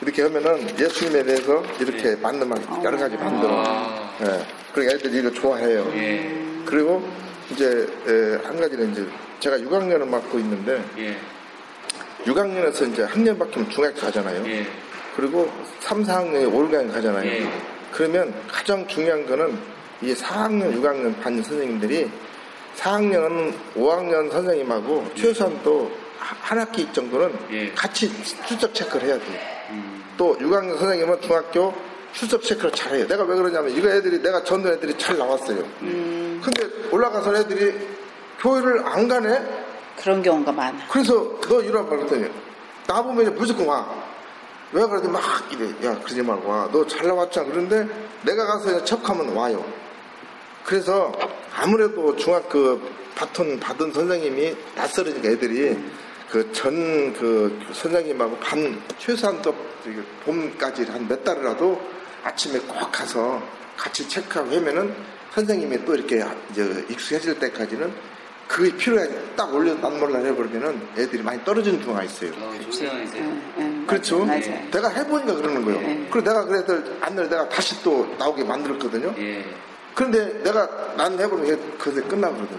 이렇게 0.00 0.22
하면은 0.22 0.78
예수님에 0.78 1.22
대해서 1.22 1.62
이렇게 1.78 2.16
만든 2.16 2.48
막 2.48 2.84
여러 2.84 2.96
가지 2.96 3.16
만들어. 3.16 3.62
아. 3.64 4.16
예. 4.22 4.46
그러니까 4.72 4.96
애들이 4.96 5.18
이거 5.18 5.30
좋아해요. 5.30 5.92
예. 5.94 6.42
그리고 6.64 7.06
이제 7.50 7.86
에, 8.06 8.46
한 8.46 8.58
가지는 8.58 8.92
이제 8.92 9.06
제가 9.40 9.58
6학년을 9.58 10.08
맡고 10.08 10.38
있는데 10.38 10.82
예. 10.98 11.16
6학년에서 12.24 12.92
이제 12.92 13.02
한년 13.02 13.38
바뀌면 13.38 13.70
중학교 13.70 14.00
가잖아요. 14.00 14.44
예. 14.46 14.66
그리고 15.16 15.50
3, 15.80 16.02
4학년에 16.04 16.46
5, 16.52 16.68
6학년 16.68 16.92
가잖아요. 16.92 17.26
예. 17.30 17.48
그러면 17.90 18.32
가장 18.48 18.86
중요한 18.86 19.26
거는 19.26 19.58
이 20.00 20.14
4학년, 20.14 20.74
6학년 20.80 21.20
반 21.20 21.42
선생님들이 21.42 22.10
4학년, 22.76 23.52
5학년 23.76 24.30
선생님하고 24.30 25.06
최소한 25.14 25.58
또 25.62 25.90
하- 26.18 26.36
한 26.40 26.58
학기 26.60 26.90
정도는 26.92 27.32
예. 27.50 27.70
같이 27.72 28.10
출석 28.46 28.72
체크를 28.74 29.08
해야 29.08 29.18
돼. 29.18 29.24
음. 29.70 30.02
또 30.16 30.36
6학년 30.38 30.78
선생님은 30.78 31.20
중학교 31.20 31.74
출석 32.12 32.42
체크를 32.42 32.70
잘해요. 32.72 33.06
내가 33.06 33.24
왜 33.24 33.34
그러냐면 33.36 33.70
이거 33.76 33.88
애들이 33.88 34.20
내가 34.22 34.42
전도 34.44 34.70
애들이 34.72 34.96
잘 34.98 35.16
나왔어요. 35.16 35.58
음, 35.82 36.40
근데 36.44 36.68
올라가서 36.90 37.34
애들이 37.36 37.74
교회를 38.40 38.86
안 38.86 39.08
가네? 39.08 39.61
그런 40.02 40.22
경우가 40.22 40.50
많아. 40.52 40.86
그래서 40.88 41.38
너 41.42 41.62
이러라 41.62 41.86
그랬더니 41.86 42.28
나 42.86 43.02
보면 43.02 43.22
이제 43.22 43.30
무조건 43.30 43.66
와. 43.68 43.88
왜 44.72 44.84
그러더니 44.86 45.12
막 45.12 45.22
이래. 45.52 45.68
야, 45.86 45.94
그러지 45.98 46.22
말고 46.22 46.48
와. 46.48 46.68
너 46.72 46.84
잘 46.86 47.06
나왔잖아. 47.06 47.48
그런데 47.50 47.86
내가 48.22 48.46
가서 48.46 48.84
척하면 48.84 49.28
와요. 49.36 49.64
그래서 50.64 51.12
아무래도 51.54 52.16
중학교 52.16 52.80
바톤 53.14 53.60
받은 53.60 53.92
선생님이 53.92 54.56
낯설으니까 54.74 55.28
애들이 55.28 55.78
그전그 56.30 57.60
선생님하고 57.72 58.36
반 58.38 58.80
최소한 58.98 59.40
또 59.42 59.54
봄까지 60.24 60.84
한 60.84 61.06
몇 61.06 61.22
달이라도 61.24 61.80
아침에 62.24 62.58
꼭 62.60 62.90
가서 62.90 63.42
같이 63.76 64.08
체크하고 64.08 64.54
하면은 64.56 64.94
선생님이 65.34 65.84
또 65.84 65.94
이렇게 65.94 66.24
이제 66.50 66.86
익숙해질 66.88 67.38
때까지는 67.38 67.92
그게 68.52 68.76
필요해. 68.76 69.08
딱 69.34 69.52
올려 69.54 69.72
낱몰라 69.76 70.18
해버리면은 70.18 70.78
애들이 70.98 71.22
많이 71.22 71.42
떨어지는 71.42 71.80
경우가 71.80 72.02
있어요. 72.04 72.32
어, 72.32 72.52
좋네요 72.70 73.02
이제. 73.02 73.18
응, 73.20 73.42
응, 73.56 73.84
그렇죠? 73.86 74.26
맞아요. 74.26 74.70
내가 74.70 74.90
해보니까 74.90 75.34
그러는 75.36 75.64
거예요. 75.64 75.80
네. 75.80 76.06
그리고 76.10 76.28
내가 76.28 76.44
그래도 76.44 76.82
안늘 77.00 77.30
내가 77.30 77.48
다시 77.48 77.82
또 77.82 78.14
나오게 78.18 78.44
만들었거든요. 78.44 79.14
예. 79.18 79.42
그런데 79.94 80.42
내가 80.42 80.68
난 80.98 81.18
해보는 81.18 81.46
게 81.46 81.56
그게 81.78 82.02
끝나거든. 82.02 82.58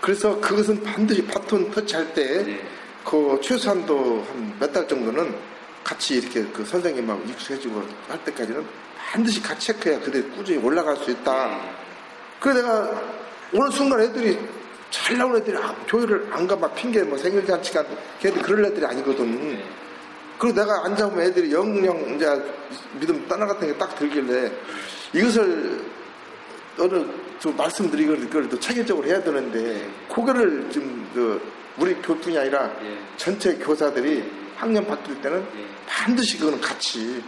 그래서 0.00 0.38
그것은 0.40 0.80
반드시 0.84 1.24
바톤 1.26 1.68
터치할 1.72 2.14
때, 2.14 2.44
네. 2.44 2.60
그 3.04 3.40
최소한도 3.42 4.24
한 4.28 4.54
몇 4.60 4.72
달 4.72 4.86
정도는 4.86 5.34
같이 5.82 6.18
이렇게 6.18 6.44
그 6.52 6.64
선생님하고 6.64 7.22
익숙해지고 7.28 7.82
할 8.08 8.24
때까지는 8.24 8.64
반드시 8.96 9.42
같이 9.42 9.66
체크해야 9.66 9.98
그대 9.98 10.22
꾸준히 10.22 10.58
올라갈 10.64 10.96
수 10.96 11.10
있다. 11.10 11.58
그래 12.38 12.54
내가 12.54 13.02
어느 13.52 13.70
순간 13.72 14.00
애들이 14.00 14.38
잘 14.92 15.16
나온 15.18 15.34
애들이 15.36 15.56
아, 15.56 15.74
교회를 15.88 16.28
안 16.30 16.46
가 16.46 16.54
막 16.56 16.74
핑계 16.74 17.02
뭐 17.02 17.16
생일잔치가 17.18 17.84
걔들 18.20 18.42
그럴 18.42 18.64
애들이 18.66 18.84
아니거든. 18.86 19.30
네. 19.56 19.64
그리고 20.38 20.54
내가 20.60 20.84
앉아보면 20.84 21.24
애들이 21.26 21.52
영영 21.52 22.14
이제 22.14 22.26
믿음 23.00 23.26
떠나갔던 23.26 23.68
게 23.72 23.78
딱 23.78 23.94
들길래 23.96 24.52
이것을 25.14 25.80
어느 26.78 27.04
좀 27.38 27.56
말씀드리고 27.56 28.16
그걸 28.16 28.48
또 28.48 28.58
체계적으로 28.58 29.06
해야 29.06 29.22
되는데 29.22 29.88
그거를 30.08 30.68
지금 30.70 31.08
그 31.14 31.40
우리 31.78 31.94
교뿐이 31.96 32.36
아니라 32.38 32.70
예. 32.82 32.98
전체 33.16 33.54
교사들이 33.56 34.22
학년 34.56 34.86
바뀔 34.86 35.20
때는 35.20 35.38
예. 35.56 35.64
반드시 35.86 36.38
그거는 36.38 36.60
같이 36.60 37.22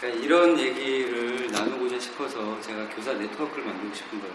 그러니까 0.00 0.24
이런 0.24 0.58
얘기를 0.58 1.50
나누고자 1.50 1.98
싶어서 1.98 2.58
제가 2.60 2.88
교사 2.94 3.12
네트워크를 3.12 3.64
만들고 3.64 3.94
싶은 3.94 4.20
거예요. 4.20 4.34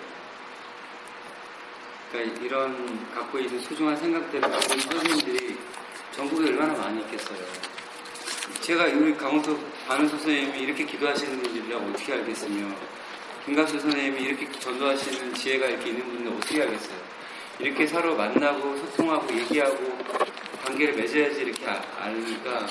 그러니까 2.14 2.46
이런 2.46 3.10
갖고 3.12 3.40
있는 3.40 3.60
소중한 3.60 3.98
생각들을 3.98 4.48
있는 4.48 4.80
선생님들이 4.80 5.58
전국에 6.12 6.50
얼마나 6.50 6.74
많이 6.76 7.02
있겠어요. 7.02 7.40
제가 8.62 8.86
우리 8.86 9.18
강원석 9.18 9.60
반은서 9.88 10.18
선생님이 10.18 10.60
이렇게 10.60 10.86
기도하시는 10.86 11.42
분들이라 11.42 11.78
어떻게 11.78 12.14
알겠으며 12.14 12.72
김갑수 13.46 13.80
선생님이 13.80 14.22
이렇게 14.22 14.52
전도하시는 14.60 15.34
지혜가 15.34 15.66
이렇게 15.66 15.90
있는 15.90 16.06
분들 16.06 16.34
어떻게 16.34 16.62
알겠어요. 16.62 16.98
이렇게 17.58 17.88
서로 17.88 18.16
만나고 18.16 18.78
소통하고 18.78 19.34
얘기하고 19.36 19.98
관계를 20.64 20.94
맺어야지 20.94 21.42
이렇게 21.42 21.66
아- 21.66 21.84
알니까 22.00 22.68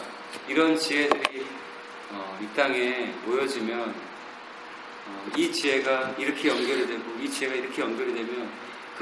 이런 0.48 0.76
지혜들이 0.78 1.44
어, 2.12 2.38
이 2.40 2.56
땅에 2.56 3.12
모여지면 3.24 3.92
어, 5.06 5.26
이 5.36 5.50
지혜가 5.50 6.14
이렇게 6.16 6.48
연결이 6.48 6.86
되고 6.86 7.02
이 7.20 7.28
지혜가 7.28 7.54
이렇게 7.56 7.82
연결이 7.82 8.14
되면 8.14 8.48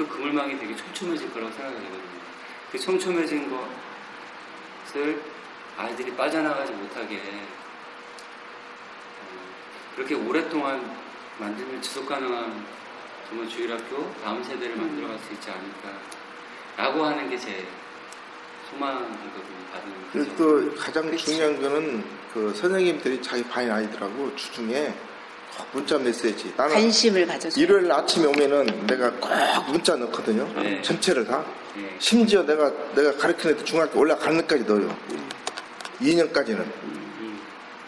그 0.01 0.07
그물망이 0.07 0.57
되게 0.57 0.75
촘촘해질 0.75 1.31
거라고 1.31 1.51
생각이 1.53 1.75
되거든요. 1.75 2.21
그 2.71 2.79
촘촘해진 2.79 3.51
것을 4.87 5.21
아이들이 5.77 6.15
빠져나가지 6.15 6.71
못하게 6.73 7.17
어, 7.17 7.47
그렇게 9.95 10.15
오랫동안 10.15 10.91
만들면 11.37 11.79
지속 11.81 12.07
가능한 12.07 12.65
정말 13.29 13.47
주일학교 13.47 14.11
다음 14.23 14.43
세대를 14.43 14.75
만들어갈 14.75 15.19
수 15.19 15.33
있지 15.33 15.51
않을까라고 15.51 17.05
하는 17.05 17.29
게 17.29 17.37
제 17.37 17.67
소망이거든요. 18.71 19.65
받은 19.71 19.93
그리고 20.13 20.31
그또 20.35 20.75
가장 20.75 21.15
중요한 21.17 21.61
거는 21.61 22.03
그 22.33 22.53
선생님들이 22.55 23.21
자기 23.21 23.43
반 23.43 23.69
아이들하고 23.69 24.35
주중에 24.35 24.87
꼭 24.87 24.95
문자 25.73 25.97
메시지 25.97 26.53
나는 26.57 26.73
관심을 26.73 27.25
가져줘. 27.27 27.59
일요일 27.59 27.91
아침에 27.91 28.25
오면은 28.27 28.87
내가 28.87 29.11
꼭 29.11 29.29
문자 29.71 29.95
넣거든요. 29.95 30.47
네. 30.61 30.81
전체를 30.81 31.25
다. 31.25 31.43
예. 31.77 31.95
심지어 31.99 32.43
내가 32.43 32.71
내가 32.95 33.15
가르치는 33.17 33.55
애들 33.55 33.65
중학교 33.65 33.99
올라가는 33.99 34.37
데까지 34.41 34.63
넣어요. 34.65 34.95
2년까지는. 36.01 36.59
음, 36.59 37.39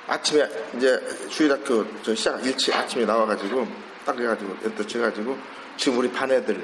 아침에 0.07 0.47
이제 0.77 0.99
주일학교 1.29 1.85
저 2.03 2.13
시작 2.15 2.45
일찍 2.45 2.75
아침에 2.75 3.05
나와가지고 3.05 3.67
딱 4.05 4.19
해가지고 4.19 4.55
또 4.77 4.85
줘가지고 4.87 5.37
지금 5.77 5.97
우리 5.97 6.11
반 6.11 6.31
애들 6.31 6.61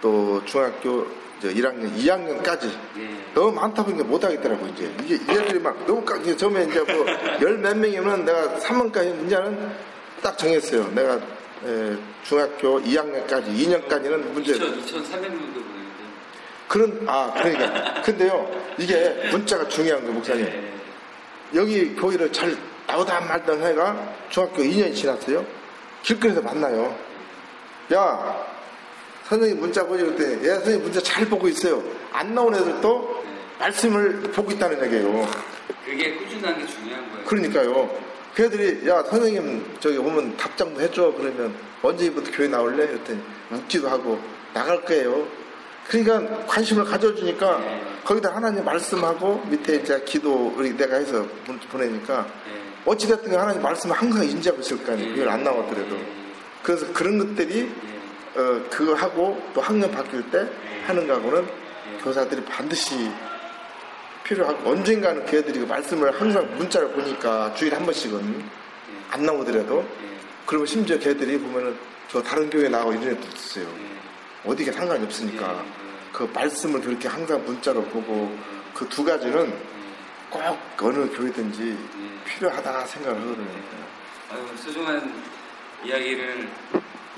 또 0.00 0.42
중학교 0.44 1.06
저 1.40 1.48
1학년 1.48 1.92
2학년까지 1.96 2.70
예. 2.98 3.10
너무 3.34 3.52
많다 3.52 3.84
보니까 3.84 4.04
못하겠더라고 4.04 4.66
이제 4.68 4.94
이게 5.02 5.14
얘들이 5.14 5.58
막 5.58 5.76
너무 5.86 6.04
까 6.04 6.16
이제 6.18 6.36
처음에 6.36 6.64
이제 6.64 6.80
뭐 6.80 7.06
열 7.40 7.58
몇 7.58 7.76
명이면 7.76 8.24
내가 8.24 8.58
3번까지 8.60 9.26
이제는 9.26 9.91
딱 10.22 10.38
정했어요. 10.38 10.88
내가 10.94 11.14
에, 11.64 11.96
중학교 12.24 12.80
2학년까지 12.80 13.46
2년까지는 13.46 14.18
문제 14.32 14.52
2,300명도 14.54 15.54
보내는데. 15.54 16.02
그런 16.68 17.04
아 17.06 17.32
그러니까 17.34 18.00
근데요 18.02 18.50
이게 18.78 19.28
문자가 19.30 19.68
중요한 19.68 20.00
거예요 20.00 20.14
목사님. 20.14 20.46
예. 20.46 20.72
여기 21.54 21.94
교회를 21.94 22.32
잘 22.32 22.56
나오다 22.86 23.20
말던 23.20 23.62
애가 23.62 24.14
중학교 24.30 24.62
2년이 24.62 24.94
지났어요. 24.94 25.44
길거리에서 26.02 26.40
만나요. 26.40 26.96
야, 27.92 28.46
선생님 29.28 29.60
문자 29.60 29.84
보지 29.84 30.04
그랬더니, 30.04 30.44
예, 30.44 30.54
선생님 30.54 30.82
문자 30.82 31.00
잘 31.00 31.26
보고 31.26 31.46
있어요. 31.48 31.82
안 32.12 32.34
나온 32.34 32.54
애들도 32.54 33.24
말씀을 33.58 34.20
보고 34.32 34.50
있다는 34.50 34.82
얘기예요. 34.84 35.28
그게 35.84 36.14
꾸준한 36.14 36.58
게 36.58 36.66
중요한 36.66 37.10
거예요. 37.10 37.24
그러니까요. 37.26 37.98
그 38.34 38.44
애들이, 38.44 38.88
야, 38.88 39.02
선생님 39.02 39.76
저기 39.80 39.98
오면 39.98 40.36
답장도 40.36 40.80
해줘. 40.80 41.12
그러면 41.16 41.54
언제부터 41.82 42.30
교회 42.32 42.48
나올래? 42.48 42.86
그랬더니 42.86 43.20
웃기도 43.50 43.88
하고 43.88 44.18
나갈 44.54 44.80
거예요. 44.82 45.26
그러니까 45.88 46.46
관심을 46.46 46.84
가져주니까 46.84 47.58
네. 47.58 47.82
거기다 48.04 48.34
하나님 48.34 48.64
말씀하고 48.64 49.42
밑에 49.48 49.76
이제 49.76 50.00
기도 50.06 50.54
우리 50.56 50.74
내가 50.76 50.96
해서 50.96 51.26
문- 51.46 51.58
보내니까 51.58 52.24
예. 52.48 52.62
어찌됐든 52.84 53.34
하나님 53.38 53.60
말씀을 53.60 53.94
항상 53.96 54.24
인지하고 54.24 54.60
있을 54.62 54.82
거 54.84 54.92
아니에요. 54.92 55.12
그걸 55.14 55.28
안 55.28 55.42
나왔더라도. 55.42 55.96
그래서 56.62 56.86
그런 56.92 57.18
것들이 57.18 57.68
예. 58.36 58.40
어, 58.40 58.62
그거 58.70 58.94
하고 58.94 59.42
또 59.52 59.60
학년 59.60 59.90
바뀔 59.90 60.22
때 60.30 60.46
하는 60.86 61.06
거하고는 61.06 61.42
예. 61.44 61.98
교사들이 62.02 62.42
반드시 62.44 63.10
필요하고 64.24 64.70
언젠가는 64.70 65.24
그 65.26 65.36
애들이 65.36 65.60
그 65.60 65.64
말씀을 65.66 66.20
항상 66.20 66.48
문자를 66.56 66.90
보니까 66.92 67.52
주일에 67.54 67.76
한 67.76 67.84
번씩은 67.84 68.44
안 69.10 69.22
나오더라도 69.24 69.80
예. 69.80 70.18
그리고 70.46 70.64
심지어 70.64 70.98
걔들이 70.98 71.38
보면은 71.38 71.76
저 72.08 72.22
다른 72.22 72.48
교회 72.48 72.68
나가고 72.68 72.92
이런 72.92 73.10
애도 73.16 73.28
있어요. 73.34 73.64
예. 73.64 74.50
어디가 74.50 74.72
상관이 74.72 75.04
없으니까 75.04 75.64
그 76.12 76.30
말씀을 76.32 76.80
그렇게 76.80 77.08
항상 77.08 77.44
문자로 77.44 77.82
보고 77.84 78.36
그 78.74 78.88
두 78.88 79.04
가지는 79.04 79.54
꼭 80.30 80.42
어느 80.80 81.08
교회든지 81.14 81.78
필요하다 82.24 82.86
생각을 82.86 83.20
하거든요. 83.20 83.48
아유, 84.30 84.56
소중한 84.56 85.22
이야기를 85.84 86.48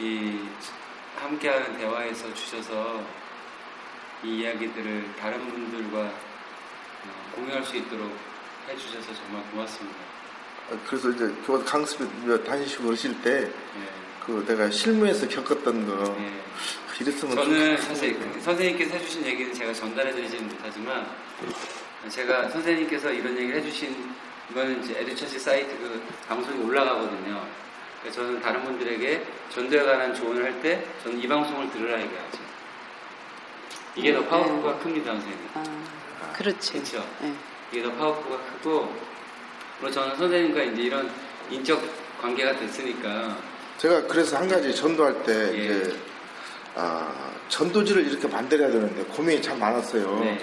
이 0.01 0.41
함께하는 1.21 1.79
대화에서 1.79 2.33
주셔서 2.35 3.01
이 4.25 4.41
이야기들을 4.41 5.15
다른 5.21 5.39
분들과 5.49 5.99
어, 6.01 6.34
공유할 7.35 7.65
수 7.65 7.77
있도록 7.77 8.11
해주셔서 8.69 9.15
정말 9.15 9.43
고맙습니다. 9.51 9.97
그래서 10.89 11.11
이제 11.11 11.27
교 11.47 11.63
강습에 11.63 12.43
다니시고 12.45 12.85
그러실 12.85 13.21
때 13.23 13.43
예. 13.43 13.89
그 14.25 14.45
내가 14.47 14.71
실무에서 14.71 15.29
겪었던 15.29 15.87
거 15.87 16.17
예. 16.19 16.33
이랬으면 17.01 17.37
저는 17.37 17.77
좀- 17.77 17.87
사실 17.87 18.19
그 18.19 18.41
선생님께서 18.41 18.95
해주신 18.97 19.27
얘기는 19.27 19.53
제가 19.53 19.73
전달해드리지는 19.75 20.49
못하지만 20.49 21.07
제가 22.09 22.49
선생님께서 22.51 23.11
이런 23.13 23.37
얘기를 23.37 23.61
해주신 23.61 24.15
이거는 24.51 24.83
이제 24.83 24.99
에듀처치 25.01 25.39
사이트 25.39 25.69
그 25.79 26.03
방송이 26.29 26.63
올라가거든요. 26.65 27.47
그래서 28.01 28.23
저는 28.23 28.41
다른 28.41 28.63
분들에게 28.65 29.25
전도에 29.51 29.83
관한 29.85 30.15
조언을 30.15 30.45
할 30.45 30.63
때 30.63 30.85
저는 31.03 31.19
이 31.19 31.27
방송을 31.29 31.71
들으라 31.73 32.01
얘기하죠. 32.01 32.39
이게 33.97 34.13
더 34.13 34.25
파워풀가 34.25 34.79
큽니다, 34.79 35.13
선생님. 35.13 35.39
아, 35.55 35.63
그렇죠. 36.37 36.79
예. 37.23 37.33
이게 37.73 37.83
더 37.83 37.93
파워풀가 37.93 38.39
크고 38.45 38.93
그리고 39.79 39.95
저는 39.95 40.17
선생님과 40.17 40.63
이제 40.63 40.83
이런 40.83 41.11
인적 41.51 41.83
관계가 42.21 42.57
됐으니까 42.57 43.37
제가 43.79 44.07
그래서 44.07 44.37
한 44.37 44.49
가지 44.49 44.75
전도할 44.75 45.23
때 45.25 45.53
예. 45.53 45.65
이제 45.65 45.97
아, 46.75 47.33
전도지를 47.49 48.07
이렇게 48.07 48.27
만들어야 48.27 48.71
되는데 48.71 49.03
고민이 49.05 49.41
참 49.41 49.59
많았어요. 49.59 50.21
네. 50.21 50.39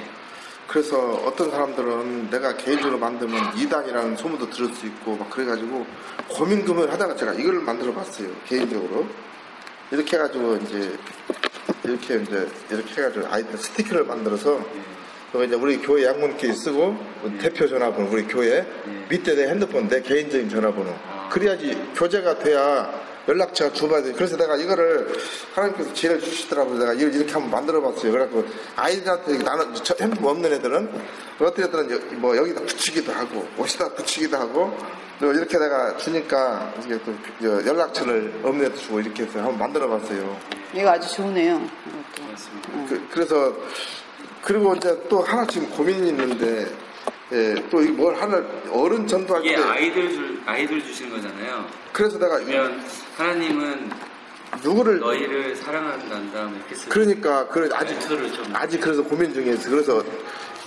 그래서 0.67 0.97
어떤 1.25 1.51
사람들은 1.51 2.29
내가 2.29 2.55
개인적으로 2.55 2.97
만들면 2.97 3.57
이단이라는 3.57 4.15
소문도 4.15 4.49
들을 4.51 4.73
수 4.73 4.85
있고 4.85 5.17
막 5.17 5.29
그래가지고 5.29 5.85
고민 6.29 6.65
고민을 6.65 6.89
하다가 6.93 7.15
제가 7.17 7.33
이걸 7.33 7.55
만들어 7.55 7.93
봤어요 7.93 8.29
개인적으로 8.47 9.05
이렇게 9.91 10.15
해가지고 10.15 10.55
이제 10.63 10.97
이렇게 11.83 12.15
이제 12.21 12.49
이렇게 12.69 13.01
해가지고 13.01 13.27
아이들 13.29 13.57
스티커를 13.57 14.05
만들어서 14.05 14.63
그리고 15.31 15.43
이제 15.45 15.55
우리 15.55 15.77
교회 15.77 16.05
양문기 16.05 16.51
쓰고 16.53 16.95
대표 17.39 17.67
전화번호 17.67 18.11
우리 18.11 18.23
교회 18.23 18.65
밑에 19.09 19.33
내 19.35 19.47
핸드폰 19.47 19.87
내 19.87 20.01
개인적인 20.01 20.49
전화번호 20.49 20.93
그래야지 21.29 21.93
교제가 21.95 22.39
돼야 22.39 23.01
연락처가 23.27 23.71
주봐야 23.71 24.01
돼. 24.01 24.11
그래서 24.13 24.35
내가 24.35 24.55
이거를 24.57 25.07
하나님께서 25.53 25.93
지혜를 25.93 26.19
주시더라고요. 26.21 26.79
내가 26.79 26.93
이걸 26.93 27.13
이렇게 27.13 27.31
한번 27.31 27.51
만들어 27.51 27.79
봤어요. 27.81 28.11
그래갖고 28.11 28.43
아이들한테 28.75 29.37
나는 29.37 29.73
저 29.75 29.95
핸드폰 30.01 30.31
없는 30.31 30.51
애들은 30.53 30.89
어떤 31.39 31.65
애들은 31.65 31.91
여- 31.91 32.15
뭐 32.17 32.35
여기다 32.35 32.61
붙이기도 32.61 33.11
하고 33.13 33.47
옷에다 33.57 33.93
붙이기도 33.93 34.35
하고 34.37 34.75
이렇게 35.21 35.57
내가 35.59 35.95
주니까 35.97 36.73
이게 36.83 36.97
또저 37.03 37.65
연락처를 37.67 38.33
없는 38.43 38.65
애도 38.65 38.75
주고 38.77 38.99
이렇게 38.99 39.23
해서 39.23 39.37
한번 39.37 39.59
만들어 39.59 39.87
봤어요. 39.87 40.37
이거 40.73 40.89
아주. 40.89 41.07
고맙습니다. 42.17 42.69
그, 42.89 43.07
그래서 43.11 43.55
그리고 44.43 44.75
이제 44.75 44.99
또 45.09 45.21
하나 45.21 45.45
지금 45.45 45.69
고민이 45.69 46.09
있는데 46.09 46.67
예, 47.31 47.55
또 47.69 47.79
뭘 47.79 48.15
하나 48.15 48.43
어른 48.71 49.07
전도할 49.07 49.41
때 49.43 49.55
아이들 49.55 50.11
줄 50.11 50.41
아이들 50.45 50.81
주시는 50.81 51.11
거잖아요. 51.11 51.65
그래서 51.93 52.17
내가 52.17 52.39
그러면 52.39 52.81
하나님은 53.15 53.89
누구를 54.63 54.99
너희를 54.99 55.55
사랑한다 55.55 56.19
이렇게 56.19 56.75
그러니까 56.89 57.47
그 57.47 57.69
아직 57.73 57.93
멘트를 57.93 58.33
좀 58.33 58.45
아직 58.53 58.81
그래서 58.81 59.01
고민 59.03 59.33
중에 59.33 59.53
있어. 59.53 59.69
그래서 59.69 60.03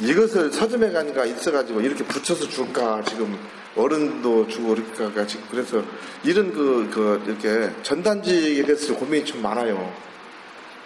이것을 0.00 0.50
서점에 0.50 0.90
가니까 0.90 1.24
있어가지고 1.26 1.82
이렇게 1.82 2.02
붙여서 2.04 2.48
줄까 2.48 3.02
지금 3.06 3.38
어른도 3.76 4.48
주고 4.48 4.74
그러니까 4.94 5.26
지금 5.26 5.44
그래서 5.50 5.82
이런 6.24 6.52
그, 6.52 6.88
그 6.92 7.22
이렇게 7.26 7.70
전단지 7.82 8.60
에 8.60 8.64
대해서 8.64 8.86
좀 8.86 8.96
고민이 8.96 9.24
좀 9.24 9.42
많아요. 9.42 9.92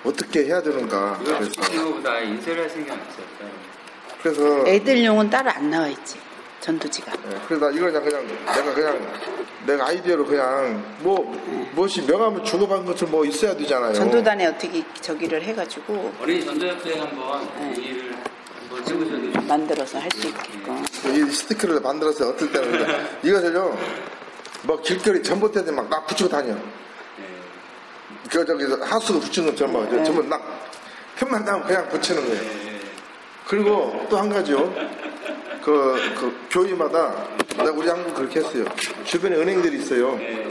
어떻게 0.04 0.44
해야 0.44 0.62
되는가. 0.62 1.18
그래서 1.24 2.20
인쇄를 2.22 2.62
할 2.62 2.70
생각 2.70 2.92
안 2.94 3.00
했었어요. 3.00 3.50
그래서 4.22 4.66
애들용은 4.66 5.30
따로 5.30 5.50
안 5.50 5.70
나와 5.70 5.88
있지. 5.88 6.16
전도지가. 6.60 7.12
예, 7.12 7.38
그래서 7.46 7.66
나 7.66 7.76
이걸 7.76 7.92
그냥, 7.92 8.04
그냥 8.04 8.26
내가 8.46 8.74
그냥 8.74 9.12
내가 9.64 9.86
아이디어로 9.86 10.26
그냥 10.26 10.96
뭐 11.00 11.20
무엇이 11.74 12.02
명함을 12.02 12.42
주고받은 12.42 12.84
것을 12.84 13.06
뭐 13.08 13.24
있어야 13.24 13.56
되잖아요. 13.56 13.92
전도단에 13.94 14.46
어떻게 14.46 14.82
저기를 15.00 15.40
해가지고 15.42 16.12
어린이 16.20 16.44
전도협회 16.44 16.98
한번 16.98 17.48
네. 17.60 17.64
문의를 17.68 18.16
한번 18.80 19.46
만들어서 19.46 19.98
할 20.00 20.08
수 20.10 20.26
있게끔. 20.26 20.84
이 21.14 21.30
스티커를 21.30 21.80
만들어서 21.80 22.30
어떨 22.30 22.50
때는 22.50 22.70
근데 22.72 23.18
이것을요 23.22 23.78
뭐 24.64 24.80
길거리 24.82 25.22
전봇대들 25.22 25.72
막막 25.72 26.08
붙이고 26.08 26.28
다녀. 26.28 26.56
네. 28.30 28.38
그 28.38 28.44
저기서 28.46 28.78
하수구 28.84 29.20
붙이는 29.20 29.50
것처럼 29.50 29.72
막 29.74 29.90
네. 29.90 30.04
전부 30.04 30.22
막 30.22 30.68
틈만 31.16 31.44
나면 31.44 31.66
그냥 31.66 31.88
붙이는 31.88 32.24
거예요. 32.26 32.42
네. 32.42 32.80
그리고 33.46 34.06
또 34.10 34.18
한 34.18 34.28
가지요. 34.28 34.72
그, 35.62 35.96
그 36.18 36.46
교회마다 36.50 37.26
우리 37.74 37.88
한국 37.88 38.14
그렇게 38.14 38.40
했어요. 38.40 38.64
주변에 39.04 39.36
은행들이 39.36 39.78
있어요. 39.78 40.16
네. 40.16 40.48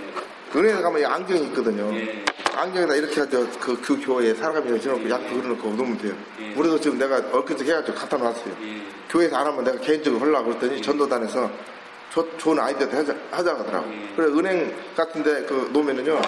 은행에 0.55 0.81
가면 0.81 1.01
이 1.01 1.05
안경이 1.05 1.41
있거든요. 1.47 1.93
예. 1.95 2.23
안경에다 2.55 2.95
이렇게 2.95 3.19
하죠. 3.21 3.47
그, 3.59 3.79
그 3.81 3.99
교회에 4.03 4.33
사람이 4.33 4.69
넣어놓고 4.69 5.09
약 5.09 5.27
그려놓고 5.29 5.69
놓으면 5.69 5.97
돼요. 5.97 6.13
예. 6.41 6.53
우리도 6.55 6.79
지금 6.79 6.97
내가 6.97 7.17
엊그제 7.17 7.65
해가지고 7.65 7.97
갖다 7.97 8.17
놨어요. 8.17 8.53
예. 8.63 8.81
교회에서 9.09 9.35
안 9.37 9.47
하면 9.47 9.63
내가 9.63 9.77
개인적으로 9.79 10.21
하려고 10.21 10.45
그랬더니 10.55 10.81
전도단에서 10.81 11.49
조- 12.11 12.37
좋은 12.37 12.59
아이디어 12.59 12.87
하자, 12.87 13.15
하자 13.31 13.51
하더라고. 13.55 13.91
예. 13.91 14.13
그래, 14.15 14.27
은행 14.27 14.73
같은데 14.95 15.43
그 15.45 15.69
놓으면은요, 15.73 16.21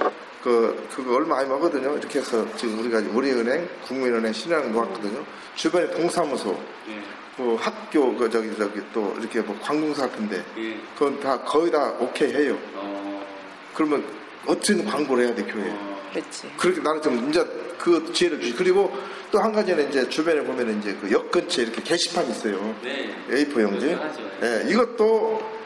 그, 0.43 0.87
그거 0.95 1.15
얼마 1.15 1.39
안 1.39 1.51
하거든요. 1.51 1.97
이렇게 1.97 2.19
해서 2.19 2.45
지금 2.55 2.79
우리가 2.79 2.99
우리은행, 3.13 3.67
국민은행, 3.87 4.31
신한은행 4.31 4.71
놓았거든요. 4.73 5.25
주변에 5.55 5.89
동사무소, 5.91 6.51
예. 6.89 7.01
그 7.35 7.55
학교, 7.55 8.15
그 8.15 8.29
저기, 8.29 8.55
저기 8.57 8.81
또 8.93 9.13
이렇게 9.19 9.41
뭐 9.41 9.57
관공서 9.61 10.03
같은데, 10.09 10.43
예. 10.57 10.77
그건 10.97 11.19
다 11.19 11.39
거의 11.41 11.69
다 11.71 11.91
오케이 11.99 12.31
해요. 12.33 12.57
어. 12.75 13.25
그러면 13.73 14.03
어떤 14.45 14.85
광고를 14.85 15.25
해야 15.25 15.35
돼, 15.35 15.43
교회에. 15.43 15.71
어. 15.71 15.99
그렇지. 16.13 16.51
그렇게 16.57 16.81
나는 16.81 17.01
좀 17.01 17.29
이제 17.29 17.43
그 17.77 18.11
지혜를 18.13 18.39
주시. 18.39 18.55
그리고 18.55 18.91
또 19.31 19.39
한 19.39 19.51
가지는 19.51 19.87
이제 19.89 20.07
주변에 20.09 20.41
보면 20.43 20.79
이제 20.79 20.93
그 20.95 21.11
역 21.11 21.29
근처에 21.31 21.65
이렇게 21.65 21.83
게시판이 21.83 22.31
있어요. 22.31 22.75
네. 22.81 23.13
A4 23.29 23.61
용지. 23.61 23.85
그렇죠, 23.87 24.03
하죠. 24.03 24.21
예, 24.41 24.69
이것도 24.71 25.59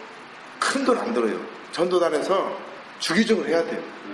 큰 0.59 0.83
돈 0.85 0.97
안 0.97 1.13
들어요. 1.13 1.39
전도단에서 1.71 2.57
주기적으로 2.99 3.47
해야 3.47 3.63
돼요. 3.63 3.81
음. 4.05 4.12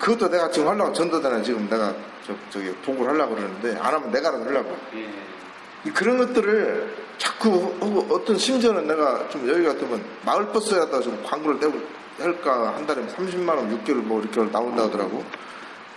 그것도 0.00 0.28
내가 0.30 0.50
지금 0.50 0.68
하려고 0.68 0.92
전도단에 0.92 1.42
지금 1.42 1.68
내가 1.68 1.94
저, 2.26 2.34
저기 2.50 2.72
보고를 2.84 3.12
하려고 3.12 3.36
그러는데 3.36 3.76
안 3.78 3.94
하면 3.94 4.10
내가라도 4.10 4.44
하려고. 4.44 4.76
예. 4.94 5.90
그런 5.92 6.18
것들을 6.18 6.94
자꾸 7.18 7.74
하고 7.80 8.06
어떤 8.10 8.36
심지어는 8.36 8.86
내가 8.86 9.28
좀 9.28 9.48
여유 9.48 9.64
같으면 9.64 10.02
마을버스에다 10.24 11.00
좀 11.00 11.22
광고를 11.24 11.60
내고 11.60 11.80
할까 12.18 12.74
한 12.74 12.86
달에 12.86 13.06
30만 13.06 13.48
원 13.48 13.84
6개월 13.84 13.94
뭐 13.96 14.20
이렇게 14.20 14.40
나온다 14.50 14.84
하더라고. 14.84 15.24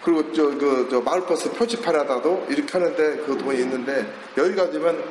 그리고 0.04 0.32
저 0.34 0.44
그 0.52 0.88
저 0.90 1.00
마을버스 1.02 1.52
표지판에다도 1.54 2.48
이렇게 2.50 2.72
하는데 2.78 3.18
그 3.26 3.38
돈이 3.38 3.60
있는데 3.60 4.06
여유가 4.38 4.70
되면 4.70 5.02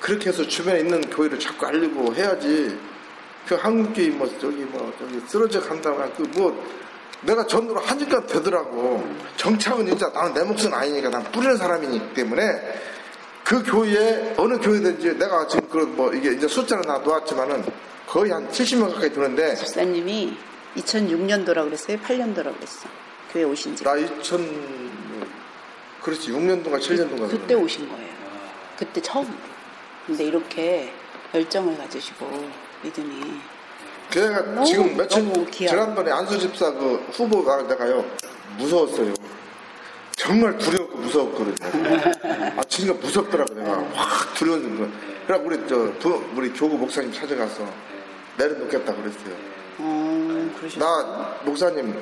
그렇게 0.00 0.28
해서 0.30 0.42
주변에 0.46 0.80
있는 0.80 1.00
교회를 1.02 1.38
자꾸 1.38 1.66
알리고 1.66 2.14
해야지. 2.14 2.76
그 3.46 3.54
한국교회 3.54 4.10
뭐 4.10 4.28
저기 4.40 4.56
뭐 4.64 4.92
저기 4.98 5.20
쓰러져 5.26 5.60
간다거나 5.60 6.10
그뭐 6.12 6.64
내가 7.22 7.46
전도를 7.46 7.82
하니까 7.82 8.26
되더라고. 8.26 9.04
정착은 9.36 9.86
진짜 9.86 10.08
나는 10.08 10.34
내 10.34 10.42
몫은 10.42 10.72
아니니까 10.72 11.10
난 11.10 11.22
뿌리는 11.30 11.56
사람이기 11.56 12.14
때문에 12.14 12.42
그 13.44 13.62
교회에 13.62 14.34
어느 14.36 14.58
교회든지 14.58 15.18
내가 15.18 15.46
지금 15.46 15.68
그뭐 15.68 16.12
이게 16.14 16.32
이제 16.32 16.46
숫자는 16.46 16.82
다 16.84 16.98
놓았지만은 16.98 17.64
거의 18.06 18.30
한 18.30 18.48
70명 18.48 18.92
가까이 18.94 19.12
되는데 19.12 19.54
집사님이 19.54 20.36
2006년도라고 20.76 21.64
그랬어요? 21.64 21.98
8년도라고 21.98 22.54
그랬어. 22.56 22.88
교회 23.32 23.44
오신 23.44 23.76
지. 23.76 23.84
나 23.84 23.96
2000, 23.96 24.90
그렇지, 26.02 26.32
6년도가 26.32 26.80
7년도가. 26.80 27.30
그때 27.30 27.54
오신 27.54 27.88
거예요. 27.88 28.10
그때 28.78 29.00
처음. 29.00 29.32
근데 30.06 30.24
이렇게 30.24 30.92
열정을 31.34 31.76
가지시고 31.76 32.50
믿음이 32.82 33.40
내가 34.10 34.40
너무, 34.42 34.64
지금 34.66 34.96
며칠. 34.96 35.32
지난번에 35.68 36.10
안수 36.10 36.38
집사 36.38 36.70
그 36.72 36.96
후보가 37.12 37.62
내가요, 37.62 38.04
무서웠어요. 38.58 39.14
정말 40.16 40.56
두렵고 40.58 40.98
무서웠거든요. 40.98 41.54
아, 42.56 42.62
진짜 42.68 42.92
무섭더라고, 42.92 43.54
내가. 43.54 43.82
확 43.94 44.34
두려운 44.34 44.78
거. 44.78 44.86
그래갖고 45.26 45.48
우리, 45.48 45.68
저, 45.68 45.98
두- 45.98 46.22
우리 46.36 46.50
교구 46.52 46.76
목사님 46.76 47.12
찾아가서 47.12 47.64
내려놓겠다 48.36 48.94
그랬어요. 48.94 49.34
어, 49.78 50.50
그러셨어요. 50.58 50.84
나, 50.84 51.36
목사님, 51.44 51.94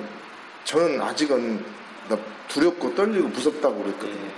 저는 0.65 1.01
아직은 1.01 1.65
나 2.09 2.19
두렵고 2.49 2.95
떨리고 2.95 3.29
무섭다고 3.29 3.83
그랬거든요. 3.83 4.31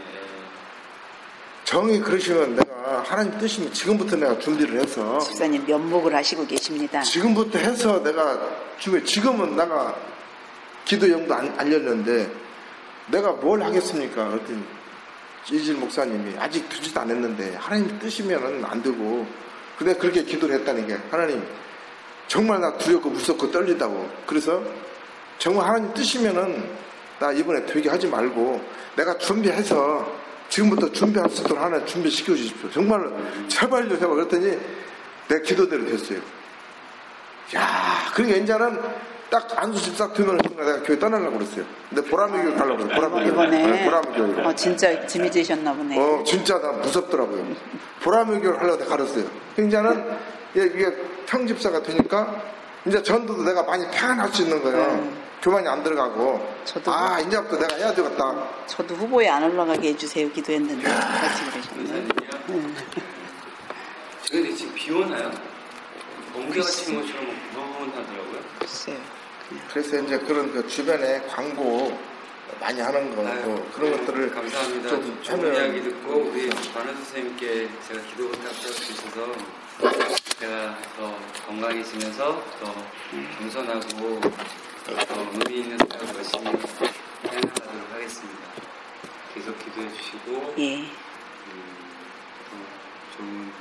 정이 1.71 2.01
그러시면 2.01 2.57
내가 2.57 3.05
하나님 3.07 3.39
뜻이면 3.39 3.73
지금부터 3.73 4.16
내가 4.16 4.37
준비를 4.41 4.81
해서 4.81 5.21
집사님 5.21 5.64
면목을 5.64 6.12
하시고 6.16 6.45
계십니다. 6.45 7.01
지금부터 7.03 7.61
해서 7.61 8.03
내가 8.03 8.41
지금 8.81 9.05
지금은 9.05 9.55
내가 9.55 9.95
기도 10.85 11.09
영도 11.09 11.33
안, 11.33 11.47
안 11.57 11.73
열렸는데 11.73 12.29
내가 13.07 13.31
뭘 13.31 13.62
하겠습니까? 13.62 14.31
그랬더니 14.31 14.64
이질 15.53 15.77
목사님이 15.77 16.37
아직 16.41 16.68
되지도 16.68 17.03
않았는데 17.03 17.55
하나님 17.55 17.97
뜻이면은 18.01 18.64
안 18.64 18.83
되고 18.83 19.25
근데 19.79 19.95
그렇게 19.95 20.25
기도를 20.25 20.57
했다는 20.57 20.89
게 20.89 20.99
하나님 21.09 21.41
정말 22.27 22.61
나 22.61 22.77
두렵고 22.79 23.11
무섭고 23.11 23.53
떨리다고 23.53 24.11
그래서 24.27 24.61
정말 25.39 25.68
하나님 25.68 25.95
뜻이면은 25.95 26.68
나 27.21 27.31
이번에 27.31 27.64
되게 27.64 27.89
하지 27.89 28.09
말고 28.09 28.61
내가 28.97 29.16
준비해서 29.18 30.20
지금부터 30.51 30.91
준비할 30.93 31.31
수 31.31 31.43
있도록 31.43 31.63
하나 31.63 31.83
준비시켜 31.85 32.35
주십시오. 32.35 32.71
정말로 32.71 33.11
제발요 33.49 33.89
제발 33.99 34.17
그랬더니 34.17 34.59
내 35.29 35.41
기도대로 35.41 35.87
됐어요. 35.87 36.19
야, 37.57 38.11
그러니까 38.15 38.39
이제는 38.39 38.81
딱 39.31 39.47
안수집 39.57 39.97
싹 39.97 40.13
두면 40.13 40.39
내가 40.57 40.83
교회 40.83 40.99
떠나려고 40.99 41.39
그랬어요. 41.39 41.65
근데 41.89 42.03
보람의 42.11 42.43
교회 42.43 42.55
가려고 42.55 42.85
그랬어요. 42.85 42.97
보람의 43.11 43.31
교회. 43.31 43.47
네, 43.49 43.61
이번에 43.63 43.85
보람의 43.85 44.13
교회. 44.35 44.45
어, 44.45 44.55
진짜 44.55 45.07
짐이지셨나 45.07 45.73
보네. 45.73 45.99
어, 45.99 46.25
진짜 46.25 46.61
나 46.61 46.73
무섭더라고요. 46.73 47.47
보람의 48.03 48.41
교회를 48.41 48.61
하려고 48.61 48.85
가렸어요. 48.85 49.25
이제는 49.57 50.05
이게 50.55 50.93
평집사가 51.27 51.81
되니까 51.83 52.43
이제 52.87 53.01
전도도 53.01 53.45
내가 53.45 53.63
많이 53.63 53.89
편할 53.93 54.29
수 54.33 54.43
있는 54.43 54.61
거예요. 54.65 55.30
교만이 55.43 55.66
안 55.68 55.82
들어가고. 55.82 56.61
저도 56.64 56.93
아, 56.93 57.18
이제부터 57.20 57.59
내가 57.59 57.76
해야 57.76 57.95
되겠다. 57.95 58.49
저도 58.66 58.95
후보에 58.95 59.28
안 59.28 59.43
올라가게 59.45 59.88
해주세요 59.91 60.30
기도했는데 60.32 60.82
같이 60.88 61.51
그러셨네. 61.51 61.82
목사님이랑 61.82 62.74
근데 64.30 64.55
지금 64.55 64.74
비 64.74 64.93
오나요? 64.93 65.30
번개가 66.32 66.66
치는 66.66 67.01
것처럼 67.03 67.26
무분하더라고요. 67.53 68.41
글쎄요. 68.61 68.97
그냥. 69.49 69.64
그래서 69.72 69.99
이제 69.99 70.18
그런 70.18 70.53
그 70.53 70.68
주변에 70.68 71.22
광고 71.26 71.99
많이 72.61 72.80
하는 72.80 73.16
거, 73.16 73.26
아유, 73.26 73.41
뭐 73.45 73.70
그런 73.74 73.91
네, 73.91 73.97
것들을 73.99 74.34
감사합니다. 74.34 74.88
좀 74.91 75.18
좋은 75.22 75.38
하면 75.41 75.55
이야기 75.55 75.82
듣고 75.82 76.14
우리 76.16 76.49
만원 76.74 76.95
선생님께 76.97 77.68
제가 77.88 78.01
기도 78.11 78.30
딱 78.32 78.53
주셔서 78.53 79.32
제가 80.38 80.78
더 80.97 81.16
건강해지면서 81.47 82.45
더 82.61 82.74
겸손하고 83.38 84.20
더 84.97 85.20
의미 85.32 85.61
있는 85.61 85.78
삶을 85.78 86.16
열심히 86.16 86.47
해나가도록 86.47 87.93
하겠습니다. 87.93 88.38
계속 89.34 89.59
기도해 89.59 89.88
주시고 89.93 90.55
예. 90.59 90.78
음, 90.78 90.88
더 92.51 93.16
좋은 93.16 93.26
음, 93.28 93.53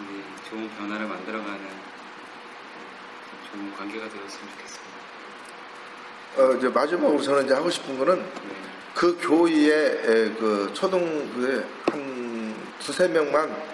우리 0.00 0.22
좋은 0.48 0.70
변화를 0.76 1.06
만들어가는 1.06 1.60
더 1.60 3.50
좋은 3.50 3.74
관계가 3.76 4.08
되었으면 4.08 4.48
좋겠습니다. 4.50 4.94
어, 6.36 6.52
이제 6.56 6.68
마지막으로 6.68 7.22
저는 7.22 7.44
이제 7.46 7.54
하고 7.54 7.70
싶은 7.70 7.98
거는 7.98 8.22
네. 8.22 8.30
그 8.94 9.18
에, 9.70 10.32
그 10.38 10.70
초등부에 10.72 11.64
한 11.90 12.54
두세 12.78 13.08
명만 13.08 13.50
이 13.50 13.73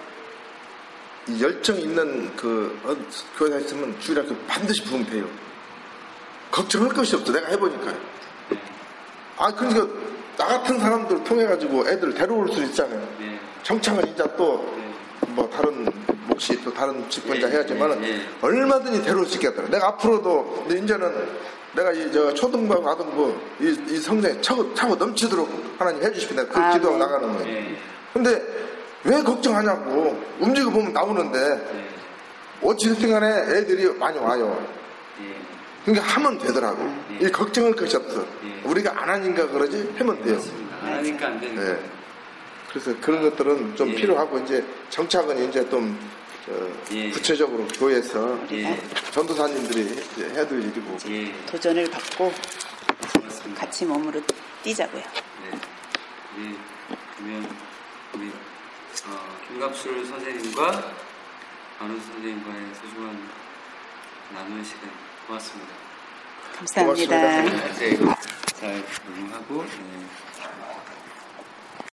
열정 1.39 1.77
있는 1.77 2.35
그 2.35 2.77
어, 2.83 2.95
교회가 3.37 3.59
있으면 3.59 3.95
주일학교 3.99 4.35
반드시 4.47 4.83
부으면 4.83 5.05
돼요. 5.07 5.27
걱정할 6.49 6.89
것이 6.89 7.15
없어. 7.15 7.31
내가 7.31 7.47
해보니까. 7.49 7.91
네. 8.49 8.57
아, 9.37 9.53
그러니까 9.53 9.87
나 10.37 10.45
같은 10.47 10.79
사람들 10.79 11.23
통해 11.23 11.45
가지고 11.45 11.87
애들 11.87 12.13
데려올 12.13 12.51
수 12.51 12.61
있잖아요. 12.63 13.07
네. 13.19 13.39
정착은 13.63 14.07
이제 14.07 14.23
또 14.37 14.65
네. 14.75 14.93
뭐 15.29 15.49
다른 15.49 15.87
몫이 16.27 16.61
또 16.63 16.73
다른 16.73 17.07
직분자 17.09 17.47
예, 17.47 17.51
해야지만은. 17.53 18.21
얼마든지 18.41 19.03
데려올 19.03 19.25
수 19.25 19.35
있겠더라. 19.35 19.69
내가 19.69 19.87
앞으로도 19.89 20.65
근데 20.67 20.83
이제는 20.83 21.29
내가 21.73 21.91
이 21.93 22.11
저 22.11 22.33
초등부 22.33 22.73
아동부 22.89 23.33
이, 23.61 23.77
이 23.89 23.97
성장에 23.97 24.41
차고, 24.41 24.73
차고 24.73 24.95
넘치도록 24.95 25.75
하나님 25.77 26.03
해주십니다. 26.03 26.45
그 26.47 26.59
아, 26.59 26.73
기도하고 26.73 26.97
네. 26.97 27.05
나가는 27.05 27.33
거예요. 27.37 27.47
예. 27.55 27.77
근데 28.11 28.70
왜 29.03 29.21
걱정하냐고 29.23 30.21
움직여 30.39 30.69
보면 30.69 30.93
나오는데 30.93 31.39
예. 31.39 31.89
어찌됐든 32.61 33.09
간에 33.09 33.57
애들이 33.57 33.91
많이 33.97 34.19
와요. 34.19 34.67
예. 35.21 35.35
그러니까 35.85 36.05
하면 36.13 36.37
되더라고. 36.37 36.93
예. 37.19 37.27
이 37.27 37.31
걱정할 37.31 37.73
것이 37.73 37.95
없어. 37.95 38.25
예. 38.43 38.61
우리가 38.63 38.93
안 39.01 39.09
하니까 39.09 39.47
그러지 39.47 39.93
하면 39.97 40.21
돼요. 40.23 40.39
안 40.81 40.93
하니까 40.93 41.27
안 41.27 41.39
되는 41.39 41.55
예. 41.55 41.59
거예요. 41.61 41.79
그래서 42.69 42.95
그런 43.01 43.21
것들은 43.23 43.75
좀 43.75 43.89
예. 43.89 43.95
필요하고 43.95 44.39
이제 44.39 44.63
정착은 44.89 45.49
이제 45.49 45.67
좀 45.69 45.97
저, 46.45 46.95
예. 46.95 47.09
구체적으로 47.09 47.67
교회에서 47.67 48.39
예. 48.51 48.79
전도사님들이 49.11 49.95
될 50.15 50.51
일이고 50.51 50.97
예. 51.07 51.33
도전을 51.47 51.89
받고 51.89 52.31
맞습니다. 53.23 53.61
같이 53.61 53.85
몸으로 53.85 54.21
뛰자고요. 54.63 55.01
네. 55.01 55.59
우리 56.37 56.57
그러면 57.17 57.49
우리 58.13 58.31
어, 59.07 59.37
김갑술 59.47 60.05
선생님과 60.05 60.93
만우 61.79 61.99
선생님과의 61.99 62.75
소중한 62.75 63.29
나누는 64.33 64.63
시간 64.63 64.91
고맙습니다. 65.25 65.71
감사합니다. 66.57 67.17
고맙습니다. 67.17 67.73
네, 67.73 68.13
잘 68.59 68.83
녹음하고 69.07 69.63
네. 69.63 70.05